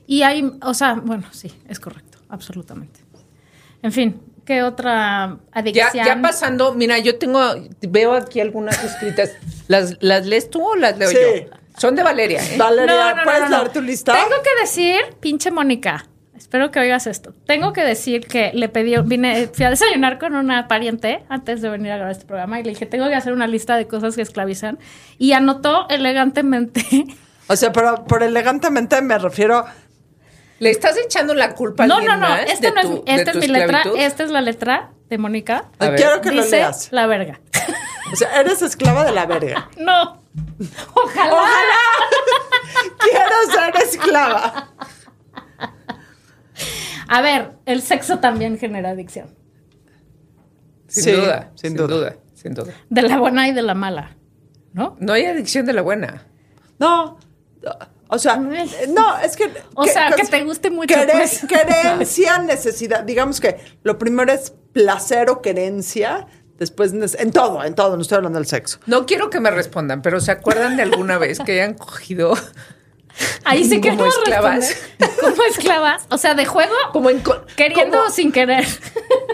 Y 0.08 0.22
hay, 0.24 0.52
o 0.62 0.74
sea, 0.74 0.94
bueno, 0.94 1.24
sí, 1.32 1.52
es 1.68 1.80
correcto, 1.80 2.20
absolutamente. 2.30 3.00
En 3.82 3.92
fin, 3.92 4.22
¿qué 4.46 4.64
otra 4.64 5.38
Ya, 5.54 5.60
adicción? 5.60 6.06
ya 6.06 6.22
pasando, 6.22 6.74
mira, 6.74 6.98
yo 7.00 7.18
tengo, 7.18 7.40
veo 7.82 8.14
aquí 8.14 8.40
algunas 8.40 8.84
escritas. 8.84 9.32
¿Las, 9.68 9.98
las 10.02 10.26
lees 10.26 10.50
tú 10.50 10.64
o 10.64 10.76
las 10.76 10.98
leo 10.98 11.10
Sí. 11.10 11.16
yo? 11.16 11.50
Son 11.78 11.94
de 11.96 12.04
Valeria. 12.04 12.42
¿eh? 12.42 12.56
Valeria, 12.58 13.16
¿puedes 13.24 13.50
dar 13.50 13.72
tu 13.74 13.82
lista? 13.82 14.14
Tengo 14.14 14.42
que 14.42 14.62
decir, 14.62 14.96
pinche 15.20 15.52
Mónica, 15.52 16.06
espero 16.38 16.72
que 16.72 16.80
oigas 16.80 17.06
esto. 17.06 17.34
Tengo 17.46 17.74
que 17.74 17.82
decir 17.84 18.28
que 18.28 18.52
le 18.54 18.70
pedí, 18.70 18.96
vine, 19.04 19.50
fui 19.52 19.66
a 19.66 19.70
desayunar 19.72 20.18
con 20.18 20.36
una 20.36 20.68
pariente 20.70 21.26
antes 21.28 21.62
de 21.62 21.70
venir 21.70 21.92
a 21.92 21.96
grabar 21.98 22.12
este 22.14 22.26
programa 22.26 22.60
y 22.60 22.64
le 22.64 22.70
dije, 22.70 22.86
tengo 22.86 23.08
que 23.10 23.16
hacer 23.16 23.34
una 23.34 23.46
lista 23.48 23.76
de 23.76 23.88
cosas 23.88 24.16
que 24.16 24.22
esclavizan. 24.22 24.80
Y 25.18 25.34
anotó 25.34 25.88
elegantemente. 25.90 26.84
O 27.48 27.56
sea, 27.56 27.72
pero 27.72 28.06
por 28.06 28.24
elegantemente 28.24 29.00
me 29.02 29.18
refiero. 29.20 29.66
¿Le 30.60 30.70
estás 30.70 30.98
echando 30.98 31.34
la 31.34 31.54
culpa 31.54 31.84
a 31.84 31.88
No, 31.88 31.96
alguien 31.96 32.12
no, 32.14 32.18
no, 32.20 32.30
más 32.30 32.50
esta 32.50 32.72
no 32.72 32.80
es, 32.82 32.88
tu- 32.88 33.04
esta 33.08 33.32
es 33.32 33.38
mi 33.38 33.48
letra, 33.48 33.84
esta 33.98 34.24
es 34.24 34.32
la 34.32 34.42
letra 34.42 34.92
de 35.10 35.18
Mónica. 35.18 35.70
Quiero 35.98 36.22
que 36.22 36.32
lo 36.32 36.44
Dice 36.44 36.58
leas. 36.58 36.90
la 36.92 37.08
verga. 37.08 37.40
O 38.14 38.16
sea, 38.16 38.40
eres 38.40 38.62
esclava 38.62 39.04
de 39.04 39.12
la 39.12 39.26
verga. 39.26 39.68
No. 39.78 40.22
Ojalá. 40.94 41.34
Ojalá. 41.34 41.82
Quiero 43.00 43.36
ser 43.52 43.84
esclava. 43.84 44.70
A 47.08 47.22
ver, 47.22 47.52
el 47.66 47.82
sexo 47.82 48.20
también 48.20 48.58
genera 48.58 48.92
adicción. 48.92 49.36
Sin 50.88 51.04
Sí, 51.04 51.12
duda, 51.14 51.52
sin 51.56 51.70
sin, 51.72 51.78
duda. 51.78 51.96
duda. 51.96 52.16
sin 52.36 52.54
duda. 52.54 52.74
De 52.90 53.02
la 53.02 53.18
buena 53.18 53.48
y 53.48 53.54
de 53.54 53.62
la 53.64 53.74
mala. 53.74 54.16
¿No? 54.74 54.96
No 55.00 55.14
hay 55.14 55.26
adicción 55.26 55.66
de 55.66 55.74
la 55.74 55.82
buena. 55.82 56.24
No. 56.80 57.18
O 58.16 58.20
sea, 58.20 58.38
no, 58.38 59.18
es 59.20 59.36
que. 59.36 59.52
O 59.76 59.86
sea, 59.86 60.12
que 60.16 60.24
te 60.26 60.44
guste 60.44 60.70
mucho, 60.72 60.96
quere- 60.96 61.12
pues. 61.12 61.42
Querencia, 61.48 62.40
necesidad. 62.40 63.04
Digamos 63.04 63.40
que 63.42 63.58
lo 63.84 63.98
primero 63.98 64.32
es 64.32 64.54
placer 64.74 65.30
o 65.30 65.42
querencia. 65.42 66.28
Después, 66.58 66.94
en 66.94 67.32
todo, 67.32 67.64
en 67.66 67.76
todo, 67.76 67.98
no 67.98 68.02
estoy 68.02 68.16
hablando 68.16 68.40
del 68.40 68.48
sexo. 68.48 68.80
No 68.86 69.06
quiero 69.06 69.30
que 69.30 69.42
me 69.42 69.52
respondan, 69.52 70.02
pero 70.02 70.22
¿se 70.22 70.32
acuerdan 70.32 70.78
de 70.78 70.84
alguna 70.84 71.18
vez 71.18 71.40
que 71.40 71.52
hayan 71.62 71.74
cogido 71.74 72.34
Ahí 73.44 73.64
sí 73.64 73.80
que 73.82 73.90
Como 73.90 74.04
no 74.04 74.10
esclavas. 74.10 74.76
Como 75.22 75.44
esclavas. 75.44 76.04
O 76.10 76.18
sea, 76.18 76.34
de 76.34 76.46
juego, 76.46 76.74
como 76.92 77.10
en 77.10 77.22
queriendo 77.56 77.98
como- 77.98 78.10
o 78.10 78.12
sin 78.12 78.32
querer. 78.32 78.66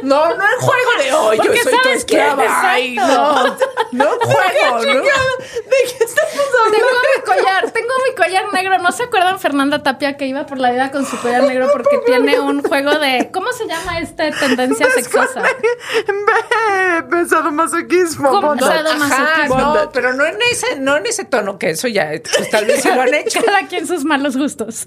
No, 0.03 0.35
no 0.35 0.43
el 0.45 0.55
juego 0.59 0.91
de 1.03 1.13
hoy. 1.13 1.37
Yo 1.37 1.53
soy 1.63 1.73
tu 1.83 1.89
esclava. 1.89 2.43
Ay, 2.71 2.95
no. 2.95 3.45
No 3.91 4.05
juego, 4.19 4.77
¿no? 4.79 4.83
¿De 4.83 4.87
qué 4.87 6.03
estamos 6.03 6.31
Tengo 6.33 6.87
hablando? 6.87 6.97
mi 7.15 7.23
collar, 7.25 7.71
tengo 7.71 7.93
mi 8.07 8.15
collar 8.15 8.53
negro. 8.53 8.77
¿No 8.79 8.91
se 8.91 9.03
acuerdan 9.03 9.39
Fernanda 9.39 9.83
Tapia 9.83 10.17
que 10.17 10.25
iba 10.27 10.45
por 10.45 10.57
la 10.59 10.71
vida 10.71 10.91
con 10.91 11.05
su 11.05 11.17
collar 11.19 11.43
negro 11.43 11.69
porque 11.71 11.99
tiene 12.05 12.39
un 12.39 12.61
juego 12.63 12.91
de. 12.99 13.29
¿Cómo 13.33 13.51
se 13.53 13.67
llama 13.67 13.99
esta 13.99 14.29
tendencia 14.31 14.89
sexosa? 14.91 15.41
Ve, 15.41 17.01
Besadomasoquismo. 17.07 18.29
¿Cómo 18.29 18.47
bondad. 18.49 18.67
sado- 18.67 18.89
Ajá, 18.89 19.09
Sadomasoquismo. 19.09 19.57
no, 19.75 19.91
pero 19.91 20.13
no 20.13 20.25
en 20.25 20.37
ese, 20.51 20.75
no 20.77 20.97
en 20.97 21.05
ese 21.05 21.25
tono, 21.25 21.57
que 21.57 21.71
eso 21.71 21.87
ya, 21.87 22.11
pues, 22.35 22.49
tal 22.49 22.65
vez 22.65 22.81
se 22.81 22.93
lo 22.95 23.01
han 23.01 23.13
hecho. 23.13 23.39
Cada 23.43 23.67
quien 23.71 23.87
sus 23.87 24.03
malos 24.05 24.37
gustos. 24.37 24.85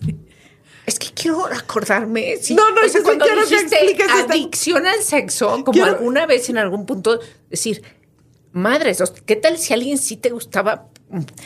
Es 0.87 0.99
que 0.99 1.09
quiero 1.15 1.47
acordarme. 1.47 2.37
sí. 2.41 2.55
No, 2.55 2.71
no, 2.71 2.83
O 2.83 2.85
es 2.85 2.93
sea, 2.93 3.01
que 3.01 3.05
cuando 3.07 3.25
quiero 3.25 3.41
que 3.43 3.49
dijiste 3.55 3.75
expliques 3.77 4.07
esta- 4.07 4.33
adicción 4.35 4.87
al 4.87 5.01
sexo, 5.03 5.49
como 5.65 5.73
Quiero- 5.73 5.93
alguna 5.97 6.27
vez 6.27 6.49
en 6.51 6.59
algún 6.59 6.85
punto 6.87 7.19
decir, 7.49 7.83
madres, 8.53 9.03
¿qué 9.25 9.37
tal 9.37 9.57
si 9.59 9.73
alguien 9.73 9.97
sí 9.99 10.17
te 10.19 10.31
gustaba 10.31 10.89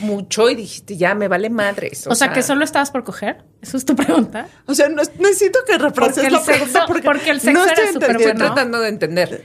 mucho 0.01 0.49
y 0.51 0.55
dijiste, 0.57 0.97
ya 0.97 1.15
me 1.15 1.29
vale 1.29 1.51
madres? 1.51 2.07
O, 2.09 2.15
sea, 2.17 2.33
que 2.33 2.43
solo 2.43 2.65
estabas 2.65 2.91
por 2.91 3.05
coger. 3.05 3.45
¿Eso 3.63 3.77
es 3.77 3.85
tu 3.85 3.95
pregunta? 3.95 4.49
O 4.67 4.75
sea, 4.75 4.89
no- 4.89 5.03
necesito 5.19 5.61
que 5.65 5.75
el 5.75 5.83
la 5.83 5.91
pregunta 5.93 6.85
porque, 6.87 7.03
porque 7.03 7.31
el 7.31 7.41
sexo 7.41 7.65
no 7.65 7.71
era 7.71 7.93
súper 7.93 8.17
Estoy 8.17 8.35
tratando 8.35 8.81
de 8.81 8.89
entender. 8.89 9.45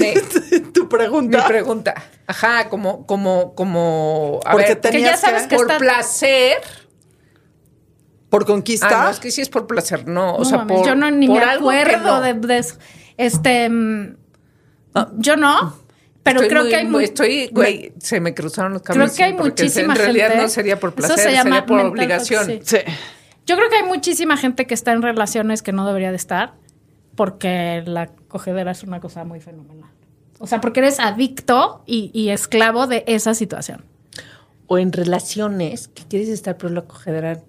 Me- 0.00 0.14
Tu 0.74 0.88
pregunta. 0.88 1.38
Mi 1.38 1.44
pregunta. 1.44 1.94
Ajá, 2.26 2.68
como, 2.68 3.06
como, 3.06 3.54
como. 3.54 4.40
A 4.44 4.52
Porque 4.52 4.66
ver, 4.68 4.80
tenías 4.80 5.02
Que 5.02 5.08
ya 5.10 5.16
sabes 5.16 5.46
que 5.46 5.56
por 5.56 5.66
está- 5.66 5.78
placer. 5.78 6.58
Por 8.30 8.46
conquista. 8.46 8.88
Ah, 8.90 9.04
no, 9.04 9.10
es 9.10 9.20
que 9.20 9.30
sí 9.30 9.40
es 9.42 9.48
por 9.50 9.66
placer, 9.66 10.08
no. 10.08 10.36
O 10.36 10.38
No 10.38 10.44
sea, 10.46 10.58
mames, 10.58 10.78
por. 10.78 10.86
yo 10.86 10.94
no 10.94 11.10
ni 11.10 11.26
por 11.26 11.36
me 11.38 11.44
acuerdo 11.44 12.16
no. 12.16 12.20
de, 12.22 12.34
de 12.34 12.58
eso. 12.58 12.76
Este, 13.18 13.68
mm, 13.68 14.16
yo 15.18 15.36
no, 15.36 15.76
pero 16.22 16.40
Estoy 16.40 16.48
creo 16.48 16.62
muy- 16.62 16.70
que 16.70 16.76
hay 16.76 16.86
muy- 16.86 17.04
Estoy, 17.04 17.48
güey, 17.48 17.92
se 17.98 18.20
me 18.20 18.32
cruzaron 18.34 18.72
los 18.72 18.82
cables. 18.82 19.12
creo 19.12 19.16
que 19.16 19.24
hay 19.24 19.32
porque 19.34 19.62
muchísima 19.64 19.92
En 19.94 19.98
realidad 20.00 20.28
gente- 20.28 20.42
no 20.42 20.48
sería 20.48 20.80
por 20.80 20.94
placer, 20.94 21.18
se 21.18 21.32
llama 21.32 21.42
sería 21.56 21.66
por 21.66 21.80
obligación. 21.80 22.46
Sí. 22.62 22.78
Yo 23.46 23.56
creo 23.56 23.68
que 23.68 23.76
hay 23.76 23.82
muchísima 23.84 24.36
gente 24.36 24.66
que 24.66 24.74
está 24.74 24.92
en 24.92 25.02
relaciones 25.02 25.62
que 25.62 25.72
no 25.72 25.86
debería 25.86 26.10
de 26.10 26.16
estar 26.16 26.54
porque 27.16 27.82
la 27.84 28.06
cogedera 28.28 28.70
es 28.70 28.82
una 28.84 29.00
cosa 29.00 29.24
muy 29.24 29.40
fenomenal. 29.40 29.90
O 30.38 30.46
sea, 30.46 30.60
porque 30.60 30.80
eres 30.80 31.00
adicto 31.00 31.82
y, 31.84 32.10
y 32.14 32.30
esclavo 32.30 32.86
de 32.86 33.02
esa 33.06 33.34
situación. 33.34 33.84
O 34.66 34.78
en 34.78 34.92
relaciones 34.92 35.88
que 35.88 36.04
quieres 36.04 36.28
estar, 36.28 36.56
pero 36.56 36.72
la 36.72 36.82
cogedera 36.82 37.40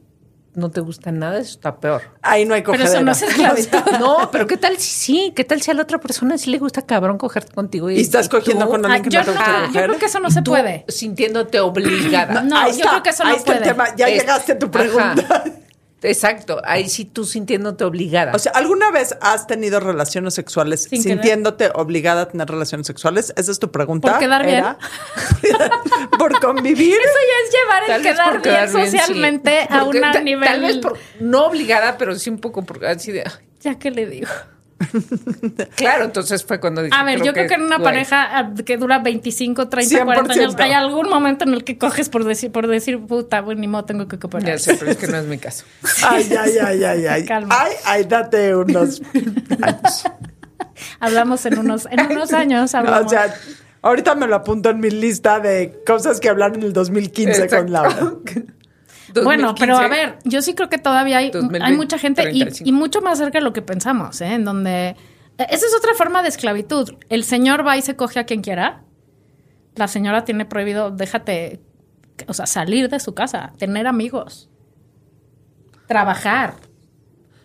no 0.53 0.69
te 0.69 0.81
gusta 0.81 1.11
nada, 1.11 1.39
eso 1.39 1.51
está 1.51 1.79
peor. 1.79 2.01
Ahí 2.21 2.45
no 2.45 2.53
hay 2.53 2.61
Pero 2.61 2.73
cogedera. 2.73 2.95
eso 2.95 3.03
no 3.05 3.11
es 3.11 3.21
esclavitud. 3.21 3.79
No, 3.99 4.29
pero 4.31 4.47
¿qué 4.47 4.57
tal 4.57 4.77
si 4.77 4.89
sí? 4.89 5.33
¿Qué 5.35 5.43
tal 5.43 5.61
si 5.61 5.71
a 5.71 5.73
la 5.73 5.83
otra 5.83 5.99
persona 5.99 6.37
sí 6.37 6.49
le 6.49 6.57
gusta 6.57 6.81
cabrón 6.81 7.17
cogerte 7.17 7.53
contigo? 7.53 7.89
Y 7.89 7.99
estás 8.01 8.27
cogiendo 8.29 8.67
con 8.69 8.85
Ah, 8.85 8.93
alguien 8.95 9.03
que 9.03 9.09
yo, 9.11 9.19
no 9.19 9.25
te 9.25 9.31
no- 9.31 9.37
gusta 9.37 9.59
yo 9.61 9.67
coger. 9.67 9.85
creo 9.87 9.99
que 9.99 10.05
eso 10.05 10.19
no 10.19 10.29
se 10.31 10.41
tú 10.41 10.51
puede. 10.51 10.85
Sintiéndote 10.87 11.59
obligada. 11.59 12.41
No, 12.43 12.57
ahí 12.57 12.71
yo 12.71 12.77
está, 12.79 12.89
creo 12.89 13.03
que 13.03 13.09
eso 13.11 13.23
no 13.23 13.29
ahí 13.29 13.35
está 13.37 13.51
el 13.53 13.57
puede. 13.59 13.71
tema. 13.71 13.95
Ya 13.95 14.07
Es- 14.07 14.21
llegaste 14.21 14.51
a 14.53 14.59
tu 14.59 14.65
Ajá. 14.67 15.15
Exacto, 16.03 16.61
ahí 16.63 16.89
sí 16.89 17.05
tú 17.05 17.25
sintiéndote 17.25 17.83
obligada. 17.83 18.31
O 18.33 18.39
sea, 18.39 18.51
¿alguna 18.53 18.89
vez 18.91 19.15
has 19.21 19.45
tenido 19.47 19.79
relaciones 19.79 20.33
sexuales 20.33 20.83
Sin 20.83 21.03
querer. 21.03 21.17
sintiéndote 21.17 21.69
obligada 21.75 22.21
a 22.23 22.27
tener 22.27 22.47
relaciones 22.47 22.87
sexuales? 22.87 23.33
¿Esa 23.37 23.51
es 23.51 23.59
tu 23.59 23.71
pregunta? 23.71 24.11
Por 24.11 24.19
quedar 24.19 24.43
bien. 24.45 24.57
¿Era? 24.57 24.77
¿Por 26.17 26.39
convivir? 26.39 26.93
Eso 26.93 27.03
ya 27.03 27.45
es 27.45 27.53
llevar 27.53 27.83
Tal 27.87 27.95
el 27.97 28.01
quedar 28.13 28.25
por 28.31 28.41
bien 28.41 28.55
quedar 28.55 28.69
bien, 28.73 28.85
sí. 28.91 28.97
socialmente 28.97 29.67
a 29.69 29.83
un 29.83 30.01
nivel. 30.23 30.47
Tal 30.49 30.61
vez 30.61 30.77
por- 30.77 30.97
no 31.19 31.45
obligada, 31.45 31.97
pero 31.97 32.15
sí 32.15 32.29
un 32.29 32.39
poco 32.39 32.63
por, 32.63 32.83
así 32.85 33.11
de. 33.11 33.23
Ya 33.61 33.77
que 33.77 33.91
le 33.91 34.05
digo. 34.07 34.27
Claro, 35.75 36.05
entonces 36.05 36.43
fue 36.43 36.59
cuando 36.59 36.83
dije. 36.83 36.95
A 36.97 37.03
ver, 37.03 37.21
yo 37.23 37.33
creo 37.33 37.47
que 37.47 37.55
en 37.55 37.63
una 37.63 37.79
pareja 37.79 38.37
ah, 38.37 38.53
que 38.65 38.77
dura 38.77 38.99
25, 38.99 39.69
30, 39.69 40.05
40 40.05 40.33
años, 40.33 40.55
100%. 40.55 40.59
hay 40.61 40.73
algún 40.73 41.09
momento 41.09 41.45
en 41.45 41.53
el 41.53 41.63
que 41.63 41.77
coges 41.77 42.09
por 42.09 42.23
decir, 42.23 42.51
por 42.51 42.67
decir, 42.67 42.99
puta, 42.99 43.41
bueno, 43.41 43.61
ni 43.61 43.67
modo, 43.67 43.85
tengo 43.85 44.07
que 44.07 44.19
cooperar. 44.19 44.47
Ya 44.47 44.57
sé, 44.59 44.75
pero 44.75 44.91
es 44.91 44.97
que 44.97 45.07
no 45.07 45.17
es 45.17 45.25
mi 45.25 45.37
caso. 45.37 45.65
Ay, 46.07 46.29
ay, 46.39 46.57
ay, 46.63 46.83
ay, 46.83 47.05
ay. 47.05 47.25
Calma. 47.25 47.55
Ay, 47.57 47.73
ay, 47.85 48.03
date 48.05 48.55
unos 48.55 49.01
años. 49.61 50.03
Hablamos 50.99 51.45
en 51.45 51.59
unos, 51.59 51.87
en 51.89 52.11
unos 52.11 52.33
años. 52.33 52.73
Hablamos. 52.75 53.05
O 53.05 53.09
sea, 53.09 53.33
ahorita 53.81 54.15
me 54.15 54.27
lo 54.27 54.35
apunto 54.35 54.69
en 54.69 54.79
mi 54.79 54.89
lista 54.89 55.39
de 55.39 55.81
cosas 55.85 56.19
que 56.19 56.29
hablar 56.29 56.55
en 56.55 56.63
el 56.63 56.73
2015 56.73 57.31
Exacto. 57.31 57.57
con 57.57 57.71
Laura. 57.71 58.13
Bueno, 59.13 59.55
pero 59.57 59.77
a 59.77 59.81
2015. 59.83 59.89
ver, 59.89 60.19
yo 60.23 60.41
sí 60.41 60.53
creo 60.53 60.69
que 60.69 60.77
todavía 60.77 61.17
hay, 61.17 61.31
2020, 61.31 61.65
hay 61.65 61.75
mucha 61.75 61.97
gente 61.97 62.21
y, 62.23 62.39
35. 62.39 62.69
y 62.69 62.71
mucho 62.71 63.01
más 63.01 63.17
cerca 63.17 63.39
de 63.39 63.43
lo 63.43 63.53
que 63.53 63.61
pensamos, 63.61 64.21
¿eh? 64.21 64.33
En 64.33 64.45
donde... 64.45 64.95
Esa 65.37 65.65
es 65.65 65.75
otra 65.75 65.93
forma 65.95 66.21
de 66.21 66.29
esclavitud. 66.29 66.93
El 67.09 67.23
señor 67.23 67.65
va 67.65 67.77
y 67.77 67.81
se 67.81 67.95
coge 67.95 68.19
a 68.19 68.25
quien 68.25 68.41
quiera. 68.41 68.83
La 69.75 69.87
señora 69.87 70.23
tiene 70.23 70.45
prohibido, 70.45 70.91
déjate, 70.91 71.61
o 72.27 72.33
sea, 72.33 72.45
salir 72.45 72.89
de 72.89 72.99
su 72.99 73.13
casa, 73.13 73.53
tener 73.57 73.87
amigos, 73.87 74.49
trabajar. 75.87 76.55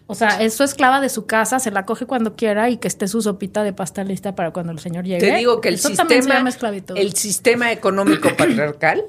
O 0.08 0.14
sea, 0.14 0.40
es 0.40 0.54
su 0.54 0.62
esclava 0.62 1.00
de 1.00 1.08
su 1.08 1.26
casa, 1.26 1.58
se 1.58 1.72
la 1.72 1.84
coge 1.84 2.06
cuando 2.06 2.36
quiera 2.36 2.70
y 2.70 2.76
que 2.76 2.86
esté 2.86 3.08
su 3.08 3.22
sopita 3.22 3.64
de 3.64 3.72
pasta 3.72 4.04
lista 4.04 4.36
para 4.36 4.52
cuando 4.52 4.72
el 4.72 4.78
señor 4.78 5.04
llegue. 5.04 5.18
Te 5.20 5.36
digo 5.36 5.60
que 5.60 5.68
el 5.68 5.74
Eso 5.74 5.90
también 5.90 6.22
se 6.22 6.28
sistema, 6.28 6.70
llama 6.70 7.00
el 7.00 7.14
sistema 7.14 7.72
económico 7.72 8.28
patriarcal, 8.36 9.04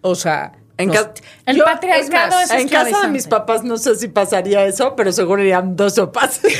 o 0.00 0.14
sea, 0.14 0.52
En 0.78 0.88
nos- 0.88 0.96
ca- 0.96 1.14
El 1.46 1.56
yo- 1.56 1.64
patriarcado 1.64 2.30
más, 2.36 2.50
es 2.50 2.60
En 2.62 2.68
casa 2.68 3.02
de 3.02 3.08
mis 3.08 3.26
papás 3.26 3.62
no 3.62 3.76
sé 3.76 3.94
si 3.96 4.08
pasaría 4.08 4.64
eso, 4.64 4.96
pero 4.96 5.12
seguro 5.12 5.42
irían 5.42 5.76
dos 5.76 5.94
sopas. 5.94 6.40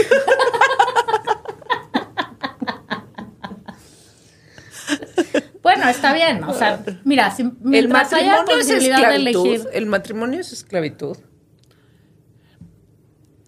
Bueno, 5.62 5.88
está 5.88 6.12
bien. 6.12 6.42
O 6.44 6.54
sea, 6.54 6.84
mira, 7.04 7.30
si, 7.30 7.42
el 7.42 7.86
haya 7.86 7.88
matrimonio 7.88 8.58
es 8.58 8.68
de 8.68 8.76
esclavitud. 8.78 9.46
elegir. 9.46 9.68
El 9.72 9.86
matrimonio 9.86 10.40
es 10.40 10.52
esclavitud. 10.52 11.16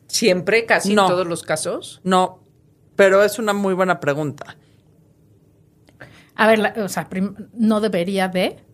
Siempre, 0.06 0.64
casi 0.64 0.94
No. 0.94 1.02
en 1.02 1.08
todos 1.08 1.26
los 1.26 1.42
casos. 1.42 2.00
No, 2.04 2.44
pero 2.94 3.24
es 3.24 3.38
una 3.40 3.52
muy 3.52 3.74
buena 3.74 3.98
pregunta. 3.98 4.56
A 6.36 6.46
ver, 6.46 6.60
la- 6.60 6.74
o 6.78 6.88
sea, 6.88 7.08
prim- 7.08 7.34
no 7.52 7.80
debería 7.80 8.28
de. 8.28 8.64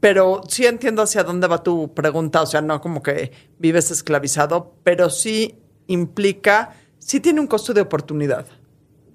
Pero 0.00 0.40
sí 0.48 0.66
entiendo 0.66 1.02
hacia 1.02 1.22
dónde 1.22 1.46
va 1.46 1.62
tu 1.62 1.92
pregunta, 1.94 2.42
o 2.42 2.46
sea, 2.46 2.62
no 2.62 2.80
como 2.80 3.02
que 3.02 3.32
vives 3.58 3.90
esclavizado, 3.90 4.74
pero 4.82 5.10
sí 5.10 5.58
implica, 5.86 6.74
sí 6.98 7.20
tiene 7.20 7.40
un 7.40 7.46
costo 7.46 7.74
de 7.74 7.82
oportunidad. 7.82 8.46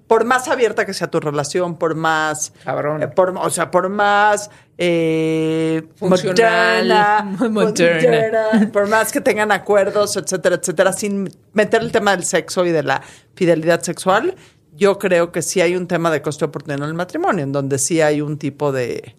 Por 0.06 0.24
más 0.24 0.46
abierta 0.46 0.86
que 0.86 0.94
sea 0.94 1.10
tu 1.10 1.18
relación, 1.18 1.76
por 1.76 1.96
más... 1.96 2.52
Cabrón. 2.62 3.02
eh, 3.02 3.08
por, 3.08 3.30
o 3.36 3.50
sea, 3.50 3.72
por 3.72 3.88
más 3.88 4.50
eh, 4.78 5.82
Funcional, 5.96 6.86
moderna, 6.86 7.48
moderna. 7.50 7.94
moderna, 7.96 8.70
por 8.72 8.88
más 8.88 9.10
que 9.10 9.20
tengan 9.20 9.50
acuerdos, 9.50 10.16
etcétera, 10.16 10.56
etcétera, 10.56 10.92
sin 10.92 11.28
meter 11.54 11.82
el 11.82 11.90
tema 11.90 12.12
del 12.12 12.24
sexo 12.24 12.64
y 12.64 12.70
de 12.70 12.84
la 12.84 13.02
fidelidad 13.34 13.82
sexual, 13.82 14.36
yo 14.76 14.98
creo 15.00 15.32
que 15.32 15.42
sí 15.42 15.60
hay 15.60 15.74
un 15.74 15.88
tema 15.88 16.12
de 16.12 16.22
costo 16.22 16.44
de 16.44 16.50
oportunidad 16.50 16.84
en 16.84 16.90
el 16.90 16.94
matrimonio, 16.94 17.42
en 17.42 17.50
donde 17.50 17.78
sí 17.78 18.00
hay 18.00 18.20
un 18.20 18.38
tipo 18.38 18.70
de 18.70 19.16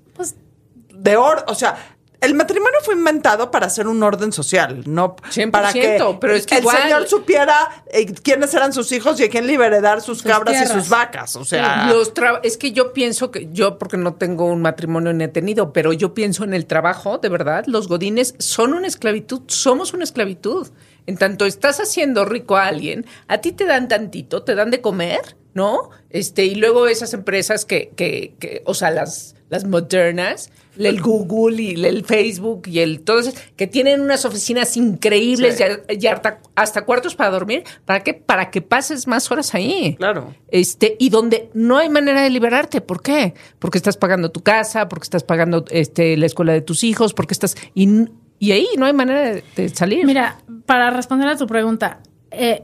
de 0.98 1.18
orden, 1.18 1.46
o 1.48 1.56
sea, 1.56 1.76
el 2.20 2.34
matrimonio 2.34 2.80
fue 2.82 2.96
inventado 2.96 3.52
para 3.52 3.68
hacer 3.68 3.86
un 3.88 4.02
orden 4.02 4.32
social, 4.34 4.82
no 4.88 5.16
100%, 5.18 5.52
para 5.52 5.72
que 5.72 6.00
pero 6.20 6.34
es 6.34 6.48
que 6.48 6.56
el 6.56 6.62
igual- 6.62 6.82
señor 6.82 7.08
supiera 7.08 7.84
eh, 7.94 8.08
quiénes 8.12 8.52
eran 8.56 8.74
sus 8.74 8.92
hijos 8.92 9.20
y 9.20 9.26
a 9.26 9.30
quién 9.30 9.48
heredar 9.48 10.02
sus, 10.02 10.18
Sus 10.18 10.28
cabras 10.32 10.60
y 10.64 10.68
sus 10.74 10.90
vacas, 10.90 11.36
o 11.36 11.46
sea, 11.46 11.86
Los 11.94 12.16
tra- 12.16 12.40
es 12.42 12.58
que 12.58 12.72
yo 12.72 12.92
pienso 12.92 13.30
que 13.30 13.50
yo, 13.52 13.78
porque 13.78 13.98
no 13.98 14.16
tengo 14.16 14.46
un 14.46 14.64
matrimonio 14.64 15.14
ni 15.14 15.26
he 15.26 15.28
tenido, 15.28 15.72
pero 15.74 15.94
yo 15.94 16.16
pienso 16.16 16.44
en 16.44 16.56
el 16.56 16.66
trabajo, 16.66 17.20
de 17.20 17.30
verdad, 17.30 17.66
los 17.68 17.88
godines 17.88 18.34
son 18.40 18.74
una 18.74 18.88
esclavitud, 18.88 19.42
somos 19.46 19.94
una 19.94 20.04
esclavitud. 20.04 20.68
En 21.06 21.16
tanto 21.18 21.46
estás 21.46 21.80
haciendo 21.80 22.26
rico 22.26 22.58
a 22.58 22.66
alguien, 22.66 23.06
a 23.30 23.38
ti 23.38 23.54
te 23.54 23.66
dan 23.66 23.88
tantito, 23.88 24.44
te 24.44 24.56
dan 24.56 24.72
de 24.72 24.82
comer, 24.82 25.38
¿no? 25.54 25.92
Este, 26.10 26.44
y 26.46 26.56
luego 26.56 26.88
esas 26.88 27.14
empresas 27.14 27.64
que, 27.64 27.94
que, 27.96 28.34
que 28.40 28.62
o 28.66 28.74
sea, 28.74 28.92
las, 28.92 29.37
las 29.50 29.66
modernas, 29.66 30.52
el 30.78 31.02
Google 31.02 31.62
y 31.62 31.86
el 31.86 32.04
Facebook 32.06 32.68
y 32.68 32.80
el 32.80 33.02
todo 33.02 33.20
eso, 33.20 33.32
que 33.56 33.66
tienen 33.66 34.02
unas 34.02 34.26
oficinas 34.26 34.76
increíbles 34.78 35.58
Sí. 35.58 35.64
y, 35.90 36.04
y 36.04 36.08
hasta, 36.08 36.40
hasta 36.56 36.86
cuartos 36.86 37.16
para 37.16 37.30
dormir, 37.32 37.64
¿para 37.86 38.04
qué? 38.04 38.14
Para 38.14 38.52
que 38.52 38.62
pases 38.62 39.08
más 39.08 39.32
horas 39.32 39.56
ahí. 39.56 39.96
Claro. 39.98 40.36
Este, 40.50 40.96
y 41.00 41.10
donde 41.10 41.50
no 41.54 41.78
hay 41.78 41.90
manera 41.90 42.22
de 42.22 42.30
liberarte. 42.30 42.82
¿Por 42.82 43.02
qué? 43.02 43.34
Porque 43.60 43.78
estás 43.78 43.98
pagando 43.98 44.30
tu 44.32 44.42
casa, 44.44 44.88
porque 44.90 45.04
estás 45.06 45.24
pagando 45.24 45.66
este, 45.72 46.16
la 46.18 46.26
escuela 46.26 46.54
de 46.54 46.62
tus 46.62 46.84
hijos, 46.84 47.14
porque 47.14 47.34
estás. 47.34 47.56
Y, 47.74 48.06
y 48.40 48.52
ahí 48.52 48.68
no 48.78 48.86
hay 48.86 48.94
manera 48.94 49.22
de, 49.22 49.44
de 49.56 49.70
salir. 49.70 50.06
Mira, 50.06 50.40
para 50.66 50.90
responder 50.92 51.28
a 51.30 51.38
tu 51.38 51.48
pregunta, 51.48 52.02
eh, 52.32 52.64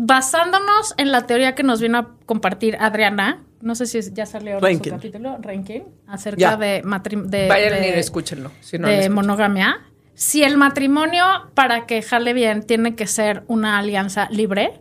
basándonos 0.00 0.94
en 0.96 1.10
la 1.10 1.26
teoría 1.26 1.56
que 1.56 1.64
nos 1.64 1.80
vino 1.80 1.98
a 1.98 2.14
compartir 2.24 2.76
Adriana, 2.78 3.42
no 3.60 3.74
sé 3.74 3.86
si 3.86 4.00
ya 4.12 4.26
salió 4.26 4.60
Rankin. 4.60 4.84
su 4.84 4.90
capítulo, 4.90 5.38
Rankin, 5.42 5.82
acerca 6.06 6.38
Ya. 6.40 6.56
de, 6.56 6.82
matri- 6.84 7.20
de, 7.24 7.48
Vayan 7.48 7.72
de- 7.80 7.88
y 7.88 7.92
escúchenlo. 7.98 8.52
Si 8.60 8.78
no 8.78 8.86
de 8.86 9.10
monogamia. 9.10 9.80
Si 10.14 10.44
el 10.44 10.56
matrimonio, 10.56 11.24
para 11.54 11.86
que 11.86 12.00
jale 12.02 12.32
bien, 12.32 12.62
tiene 12.62 12.94
que 12.94 13.08
ser 13.08 13.42
una 13.48 13.76
alianza 13.78 14.28
libre, 14.30 14.80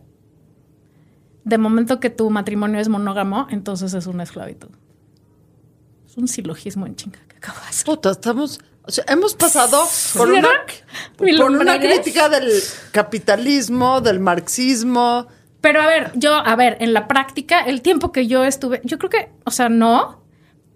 de 1.45 1.57
momento 1.57 1.99
que 1.99 2.11
tu 2.11 2.29
matrimonio 2.29 2.79
es 2.79 2.87
monógamo, 2.87 3.47
entonces 3.49 3.95
es 3.95 4.05
una 4.05 4.21
esclavitud. 4.23 4.69
Es 6.05 6.15
un 6.17 6.27
silogismo 6.27 6.85
en 6.85 6.95
chinga 6.95 7.19
que 7.27 7.37
acabo 7.37 7.59
de 7.61 7.67
hacer. 7.69 7.85
puta, 7.85 8.11
estamos, 8.11 8.59
o 8.87 8.91
sea, 8.91 9.03
hemos 9.09 9.33
pasado 9.35 9.83
por 10.17 10.31
una, 10.31 10.49
por 11.17 11.51
una 11.51 11.79
crítica 11.79 12.29
del 12.29 12.49
capitalismo, 12.91 14.01
del 14.01 14.19
marxismo, 14.19 15.27
Pero 15.61 15.81
a 15.81 15.87
ver, 15.87 16.11
yo, 16.15 16.33
a 16.35 16.55
ver, 16.55 16.77
en 16.79 16.93
la 16.93 17.07
práctica, 17.07 17.61
el 17.61 17.81
tiempo 17.81 18.11
que 18.11 18.27
yo 18.27 18.43
estuve, 18.43 18.79
yo 18.83 18.97
creo 18.97 19.09
que, 19.09 19.29
o 19.45 19.51
sea, 19.51 19.69
no, 19.69 20.23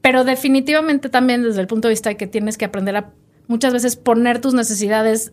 pero 0.02 0.24
definitivamente 0.24 1.08
también 1.10 1.44
desde 1.44 1.62
el 1.62 1.68
punto 1.68 1.88
de 1.88 1.94
vista 1.94 2.10
de 2.10 2.18
que 2.18 2.28
tienes 2.28 2.58
que 2.58 2.66
aprender 2.66 2.96
a 2.98 3.12
muchas 3.48 3.72
veces 3.74 3.96
poner 3.96 4.42
tus 4.42 4.54
necesidades, 4.54 5.32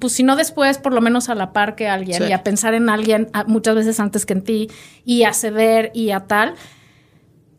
pues 0.00 0.12
si 0.12 0.22
no 0.24 0.34
después, 0.36 0.78
por 0.78 0.92
lo 0.92 1.00
menos 1.00 1.28
a 1.28 1.34
la 1.34 1.52
par 1.52 1.76
que 1.76 1.88
alguien 1.88 2.22
Sí. 2.22 2.28
y 2.28 2.32
a 2.32 2.42
pensar 2.42 2.74
en 2.74 2.88
alguien 2.88 3.28
a- 3.32 3.44
muchas 3.44 3.74
veces 3.76 4.00
antes 4.00 4.26
que 4.26 4.32
en 4.32 4.42
ti 4.42 4.70
y 5.04 5.22
a 5.24 5.32
ceder 5.32 5.90
y 5.94 6.10
a 6.10 6.20
tal. 6.26 6.54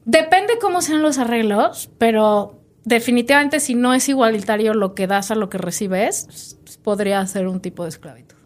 Depende 0.05 0.59
cómo 0.59 0.81
sean 0.81 1.01
los 1.01 1.17
arreglos, 1.17 1.89
pero 1.97 2.59
definitivamente 2.85 3.59
si 3.59 3.75
no 3.75 3.93
es 3.93 4.07
igualitario 4.07 4.73
lo 4.73 4.95
que 4.95 5.07
das 5.07 5.31
a 5.31 5.35
lo 5.35 5.49
que 5.49 5.57
recibes, 5.57 6.57
podría 6.83 7.25
ser 7.27 7.47
un 7.47 7.59
tipo 7.59 7.83
de 7.83 7.89
esclavitud. 7.89 8.37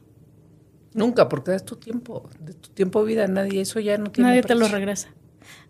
Nunca, 0.93 1.29
porque 1.29 1.51
das 1.51 1.65
tu 1.65 1.75
tiempo, 1.75 2.27
de 2.39 2.53
tu 2.53 2.69
tiempo 2.69 3.03
vida, 3.03 3.27
nadie, 3.27 3.61
eso 3.61 3.79
ya 3.79 3.97
no 3.97 4.11
tiene 4.11 4.29
Nadie 4.31 4.41
te 4.43 4.55
lo 4.55 4.67
regresa. 4.67 5.09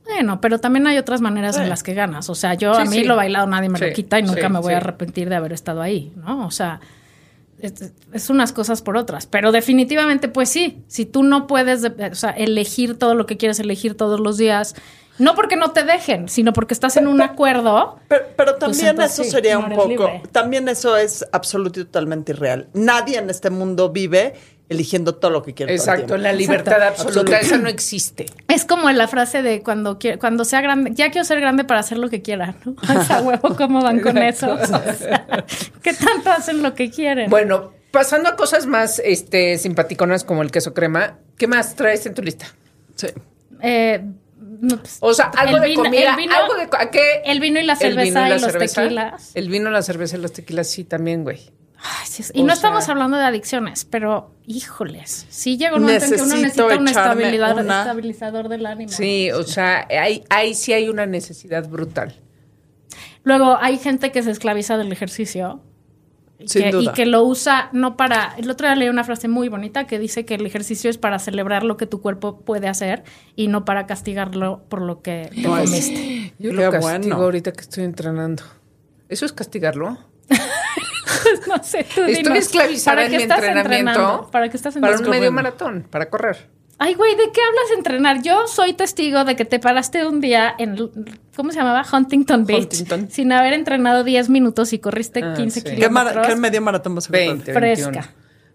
Bueno, 0.06 0.40
pero 0.42 0.60
también 0.60 0.88
hay 0.88 0.98
otras 0.98 1.22
maneras 1.22 1.58
en 1.58 1.70
las 1.70 1.84
que 1.84 1.94
ganas. 1.94 2.30
O 2.30 2.36
sea, 2.36 2.54
yo 2.54 2.74
Sí, 2.74 2.82
a 2.82 2.86
mí 2.86 2.98
sí. 3.00 3.04
lo 3.04 3.16
bailado 3.16 3.46
nadie 3.48 3.70
me 3.70 3.78
Sí, 3.78 3.86
lo 3.86 3.94
quita 3.94 4.18
y 4.18 4.24
nunca 4.24 4.50
me 4.50 4.60
voy 4.60 4.74
a 4.74 4.78
arrepentir 4.78 5.30
de 5.30 5.36
haber 5.36 5.54
estado 5.54 5.82
ahí, 5.82 6.14
¿no? 6.16 6.48
O 6.48 6.52
sea, 6.52 6.80
es, 7.62 7.92
es 8.14 8.30
unas 8.30 8.52
cosas 8.54 8.82
por 8.82 8.98
otras. 8.98 9.26
Pero 9.26 9.52
definitivamente, 9.52 10.28
pues 10.28 10.50
sí, 10.50 10.84
si 10.88 11.06
tú 11.06 11.24
no 11.24 11.48
puedes, 11.48 11.82
de- 11.82 12.10
o 12.12 12.16
sea, 12.16 12.32
elegir 12.32 12.98
todo 12.98 13.16
lo 13.16 13.26
que 13.26 13.38
quieres 13.38 13.60
elegir 13.60 13.96
todos 13.96 14.20
los 14.20 14.38
días, 14.38 14.76
no 15.18 15.36
porque 15.36 15.58
no 15.58 15.72
te 15.72 15.84
dejen, 15.84 16.30
sino 16.30 16.54
porque 16.54 16.74
estás 16.74 16.96
en 16.96 17.06
un 17.08 17.22
acuerdo. 17.22 18.00
Pero, 18.08 18.26
pero 18.38 18.52
Pues 18.58 18.60
también 18.78 18.88
entonces 18.92 19.20
eso 19.20 19.32
sería 19.32 19.58
un 19.60 19.70
poco, 19.70 19.88
libre. 19.90 20.24
también 20.32 20.70
eso 20.70 20.96
es 20.96 21.26
absoluto 21.34 21.82
y 21.82 21.86
totalmente 21.86 22.32
irreal. 22.32 22.70
Nadie 22.74 23.18
en 23.18 23.30
este 23.30 23.50
mundo 23.50 23.90
vive 23.90 24.36
eligiendo 24.70 25.16
todo 25.16 25.32
lo 25.32 25.42
que 25.42 25.54
el 25.64 25.70
Exacto, 25.72 26.16
la 26.18 26.32
libertad 26.32 26.78
Exacto. 26.78 27.02
absoluta, 27.04 27.40
esa 27.40 27.58
no 27.58 27.68
existe. 27.70 28.28
Es 28.48 28.66
como 28.66 28.90
la 28.92 29.08
frase 29.08 29.42
de 29.42 29.62
cuando 29.64 29.98
quie- 30.00 30.18
cuando 30.20 30.46
sea 30.46 30.62
grande, 30.62 30.92
ya 30.94 31.10
quiero 31.12 31.26
ser 31.26 31.40
grande 31.42 31.64
para 31.64 31.80
hacer 31.80 31.98
lo 31.98 32.10
que 32.10 32.22
quiera, 32.22 32.56
¿no? 32.64 32.76
O 33.00 33.04
sea, 33.04 33.22
huevo, 33.24 33.56
¿cómo 33.56 33.82
van 33.82 34.00
con 34.00 34.18
eso? 34.20 34.54
O 34.62 34.66
sea, 34.66 35.26
¿Qué 35.82 35.94
tanto 35.94 36.30
hacen 36.32 36.62
lo 36.62 36.76
que 36.76 36.90
quieren? 36.92 37.30
Bueno, 37.30 37.74
pasando 37.92 38.30
a 38.30 38.36
cosas 38.36 38.66
más 38.68 39.02
este, 39.04 39.58
simpaticonas 39.58 40.24
como 40.24 40.44
el 40.44 40.52
queso 40.52 40.74
crema, 40.74 41.18
¿qué 41.38 41.48
más 41.48 41.76
traes 41.76 42.06
en 42.06 42.14
tu 42.14 42.22
lista? 42.22 42.46
Sí. 42.96 43.08
Eh, 43.62 44.04
no, 44.62 44.78
pues, 44.78 44.98
O 45.00 45.14
sea, 45.14 45.32
algo 45.38 45.58
el 45.58 45.70
de 45.70 45.74
comida, 45.76 46.12
el 46.12 46.16
vino- 46.16 46.36
algo 46.36 46.54
de... 46.56 46.68
¿a 46.78 46.92
qué? 46.92 47.22
el 47.26 47.40
vino 47.40 47.60
y 47.60 47.64
la 47.66 47.74
El 47.74 47.80
cerveza 47.80 48.04
vino 48.04 48.20
y, 48.26 48.30
la 48.30 48.36
los 48.36 48.42
cerveza. 48.44 48.82
tequilas. 48.84 49.32
El 49.34 49.50
vino, 49.50 49.70
la 49.72 49.82
cerveza 49.82 50.18
y 50.18 50.22
los 50.22 50.32
tequilas, 50.34 50.68
sí, 50.70 50.84
también, 50.84 51.24
güey. 51.24 51.40
Ay, 51.82 52.08
sí 52.08 52.22
es- 52.24 52.32
y 52.36 52.40
o 52.42 52.44
no 52.44 52.48
sea- 52.48 52.56
estamos 52.56 52.90
hablando 52.90 53.16
de 53.18 53.24
adicciones, 53.24 53.86
pero 53.86 54.36
híjoles, 54.46 55.26
sí 55.30 55.58
llega 55.58 55.76
un 55.76 55.84
momento 55.84 56.06
en 56.06 56.12
que 56.16 56.22
uno 56.22 56.36
necesita 56.36 56.66
un 56.66 56.88
estabilidad- 56.88 57.58
una- 57.58 57.82
estabilizador 57.82 58.50
del 58.50 58.66
ánimo. 58.66 58.92
Sí, 58.92 59.32
o 59.32 59.44
sea, 59.44 59.88
hay, 59.90 60.24
ahí 60.30 60.54
sí 60.56 60.74
hay 60.74 60.90
una 60.90 61.06
necesidad 61.06 61.68
brutal. 61.70 62.16
Luego 63.24 63.58
hay 63.60 63.78
gente 63.78 64.12
que 64.12 64.24
se 64.24 64.32
esclaviza 64.32 64.78
del 64.78 64.92
ejercicio. 64.92 65.62
y 66.42 66.48
Sin 66.48 66.64
que- 66.64 66.72
duda. 66.72 66.92
Y 66.92 66.94
que 66.96 67.06
lo 67.06 67.22
usa 67.26 67.68
no 67.74 67.98
para... 67.98 68.34
El 68.38 68.50
otro 68.50 68.66
día 68.66 68.74
leí 68.78 68.88
una 68.88 69.04
frase 69.04 69.28
muy 69.28 69.50
bonita 69.50 69.86
que 69.88 70.00
dice 70.00 70.24
que 70.26 70.36
el 70.36 70.46
ejercicio 70.46 70.90
es 70.90 70.98
para 70.98 71.20
celebrar 71.20 71.66
lo 71.66 71.76
que 71.76 71.86
tu 71.86 72.00
cuerpo 72.02 72.40
puede 72.40 72.70
hacer 72.70 73.04
y 73.36 73.50
no 73.50 73.66
para 73.66 73.86
castigarlo 73.88 74.64
por 74.70 74.82
lo 74.82 75.02
que 75.02 75.30
te 75.36 75.44
comiste. 75.44 76.34
Yo 76.40 76.54
lo 76.54 76.62
castigo 76.72 76.82
bueno. 77.10 77.16
ahorita 77.18 77.52
que 77.52 77.60
estoy 77.60 77.84
entrenando. 77.84 78.44
¿Eso 79.10 79.26
es 79.26 79.34
castigarlo? 79.34 79.98
No 81.48 81.64
sé, 81.64 81.84
tú 81.84 82.02
Estoy 82.02 82.16
dinos, 82.16 82.38
esclavizada 82.38 82.96
¿para 82.96 83.06
en 83.06 83.12
qué 83.12 83.18
mi 83.18 83.24
estás 83.24 83.38
entrenamiento. 83.40 83.90
entrenando? 83.92 84.32
¿Para 84.32 84.50
qué 84.50 84.58
estás 84.58 84.74
Para 84.76 84.88
un 84.88 84.92
entrenando? 84.94 85.20
medio 85.20 85.32
maratón, 85.32 85.88
para 85.90 86.10
correr. 86.10 86.50
Ay, 86.82 86.94
güey, 86.94 87.12
¿de 87.16 87.24
qué 87.34 87.42
hablas 87.42 87.70
de 87.72 87.76
entrenar? 87.76 88.22
Yo 88.22 88.48
soy 88.48 88.72
testigo 88.74 89.26
de 89.26 89.36
que 89.36 89.44
te 89.44 89.60
paraste 89.60 90.08
un 90.08 90.22
día 90.22 90.56
en, 90.58 90.78
¿cómo 91.36 91.52
se 91.52 91.58
llamaba? 91.58 91.84
Huntington 91.92 92.46
Beach. 92.46 92.62
Huntington. 92.64 93.12
Sin 93.12 93.34
haber 93.34 93.52
entrenado 93.52 94.06
10 94.06 94.30
minutos 94.30 94.72
y 94.72 94.80
corriste 94.80 95.22
Ah, 95.24 95.34
15 95.36 95.60
sí. 95.60 95.66
¿Qué, 95.68 95.76
kilómetros. 95.76 96.26
qué 96.28 96.36
medio 96.38 96.62
maratón 96.62 96.96
vas 96.96 97.08
a 97.08 97.10
correr? 97.10 97.28
20, 97.28 97.54
Fresca. 97.54 97.90
21. 97.92 98.14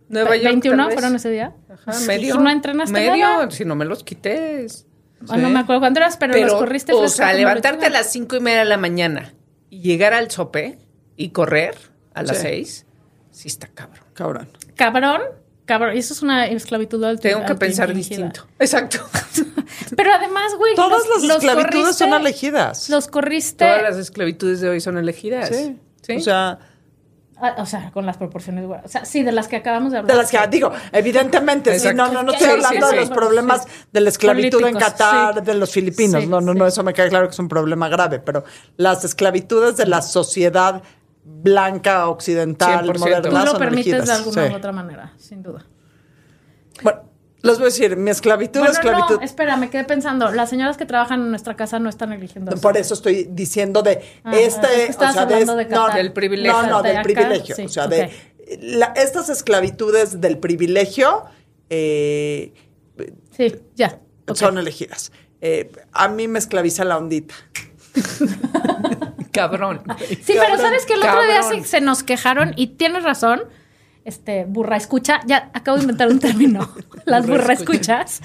Nueva 0.09 0.37
York, 0.37 0.45
21 0.53 0.77
tal 0.77 0.87
vez. 0.87 0.95
fueron 0.95 1.17
ese 1.17 1.31
día. 1.31 1.53
Ajá, 1.71 1.93
Sí, 1.93 2.07
medio. 2.07 2.37
¿No 2.39 2.51
entrenaste 2.51 2.93
Medio, 2.93 3.17
nada? 3.27 3.51
si 3.51 3.65
no 3.67 3.75
me 3.77 3.85
los 3.85 4.05
quites. 4.05 4.87
Ah, 5.29 5.37
no 5.39 5.49
me 5.51 5.61
acuerdo 5.61 5.81
cuándo 5.81 6.01
eras, 6.01 6.17
pero, 6.19 6.39
los 6.39 6.55
corriste 6.55 6.93
o 6.93 7.09
sea, 7.09 7.33
levantarte 7.35 7.87
a 7.87 7.91
las 7.91 8.11
cinco 8.13 8.37
y 8.37 8.41
media 8.41 8.61
de 8.61 8.65
la 8.67 8.77
mañana 8.77 9.33
y 9.71 9.81
llegar 9.81 10.13
al 10.15 10.31
sope 10.31 10.79
y 11.17 11.31
correr 11.31 11.75
a 12.15 12.23
las 12.23 12.37
Sí. 12.39 12.43
seis, 12.43 12.87
sí 13.31 13.49
está 13.49 13.67
cabrón. 13.69 14.05
Cabrón. 14.15 14.49
Cabrón, 14.77 15.21
cabrón. 15.67 15.97
Y 15.97 15.99
eso 16.01 16.15
es 16.15 16.23
una 16.23 16.47
esclavitud 16.47 17.03
alta. 17.05 17.23
Tengo 17.29 17.45
que 17.45 17.55
pensar 17.55 17.93
distinto. 17.93 18.47
Exacto. 18.59 18.99
Pero 19.97 20.13
además, 20.13 20.55
güey, 20.57 20.75
Todas 20.75 21.03
los- 21.09 21.23
las 21.23 21.29
los 21.29 21.45
esclavitudes 21.45 21.97
son 21.97 22.13
elegidas. 22.15 22.89
Los 22.89 23.09
corriste... 23.09 23.65
Todas 23.65 23.83
las 23.83 23.97
esclavitudes 23.97 24.61
de 24.61 24.69
hoy 24.69 24.81
son 24.81 24.97
elegidas. 24.99 25.49
Sí. 25.49 25.79
¿Sí? 26.03 26.17
O 26.17 26.21
sea, 26.21 26.59
Ah, 27.37 27.57
O 27.59 27.67
sea, 27.67 27.91
con 27.91 28.07
las 28.07 28.17
proporciones, 28.17 28.65
güey. 28.65 28.79
O 28.85 28.89
sea, 28.89 29.05
sí, 29.05 29.25
de 29.25 29.33
las 29.33 29.49
que 29.49 29.57
acabamos 29.57 29.91
de 29.91 29.99
hablar. 29.99 30.13
de 30.17 30.23
las 30.23 30.31
que 30.31 30.39
digo, 30.49 30.71
evidentemente, 30.93 31.77
sí, 31.81 31.89
no, 31.93 32.07
no, 32.13 32.23
no 32.23 32.33
estoy 32.33 32.47
sí, 32.47 32.53
hablando 32.55 32.87
sí, 32.89 32.95
de 32.95 33.01
los 33.01 33.11
problemas 33.11 33.65
Sí. 33.65 33.69
de 33.93 34.01
la 34.01 34.09
esclavitud 34.09 34.59
en 34.59 34.75
Políticos, 34.75 34.93
Qatar, 34.93 35.35
sí. 35.35 35.41
de 35.41 35.55
los 35.55 35.71
filipinos. 35.73 36.23
Sí, 36.23 36.29
no, 36.29 36.41
no, 36.41 36.53
sí. 36.53 36.59
no, 36.61 36.67
eso 36.69 36.85
me 36.85 36.95
queda 36.95 37.09
claro 37.09 37.27
que 37.27 37.33
es 37.33 37.39
un 37.41 37.49
problema 37.49 37.89
grave, 37.89 38.21
pero 38.21 38.45
las 38.77 39.05
esclavitudes 39.05 39.77
de 39.77 39.87
la 39.87 40.01
sociedad 40.01 40.81
blanca, 41.25 42.09
occidental, 42.09 42.85
100%. 42.87 42.93
Tú 42.93 42.99
moderna, 43.01 43.45
lo 43.45 43.51
son 43.53 43.59
permites 43.59 44.07
de 44.07 44.13
alguna 44.13 44.47
Sí. 44.47 44.53
u 44.53 44.57
otra 44.57 44.73
manera, 44.73 45.13
sin 45.17 45.43
duda. 45.43 45.65
Bueno, 46.83 47.03
les 47.43 47.55
voy 47.57 47.63
a 47.65 47.67
decir, 47.67 47.97
mi 47.97 48.11
esclavitud, 48.11 48.61
Bueno, 48.61 48.73
esclavitud. 48.73 49.17
no, 49.17 49.21
espera, 49.23 49.57
me 49.57 49.71
quedé 49.71 49.85
pensando. 49.85 50.31
Las 50.33 50.51
señoras 50.51 50.77
que 50.77 50.87
trabajan 50.87 51.21
en 51.23 51.31
nuestra 51.31 51.55
casa 51.57 51.79
no 51.79 51.89
están 51.89 52.13
eligiendo 52.13 52.53
eso. 52.53 52.61
Por 52.61 52.77
eso 52.77 52.95
estoy 52.95 53.25
diciendo 53.31 53.83
de 53.83 54.03
Ah, 54.25 54.35
este, 54.37 54.67
es 54.67 54.73
que 54.73 54.91
estabas 54.91 55.17
hablando 55.17 55.57
de 55.57 55.65
no, 55.67 55.71
Qatar. 55.85 55.97
Del 55.97 56.13
privilegio. 56.13 56.63
No, 56.63 56.69
no, 56.69 56.83
De 56.83 56.89
del 56.91 56.99
acá, 56.99 57.05
privilegio. 57.05 57.55
sí, 57.57 57.63
o 57.65 57.69
sea, 57.69 57.87
de 57.87 58.11
la- 58.61 58.93
estas 58.97 59.29
esclavitudes 59.29 60.21
del 60.21 60.39
privilegio 60.39 61.25
eh, 61.71 62.53
Sí, 63.37 63.55
ya. 63.75 63.99
son 64.35 64.59
elegidas. 64.59 65.13
Eh, 65.41 65.71
a 65.93 66.09
mí 66.09 66.29
me 66.29 66.39
esclaviza 66.39 66.85
la 66.85 66.97
ondita. 66.99 67.35
Cabrón. 69.33 69.83
Sí, 69.99 70.35
pero 70.39 70.57
sabes 70.57 70.87
que 70.87 70.95
el 70.95 71.01
otro 71.01 71.23
día 71.25 71.43
se, 71.43 71.65
se 71.65 71.81
nos 71.81 72.03
quejaron 72.03 72.53
y 72.57 72.69
tienes 72.69 73.03
razón. 73.05 73.43
Este, 74.05 74.45
burra 74.45 74.77
escucha, 74.77 75.21
ya 75.27 75.51
acabo 75.55 75.77
de 75.79 75.85
inventar 75.85 76.09
un 76.09 76.19
término. 76.21 76.69
Las 77.07 77.27
Burra 77.27 77.41
burra 77.43 77.55
escuchas. 77.55 78.21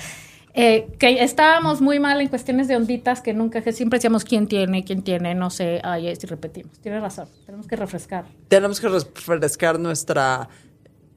eh, 0.54 0.88
que 1.00 1.24
estábamos 1.24 1.80
muy 1.82 2.00
mal 2.00 2.20
en 2.20 2.28
cuestiones 2.28 2.68
de 2.68 2.76
onditas 2.76 3.22
que 3.22 3.34
nunca, 3.34 3.62
que 3.62 3.72
siempre 3.72 3.98
decíamos 3.98 4.26
quién 4.26 4.48
tiene, 4.48 4.84
quién 4.84 5.04
tiene, 5.04 5.36
no 5.36 5.50
sé, 5.50 5.80
ay, 5.84 6.08
es 6.10 6.22
y 6.24 6.28
repetimos. 6.28 6.80
Tienes 6.80 7.02
razón, 7.02 7.30
tenemos 7.46 7.66
que 7.68 7.76
refrescar. 7.78 8.26
Tenemos 8.50 8.80
que 8.82 8.90
refrescar 8.90 9.80
nuestra... 9.80 10.50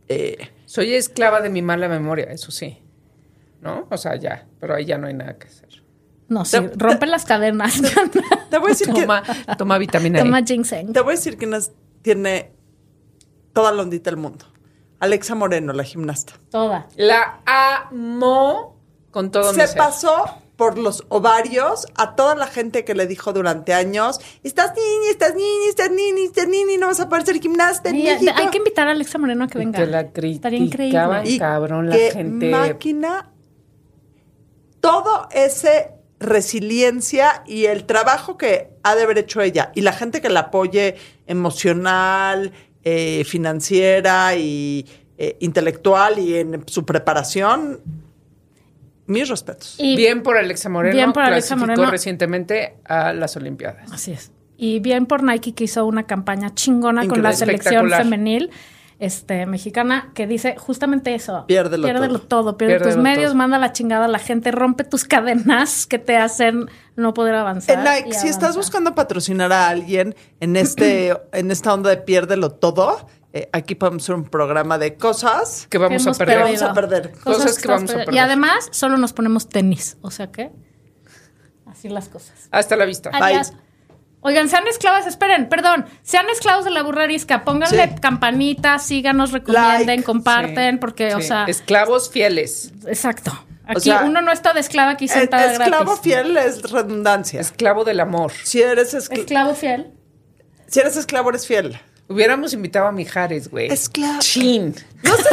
eh, 0.09 0.49
Soy 0.67 0.95
esclava 0.95 1.41
de 1.41 1.51
mi 1.51 1.61
mala 1.61 1.89
memoria, 1.89 2.27
eso 2.27 2.51
sí. 2.53 2.79
¿No? 3.61 3.87
O 3.91 3.97
sea, 3.97 4.17
ya. 4.17 4.47
Pero 4.61 4.75
ahí 4.75 4.85
ya 4.85 4.97
no 4.99 5.07
hay 5.09 5.15
nada 5.15 5.37
que 5.39 5.47
hacer. 5.49 5.82
No, 6.33 6.45
sí, 6.45 6.53
Te- 6.59 6.73
rompe 6.77 7.07
las 7.07 7.25
cadenas. 7.25 7.81
te 8.51 8.59
voy 8.59 8.67
a 8.67 8.71
decir 8.71 8.93
que... 8.93 9.03
Toma, 9.03 9.23
toma 9.59 9.79
vitamina 9.79 10.21
E. 10.21 10.23
Toma 10.23 10.43
ginseng. 10.43 10.93
Te 10.93 11.01
voy 11.01 11.13
a 11.15 11.17
decir 11.17 11.37
que 11.37 11.47
nos 11.47 11.73
tiene 12.03 12.53
toda 13.53 13.71
la 13.73 13.83
ondita 13.83 14.11
del 14.11 14.19
mundo. 14.19 14.47
Alexa 14.99 15.35
Moreno, 15.35 15.73
la 15.73 15.85
gimnasta. 15.85 16.35
Toda. 16.51 16.89
La 16.97 17.41
amo 17.45 18.77
con 19.11 19.31
todo 19.31 19.53
mi 19.53 19.61
Se 19.61 19.67
ser. 19.67 19.77
pasó 19.79 20.25
por 20.57 20.79
los 20.79 21.05
ovarios 21.09 21.87
a 21.97 22.15
toda 22.15 22.35
la 22.37 22.47
gente 22.47 22.85
que 22.85 22.95
le 22.95 23.07
dijo 23.07 23.33
durante 23.33 23.75
años, 23.75 24.21
estás 24.45 24.73
niña, 24.77 25.11
estás 25.11 25.35
niña, 25.35 25.69
estás 25.69 25.91
niña, 25.91 26.25
estás 26.25 26.47
niña, 26.47 26.73
y 26.75 26.79
no 26.79 26.87
vas 26.87 27.01
a 27.01 27.09
poder 27.09 27.27
ser 27.27 27.41
gimnasta 27.41 27.89
en 27.91 27.97
Y, 27.97 28.03
México. 28.05 28.33
hay 28.37 28.47
que 28.49 28.59
invitar 28.59 28.87
a 28.87 28.93
Alexa 28.93 29.19
Moreno 29.19 29.45
a 29.45 29.49
que 29.49 29.59
venga. 29.59 29.79
que 29.81 29.87
la 29.87 30.01
Estaría 30.03 30.59
increíble. 30.61 31.23
Y 31.25 31.39
cabrón, 31.39 31.91
la 31.91 31.97
qué 31.97 32.11
gente- 32.13 32.51
máquina, 32.51 33.29
todo 34.81 35.29
ese 35.33 35.91
resiliencia 36.23 37.43
y 37.47 37.67
el 37.67 37.85
trabajo 37.85 38.37
que 38.37 38.71
ha 38.83 38.95
de 38.95 39.03
haber 39.03 39.19
hecho 39.19 39.41
ella 39.41 39.73
y 39.75 39.81
la 39.83 39.93
gente 39.93 40.21
que 40.21 40.29
la 40.29 40.41
apoye 40.41 40.97
emocional, 41.27 42.53
eh, 42.85 43.25
financiera 43.25 44.35
y 44.37 44.87
eh, 45.19 45.37
intelectual 45.41 46.19
y 46.19 46.37
en 46.37 46.65
su 46.67 46.85
preparación, 46.85 47.81
mis 49.07 49.29
respetos. 49.29 49.77
Y- 49.79 49.97
Bien 49.97 50.23
por 50.23 50.37
Alexa 50.37 50.69
Moreno. 50.69 50.95
Bien 50.95 51.13
por 51.13 51.23
Alexa 51.23 51.55
clasificó 51.55 51.77
Moreno. 51.77 51.91
recientemente 51.91 52.77
a 52.85 53.13
las 53.13 53.37
Olimpiadas. 53.37 53.93
Así 53.93 54.13
es. 54.13 54.33
Y 54.57 54.79
bien 54.81 55.07
por 55.07 55.23
Nike 55.23 55.55
que 55.55 55.65
hizo 55.65 55.85
una 55.87 56.05
campaña 56.07 56.55
chingona 56.55 57.07
con 57.09 57.23
la 57.23 57.33
selección 57.33 57.91
femenil 57.91 58.51
este, 59.03 59.47
mexicana 59.47 60.13
que 60.15 60.29
dice 60.29 60.55
justamente 60.57 61.13
eso. 61.15 61.45
Piérdelo 61.47 61.85
Piérdelo 61.85 62.19
todo. 62.21 62.45
todo. 62.45 62.57
Pierde 62.57 62.79
tus 62.85 62.97
medios, 62.97 63.31
todo. 63.31 63.35
manda 63.35 63.59
la 63.59 63.73
chingada 63.73 64.05
a 64.05 64.09
la 64.09 64.21
gente, 64.21 64.53
rompe 64.53 64.85
tus 64.85 65.05
cadenas 65.05 65.87
que 65.87 65.99
te 65.99 66.17
hacen 66.17 66.71
no 66.95 67.13
poder 67.13 67.35
avanzar. 67.35 68.05
Si 68.13 68.29
estás 68.29 68.57
buscando 68.57 68.95
patrocinar 68.95 69.53
a 69.53 69.69
alguien 69.69 70.15
en 70.39 70.55
este, 70.55 71.17
en 71.33 71.51
esta 71.51 71.75
onda 71.75 71.91
de 71.91 71.97
piérdelo 71.97 72.53
todo, 72.53 73.09
eh, 73.33 73.49
aquí 73.53 73.75
podemos 73.75 74.05
hacer 74.05 74.15
un 74.15 74.25
programa 74.25 74.79
de 74.79 74.95
cosas. 74.95 75.67
Que 75.69 75.79
vamos 75.79 76.05
Que 76.05 76.11
a 76.11 76.13
perder. 76.13 76.39
Vamos 76.39 76.63
a 76.63 76.73
perder. 76.73 77.13
Cosas 77.25 77.59
que 77.59 77.67
vamos 77.67 77.91
a 77.91 77.95
perder-. 77.95 78.15
Y 78.15 78.19
además, 78.19 78.69
solo 78.71 78.99
nos 78.99 79.13
ponemos 79.13 79.49
tenis. 79.49 79.97
O 80.01 80.13
sea 80.13 80.31
que, 80.31 80.53
así 81.67 81.89
las 81.89 82.09
cosas. 82.09 82.49
Hasta 82.53 82.77
la 82.77 82.85
vista. 82.85 83.11
Bye. 83.11 83.43
Oigan, 84.25 84.49
sean 84.49 84.67
esclavas, 84.69 85.07
esperen, 85.07 85.49
perdón, 85.49 85.85
sean 86.03 86.31
esclavos 86.31 86.65
de 86.65 86.71
la 86.71 86.83
burrarisca, 86.85 87.43
pónganle 87.45 87.89
Sí. 87.89 87.95
campanita, 88.01 88.79
síganos, 88.79 89.33
recomienden, 89.33 89.87
Like. 89.87 90.03
comparten, 90.05 90.75
Sí, 90.77 90.79
porque, 90.81 91.15
o 91.15 91.21
sea, 91.21 91.45
Esclavos 91.49 92.09
fieles. 92.11 92.73
exacto. 92.87 93.33
Aquí 93.67 93.81
sea, 93.91 94.03
uno 94.05 94.23
no 94.23 94.31
está 94.33 94.53
de 94.53 94.61
esclava 94.61 94.91
aquí 94.93 95.05
Eh, 95.07 95.09
sentada 95.09 95.53
esclavo 95.53 95.85
gratis. 95.85 96.01
fiel 96.03 96.37
es 96.37 96.63
redundancia. 96.71 97.41
Esclavo 97.41 97.85
del 97.85 98.01
amor. 98.01 98.33
Si 98.45 98.61
eres, 98.63 98.95
escl- 98.95 99.19
Esclavo 99.21 99.55
fiel. 99.55 99.93
si 100.69 100.81
eres 100.81 100.97
esclavo, 100.97 101.31
eres 101.31 101.47
fiel. 101.47 101.81
Hubiéramos 102.09 102.53
invitado 102.53 102.87
a 102.89 102.93
Mijares, 102.93 103.49
güey. 103.51 103.73
Esclavo. 103.73 104.19
Chin. 104.21 104.75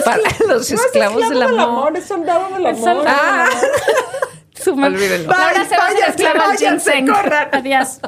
Para 0.05 0.21
los 0.47 0.71
esclavos 0.71 1.27
del 1.29 1.41
amor. 1.43 1.95
es 1.97 2.05
soldado 2.05 2.49
del 2.55 2.65
Es 2.67 2.77
soldado. 2.77 3.03
Ah. 3.07 3.49
Olvídenlo. 4.67 5.31
Laura 5.31 5.53
Bye, 5.59 5.65
se 5.69 5.77
va 5.77 5.85
a 5.87 5.91
esclava 6.09 6.33
del 6.33 6.47
váyanse, 6.55 6.91
ginseng. 6.93 7.07
corran. 7.13 7.49
Adiós. 7.51 7.99